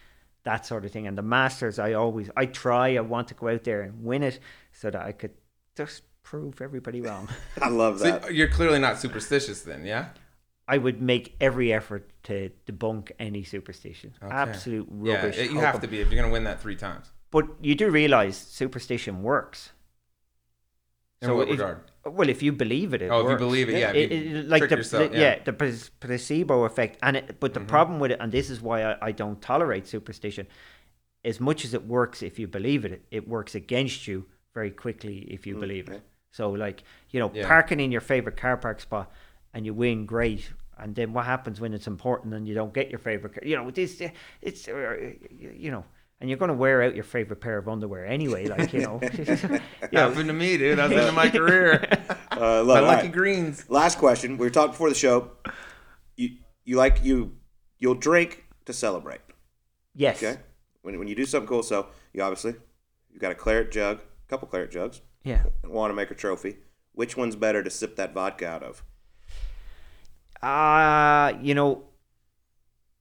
[0.42, 1.06] that sort of thing.
[1.06, 4.22] And the Masters, I always, I try, I want to go out there and win
[4.22, 4.40] it
[4.72, 5.32] so that I could
[5.76, 7.28] just prove everybody wrong.
[7.62, 8.34] I love So that.
[8.34, 10.08] you're clearly not superstitious then, yeah?
[10.66, 14.14] I would make every effort to debunk any superstition.
[14.22, 14.34] Okay.
[14.34, 15.36] Absolute rubbish.
[15.38, 17.06] Yeah, you have to be if you're going to win that three times.
[17.30, 19.72] But you do realize superstition works.
[21.22, 21.80] In what if- regard?
[22.04, 24.48] Well, if you believe it, it Oh, if you believe it, yeah, if It- it-
[24.48, 25.34] like the, yourself, the- yeah.
[25.36, 25.44] Mm-hmm.
[25.44, 28.96] the placebo effect, and it, but the problem with it, and this is why I,
[29.08, 30.46] I don't tolerate superstition,
[31.24, 35.18] as much as it works if you believe it, it works against you very quickly
[35.28, 36.02] if you believe it.
[36.30, 37.46] So, like you know, Yeah.
[37.46, 39.10] parking in your favorite car park spot,
[39.52, 40.50] and you win, great.
[40.78, 43.42] And then what happens when it's important and you don't get your favorite car?
[43.44, 44.00] You know, this
[44.40, 44.96] it's uh,
[45.36, 45.84] you know.
[46.20, 48.98] And you're going to wear out your favorite pair of underwear anyway, like you know.
[49.12, 49.60] yeah.
[49.92, 50.78] know, Happened to me, dude.
[50.78, 51.86] That's the end of my career.
[52.30, 53.12] Uh, love my lucky right.
[53.12, 53.68] greens.
[53.68, 54.38] Last question.
[54.38, 55.32] We were talking before the show.
[56.16, 57.34] You you like you
[57.78, 59.20] you'll drink to celebrate.
[59.96, 60.22] yes.
[60.22, 60.38] Okay.
[60.82, 62.54] When when you do something cool, so you obviously
[63.10, 65.42] you've got a claret jug, a couple claret jugs, Yeah.
[65.64, 66.58] and Wanamaker trophy.
[66.92, 68.84] Which one's better to sip that vodka out of?
[70.40, 71.86] Uh, you know,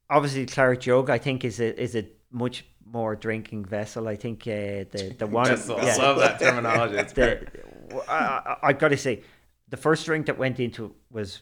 [0.09, 4.07] obviously claret jug I think is a is a much more drinking vessel.
[4.07, 6.97] I think uh, the the one yeah, I love that terminology.
[6.97, 7.39] It's great.
[8.07, 9.23] I, I, I got to say,
[9.69, 11.41] the first drink that went into it was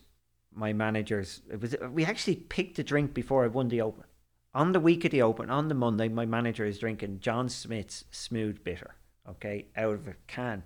[0.54, 1.42] my manager's.
[1.52, 4.06] It was we actually picked a drink before I won the Open.
[4.54, 8.06] On the week of the Open, on the Monday, my manager is drinking John Smith's
[8.12, 8.96] Smooth Bitter,
[9.30, 10.64] okay, out of a can.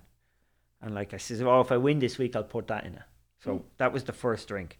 [0.80, 3.02] And like I says, oh, if I win this week, I'll put that in it.
[3.42, 4.78] So that was the first drink.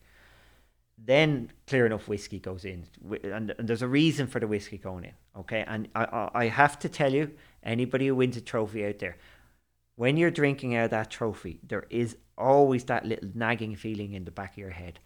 [1.02, 2.84] Then clear enough whiskey goes in,
[3.24, 5.12] and, and there's a reason for the whiskey going in.
[5.34, 7.30] Okay, and I, I I have to tell you,
[7.62, 9.16] anybody who wins a trophy out there,
[9.96, 14.24] when you're drinking out of that trophy, there is always that little nagging feeling in
[14.24, 15.00] the back of your head.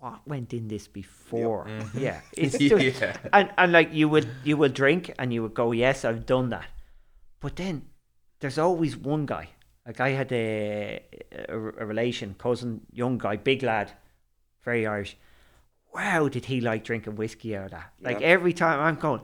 [0.00, 1.66] What went in this before?
[1.66, 1.98] Mm-hmm.
[1.98, 3.16] Yeah, it's just, Yeah.
[3.32, 6.48] and and like you would you would drink and you would go, yes, I've done
[6.50, 6.66] that,
[7.38, 7.82] but then
[8.40, 9.50] there's always one guy.
[9.86, 11.04] Like I had a
[11.48, 13.92] a, a relation, cousin, young guy, big lad,
[14.62, 15.16] very Irish.
[15.94, 17.92] Wow, did he like drinking whiskey out of that?
[18.00, 18.26] Like Yeah.
[18.28, 19.22] every time I'm going,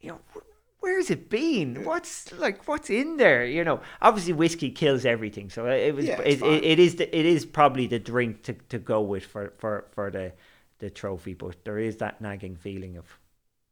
[0.00, 1.84] you know, wh- where's it been?
[1.84, 3.44] What's like what's in there?
[3.46, 6.06] You know, obviously whiskey kills everything, so it was.
[6.06, 9.24] Yeah, it, it, it is the, it is probably the drink to, to go with
[9.24, 10.32] for, for, for the
[10.78, 13.18] the trophy, but there is that nagging feeling of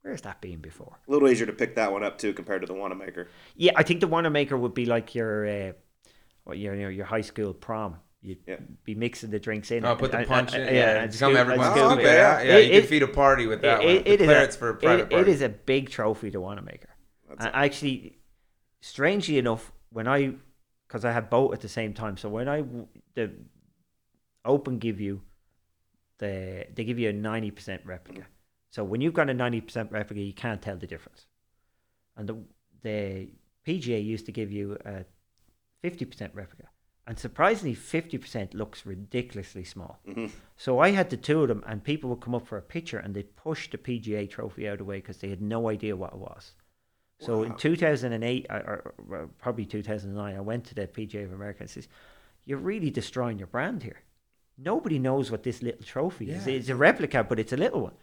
[0.03, 0.97] where's that been before?
[1.09, 3.29] A little easier to pick that one up too compared to the Wanamaker.
[3.57, 5.73] Yeah, I think the Wanamaker would be like your uh,
[6.55, 7.97] your, your high school prom.
[8.23, 8.57] You'd Yeah.
[8.85, 9.85] be mixing the drinks in.
[9.85, 10.69] Oh, put the and- punch and- in.
[10.69, 12.01] and- Yeah, and become scoop- everyone's and Oh, scoop scoop.
[12.01, 12.07] it.
[12.07, 12.17] okay.
[12.17, 12.57] Yeah, yeah.
[12.57, 13.95] It- You can feed a party with that it- one.
[13.97, 15.31] it- The it is a- for a private it- party.
[15.31, 16.89] it is a big trophy to Wanamaker.
[17.29, 18.19] That's And actually,
[18.81, 20.35] strangely enough, when I,
[20.87, 22.63] because I had both at the same time, so when I
[23.15, 23.33] the
[24.45, 25.23] Open give you
[26.19, 28.27] the they give you a ninety percent replica.
[28.71, 31.27] So when you've got a ninety percent replica, you can't tell the difference.
[32.17, 32.37] And the
[32.83, 33.31] the
[33.67, 35.05] PGA used to give you a
[35.83, 36.69] fifty percent replica,
[37.07, 40.01] and surprisingly, fifty percent looks ridiculously small.
[40.07, 40.27] Mm-hmm.
[40.57, 42.99] So I had the two of them, and people would come up for a picture,
[42.99, 45.97] and they'd push the PGA trophy out of the way because they had no idea
[45.97, 46.53] what it was.
[47.19, 48.95] So in 2008, or,
[49.39, 51.89] probably 2009, I went to the PGA of America and says,
[52.47, 54.03] "You're really destroying your brand here.
[54.57, 56.47] Nobody knows what this little trophy is.
[56.47, 57.97] It's a replica, but it's a little one."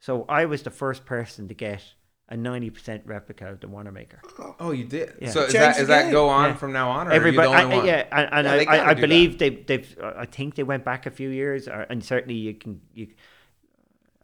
[0.00, 1.94] So I was the first person to get
[2.30, 4.20] a 90% replica of the Wanamaker.
[4.58, 5.12] Oh, you did.
[5.20, 5.30] Yeah.
[5.30, 6.12] So is Changed that the is that game.
[6.12, 6.56] go on Yeah.
[6.56, 7.86] from now on, or Everybody, are you the only I- I- one?
[7.86, 9.98] yeah, and, and Yeah, I, I, gotta I do believe they, they've.
[10.02, 12.80] uh, I think they went back a few years, or, and certainly you can.
[12.94, 13.08] You,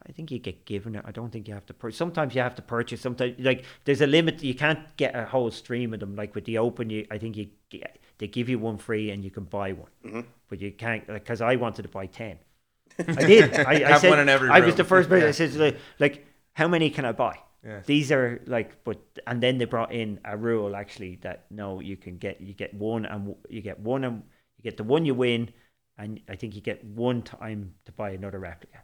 [0.09, 1.05] I think you get given it.
[1.06, 1.98] I don't think you have to purchase.
[1.98, 3.01] Sometimes you have to purchase.
[3.02, 4.43] Sometimes like there's a limit.
[4.43, 6.16] You can't get a whole stream of them.
[6.16, 9.22] Like with the open, you I think you get, they give you one free and
[9.22, 10.20] you can buy one, Mm-hmm.
[10.48, 12.39] but you can't because I wanted to buy ten.
[12.98, 13.55] I did.
[13.55, 15.24] I, I said, one in every I was the first person.
[15.24, 15.28] Yeah.
[15.28, 17.39] I said like, like how many can I buy?
[17.64, 17.84] Yes.
[17.86, 21.96] These are like, but and then they brought in a rule actually that no, you
[21.96, 24.22] can get you get one and you get one and
[24.56, 25.50] you get the one you win,
[25.98, 28.78] and I think you get one time to buy another replica.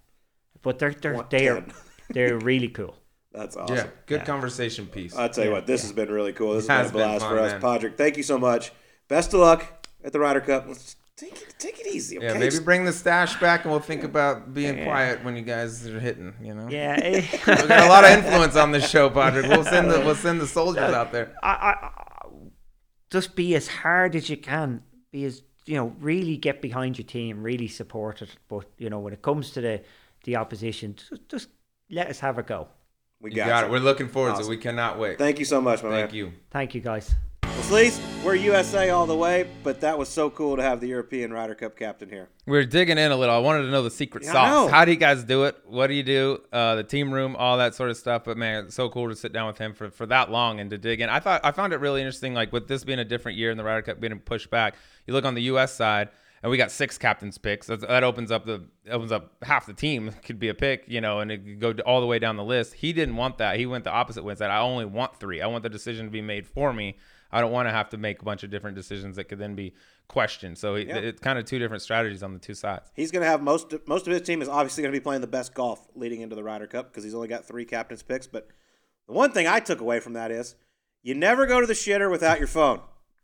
[0.63, 1.73] But they're they're One- they're ten.
[2.11, 2.95] they're really cool.
[3.33, 3.77] That's awesome.
[3.77, 4.25] Yeah, good Yeah.
[4.27, 5.15] conversation piece.
[5.17, 5.87] I'll tell you Yeah, what, this yeah.
[5.89, 6.55] has been really cool.
[6.55, 7.53] This It has has been a been blast fun, for us.
[7.53, 7.61] man.
[7.61, 8.73] Padraig, thank you so much.
[9.09, 10.67] Best of luck at the Ryder Cup.
[10.67, 12.27] Let's take it, take it easy, okay?
[12.27, 14.85] yeah, maybe Just- bring the stash back, and we'll think about being Yeah.
[14.85, 16.35] quiet when you guys are hitting.
[16.43, 16.69] You know.
[16.69, 19.47] Yeah, eh, We got a lot of influence on this show, Patrick.
[19.47, 21.35] We'll send the we'll send the soldiers out there.
[21.43, 21.91] I, I, I,
[23.11, 24.83] just be as hard as you can.
[25.13, 28.31] Be as you know, really get behind your team, really support it.
[28.49, 29.83] But you know, when it comes to the
[30.25, 31.49] the opposition, just, just
[31.91, 32.69] let us have a go.
[33.21, 33.67] we You got, got you.
[33.67, 33.71] it.
[33.73, 34.47] We're looking forward to Awesome.
[34.53, 34.57] it.
[34.57, 35.19] We cannot wait.
[35.19, 36.01] Thank you so much, my man.
[36.03, 36.33] Thank you.
[36.51, 37.15] Thank you, guys.
[37.67, 41.33] Sleaze, we're USA all the way, but that was so cool to have the European
[41.33, 42.29] Ryder Cup captain here.
[42.47, 43.35] We're digging in a little.
[43.35, 44.71] I wanted to know the secret Yeah, sauce.
[44.71, 45.57] How do you guys do it?
[45.67, 46.43] What do you do?
[46.53, 48.23] Uh, the team room, all that sort of stuff.
[48.25, 50.71] But man, it's so cool to sit down with him for, for that long and
[50.71, 51.09] to dig in.
[51.09, 52.35] I thought I found it really interesting.
[52.35, 54.77] Like with this being a different year and the Ryder Cup being pushed back,
[55.09, 55.75] you look on the U.S.
[55.75, 56.11] side.
[56.43, 57.67] And we got six captains picks.
[57.67, 61.01] That, that opens up the opens up half the team could be a pick, you
[61.01, 62.75] know, and it could go all the way down the list.
[62.75, 63.59] He didn't want that.
[63.59, 64.33] He went the opposite way.
[64.33, 65.43] and Said I only want three.
[65.43, 66.99] I want the decision to be made for me.
[67.33, 69.55] I don't want to have to make a bunch of different decisions that could then
[69.55, 69.75] be
[70.09, 70.57] questioned.
[70.59, 70.97] So it, Yeah.
[70.97, 72.91] it's kind of two different strategies on the two sides.
[72.95, 75.03] He's going to have most of, most of his team is obviously going to be
[75.03, 78.03] playing the best golf leading into the Ryder Cup because he's only got three captains
[78.03, 78.27] picks.
[78.27, 78.49] But
[79.07, 80.55] the one thing I took away from that is
[81.03, 82.79] you never go to the shitter without your phone.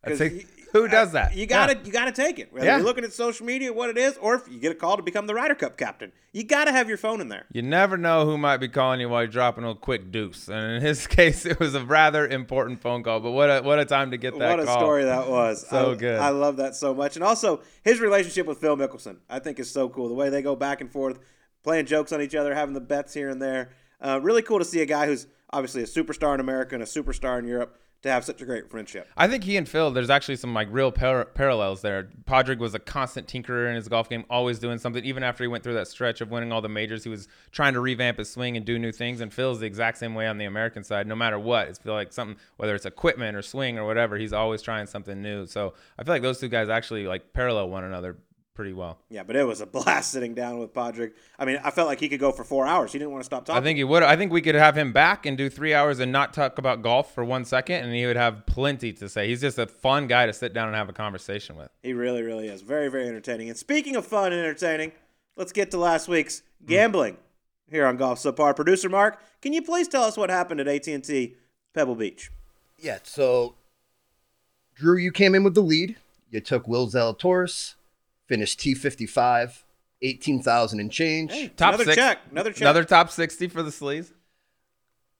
[0.04, 1.34] 'Cause That's a- you- who does that?
[1.34, 1.80] You gotta Yeah.
[1.84, 2.52] you gotta take it.
[2.52, 2.76] Whether Yeah.
[2.76, 5.02] you're looking at social media, what it is, or if you get a call to
[5.02, 7.44] become the Ryder Cup captain, you gotta have your phone in there.
[7.52, 10.48] You never know who might be calling you while you're dropping a quick deuce.
[10.48, 13.20] And in his case, it was a rather important phone call.
[13.20, 14.78] But what a what a time to get that what a call.
[14.78, 15.66] story that was.
[15.68, 16.18] So I, good.
[16.18, 17.16] I love that so much.
[17.16, 20.08] And also his relationship with Phil Mickelson, I think is so cool.
[20.08, 21.18] The way they go back and forth,
[21.62, 23.70] playing jokes on each other, having the bets here and there.
[24.00, 26.86] Uh, really cool to see a guy who's obviously a superstar in America and a
[26.86, 29.08] superstar in Europe to have such a great friendship.
[29.16, 32.08] I think he and Phil, there's actually some like real par- parallels there.
[32.26, 35.04] Padraig was a constant tinkerer in his golf game, always doing something.
[35.04, 37.74] Even after he went through that stretch of winning all the majors, he was trying
[37.74, 39.20] to revamp his swing and do new things.
[39.20, 41.06] And Phil's the exact same way on the American side.
[41.06, 44.32] No matter what, it's feel like something, whether it's equipment or swing or whatever, he's
[44.32, 45.46] always trying something new.
[45.46, 48.16] So I feel like those two guys actually like parallel one another
[48.54, 48.98] pretty well.
[49.08, 51.12] Yeah, but it was a blast sitting down with Padraig.
[51.38, 52.92] I mean, I felt like he could go for four hours.
[52.92, 53.60] He didn't want to stop talking.
[53.60, 54.02] I think he would.
[54.02, 56.82] I think we could have him back and do three hours and not talk about
[56.82, 59.28] golf for one second, and he would have plenty to say.
[59.28, 61.68] He's just a fun guy to sit down and have a conversation with.
[61.82, 62.62] He really, really is.
[62.62, 63.48] Very, very entertaining.
[63.48, 64.92] And speaking of fun and entertaining,
[65.36, 67.16] let's get to last week's gambling
[67.70, 68.54] here on Golf Subpar.
[68.54, 71.34] Producer Mark, can you please tell us what happened at AT&T
[71.74, 72.30] Pebble Beach?
[72.78, 73.54] Yeah, so
[74.74, 75.96] Drew, you came in with the lead.
[76.30, 77.74] You took Will Zalatoris,
[78.32, 79.62] finished T55,
[80.00, 81.32] 18,000 and change.
[81.32, 81.96] Hey, Top another six.
[81.96, 82.18] check.
[82.30, 82.62] Another check.
[82.62, 84.14] Another top 60 for the sleeves.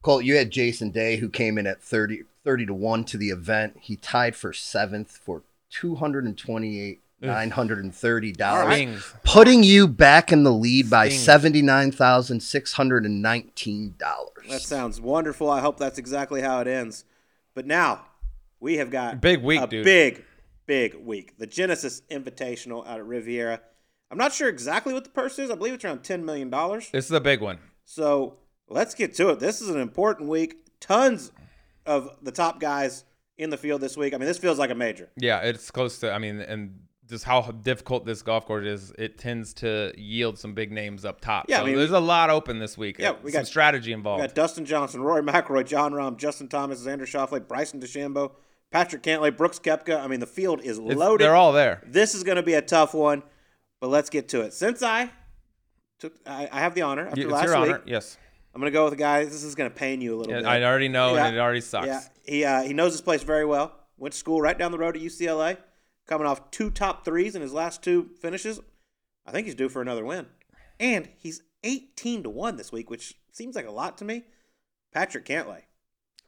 [0.01, 3.28] Colt, you had Jason Day, who came in at 30, 30 to 1 to the
[3.28, 3.76] event.
[3.82, 13.93] He tied for seventh for 228 $930, putting you back in the lead by $79,619.
[14.48, 15.48] That sounds wonderful.
[15.51, 17.05] I hope that's exactly how it ends.
[17.55, 18.06] But now
[18.59, 19.84] we have got Big week, a dude.
[19.84, 20.24] big,
[20.66, 21.39] big week.
[21.39, 23.60] The Genesis Invitational out at Riviera.
[24.10, 25.51] I'm not sure exactly what the purse is.
[25.51, 26.51] I believe it's around $10 million.
[26.51, 27.59] This is a big one.
[27.84, 29.39] So let's get to it.
[29.40, 30.56] This is an important week.
[30.80, 31.32] Tons
[31.86, 33.05] of the top guys
[33.39, 34.14] in the field this week.
[34.14, 35.10] I mean, this feels like a major.
[35.16, 36.12] Yeah, it's close to.
[36.12, 36.78] I mean, and
[37.09, 41.20] just how difficult this golf course is, it tends to yield some big names up
[41.20, 41.47] top.
[41.48, 42.97] Yeah, I mean- there's a lot open this week.
[42.98, 44.22] Yeah, we some got- strategy We involved.
[44.22, 48.32] got Dustin Johnson, Rory McIlroy, Jon Rahm, Justin Thomas, Xander Schauffele, Bryson DeChambeau,
[48.73, 50.03] Patrick Cantlay, Brooks Koepka.
[50.03, 51.24] I mean, the field is It's- loaded.
[51.24, 51.82] They're all there.
[51.86, 53.23] This is going to be a tough one,
[53.81, 54.53] but let's get to it.
[54.55, 55.11] Since I
[56.01, 57.70] took, I, I have the honor after It's last your week.
[57.70, 57.82] honor.
[57.86, 58.16] Yes.
[58.55, 59.24] I'm going to go with a guy.
[59.24, 60.47] This is going to pain you a little Yeah, bit.
[60.47, 61.27] I already know, Yeah.
[61.27, 61.86] and it already sucks.
[61.86, 63.73] Yeah, he uh, he knows this place very well.
[63.97, 65.57] Went to school right down the road at UCLA.
[66.07, 68.61] Coming off two top threes in his last two finishes,
[69.24, 70.27] I think he's due for another win.
[70.81, 74.24] And he's 18 to one this week, which seems like a lot to me.
[74.93, 75.62] Patrick Cantlay.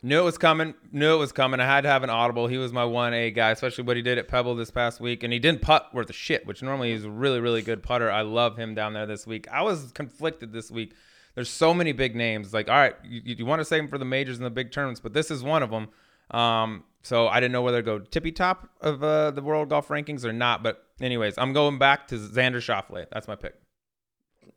[0.05, 0.75] Knew it was coming.
[0.93, 1.61] Knew it was coming.
[1.61, 2.47] I had to have an audible.
[2.47, 5.23] He was my one A guy, especially what he did at Pebble this past week,
[5.23, 6.47] and he didn't putt worth a shit.
[6.47, 8.11] Which normally he's a really, really good putter.
[8.11, 9.49] I love him down there this week.
[9.51, 10.93] I was conflicted this week.
[11.35, 12.53] There's so many big names.
[12.53, 14.73] Like, all right, you, you want to save him for the majors and the big
[14.73, 15.89] tournaments, but this is one of them.
[16.31, 19.89] Um, so I didn't know whether to go tippy top of uh, the world golf
[19.89, 20.63] rankings or not.
[20.63, 23.07] But anyways, I'm going back to Xander Schauffele.
[23.11, 23.55] That's my pick.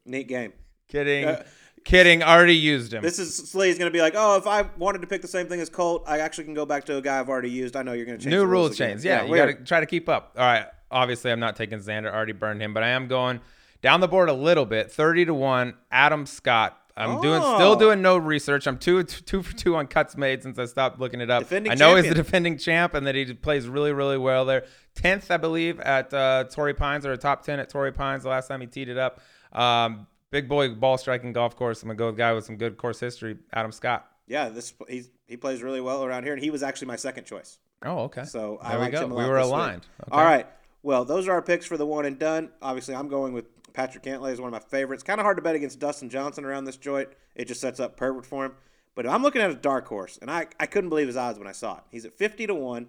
[0.05, 0.51] Neat game.
[0.89, 1.43] Kidding, Uh,
[1.88, 2.22] kidding.
[2.22, 3.01] Already used him.
[3.01, 5.47] This is Slay's going to be like, oh, if I wanted to pick the same
[5.47, 7.76] thing as Colt, I actually can go back to a guy I've already used.
[7.76, 8.76] I know you're going to change New again.
[8.76, 9.03] change.
[9.03, 10.34] Yeah, you got to try to keep up.
[10.38, 10.65] All right.
[10.89, 12.14] Obviously, I'm not taking Xander.
[12.14, 13.41] Already burned him, but I am going
[13.81, 14.91] down the board a little bit.
[14.91, 15.73] 30 to 1.
[15.91, 16.77] Adam Scott.
[16.97, 18.65] I'm doing still doing no research.
[18.65, 21.43] I'm two two for two on cuts made since I stopped looking it up.
[21.43, 24.65] Defending I know he's the defending champ and that he plays really really well there.
[24.95, 28.30] Tenth, I believe, at uh, Torrey Pines or a top ten at Torrey Pines the
[28.30, 29.22] last time he teed it up.
[29.53, 31.81] Um, big boy ball striking golf course.
[31.83, 34.09] I'm gonna go with a guy with some good course history, Adam Scott.
[34.27, 37.25] Yeah, this he's, he plays really well around here, and he was actually my second
[37.25, 37.59] choice.
[37.83, 38.23] Oh, okay.
[38.25, 39.03] So I there we go.
[39.05, 39.85] him We were aligned.
[40.03, 40.11] Okay.
[40.11, 40.47] All right.
[40.83, 42.49] Well, those are our picks for the one and done.
[42.61, 45.03] Obviously, I'm going with Patrick Cantlay is one of my favorites.
[45.03, 47.09] Kind of hard to bet against Dustin Johnson around this joint.
[47.35, 48.53] It just sets up perfect for him.
[48.95, 51.47] But I'm looking at a dark horse, and I, I couldn't believe his odds when
[51.47, 51.83] I saw it.
[51.91, 52.87] He's at 50 to 1,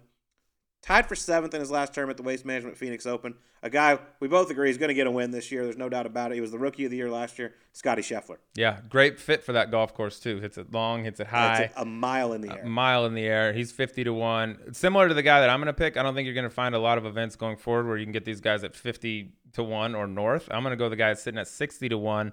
[0.81, 3.35] tied for seventh in his last term at the Waste Management Phoenix Open.
[3.61, 5.63] A guy we both agree is going to get a win this year.
[5.63, 6.35] There's no doubt about it.
[6.35, 8.37] He was the rookie of the year last year, Scotty Scheffler.
[8.55, 10.39] Yeah, great fit for that golf course too.
[10.39, 11.71] Hits it long, hits it high.
[11.75, 12.63] A, a mile in the air.
[12.63, 13.51] a mile in the air.
[13.51, 14.73] He's 50 to 1.
[14.73, 16.49] Similar to the guy that I'm going to pick, I don't think you're going to
[16.49, 19.33] find a lot of events going forward where you can get these guys at 50
[19.53, 20.47] to 1 or north.
[20.51, 22.31] I'm going to go the guy sitting at 60 to 1.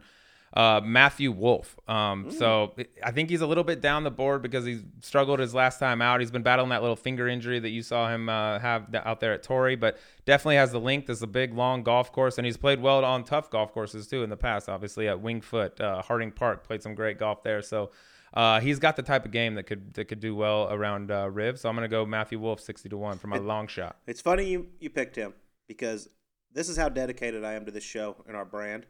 [0.54, 1.76] Uh, Matthew Wolff.
[1.86, 2.74] Um, So
[3.04, 6.00] I think he's a little bit down the board because he struggled his last time
[6.00, 6.20] out.
[6.20, 9.34] He's been battling that little finger injury that you saw him uh, have out there
[9.34, 11.10] at Torrey, but definitely has the length.
[11.10, 14.22] It's a big, long golf course, and he's played well on tough golf courses too
[14.22, 14.68] in the past.
[14.68, 17.60] Obviously at Wingfoot, uh, Harding Park, played some great golf there.
[17.60, 17.90] So
[18.32, 21.28] uh, he's got the type of game that could that could do well around uh,
[21.28, 21.58] Riv.
[21.58, 23.96] So I'm gonna go Matthew Wolff sixty to one for my long shot.
[24.06, 25.34] It's funny you, you picked him
[25.68, 26.08] because
[26.52, 28.86] this is how dedicated I am to this show and our brand.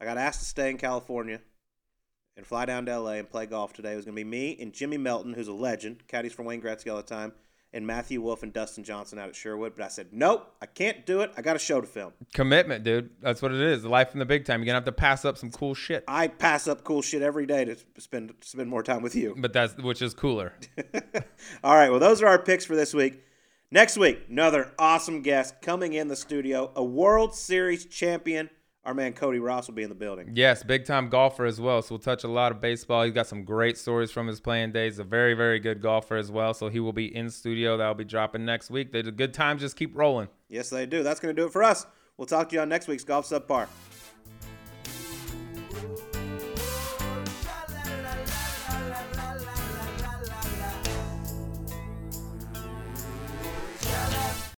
[0.00, 1.40] I got asked to stay in California
[2.36, 3.92] and fly down to LA and play golf today.
[3.92, 6.60] It was going to be me and Jimmy Melton, who's a legend, caddies for Wayne
[6.60, 7.32] Gretzky all the time,
[7.72, 9.74] and Matthew Wolff and Dustin Johnson out at Sherwood.
[9.76, 11.32] But I said, nope, I can't do it.
[11.36, 12.12] I got a show to film.
[12.32, 13.10] Commitment, dude.
[13.20, 13.84] That's what it is.
[13.84, 14.60] Life in the big time.
[14.60, 16.04] You're gonna have to pass up some cool shit.
[16.08, 19.34] I pass up cool shit every day to spend spend more time with you.
[19.36, 20.54] But that's which is cooler.
[21.64, 23.22] All right, well, those are our picks for this week.
[23.70, 28.50] Next week, another awesome guest coming in the studio, a World Series champion.
[28.84, 30.32] Our man Cody Ross will be in the building.
[30.34, 31.80] Yes, big time golfer as well.
[31.80, 33.04] So we'll touch a lot of baseball.
[33.04, 34.98] He's got some great stories from his playing days.
[34.98, 36.52] A very, very good golfer as well.
[36.52, 37.78] So he will be in studio.
[37.78, 38.92] That'll be dropping next week.
[38.92, 40.28] The good times just keep rolling.
[40.48, 41.02] Yes, they do.
[41.02, 41.86] That's going to do it for us.
[42.18, 43.68] We'll talk to you on next week's Golf Subpar.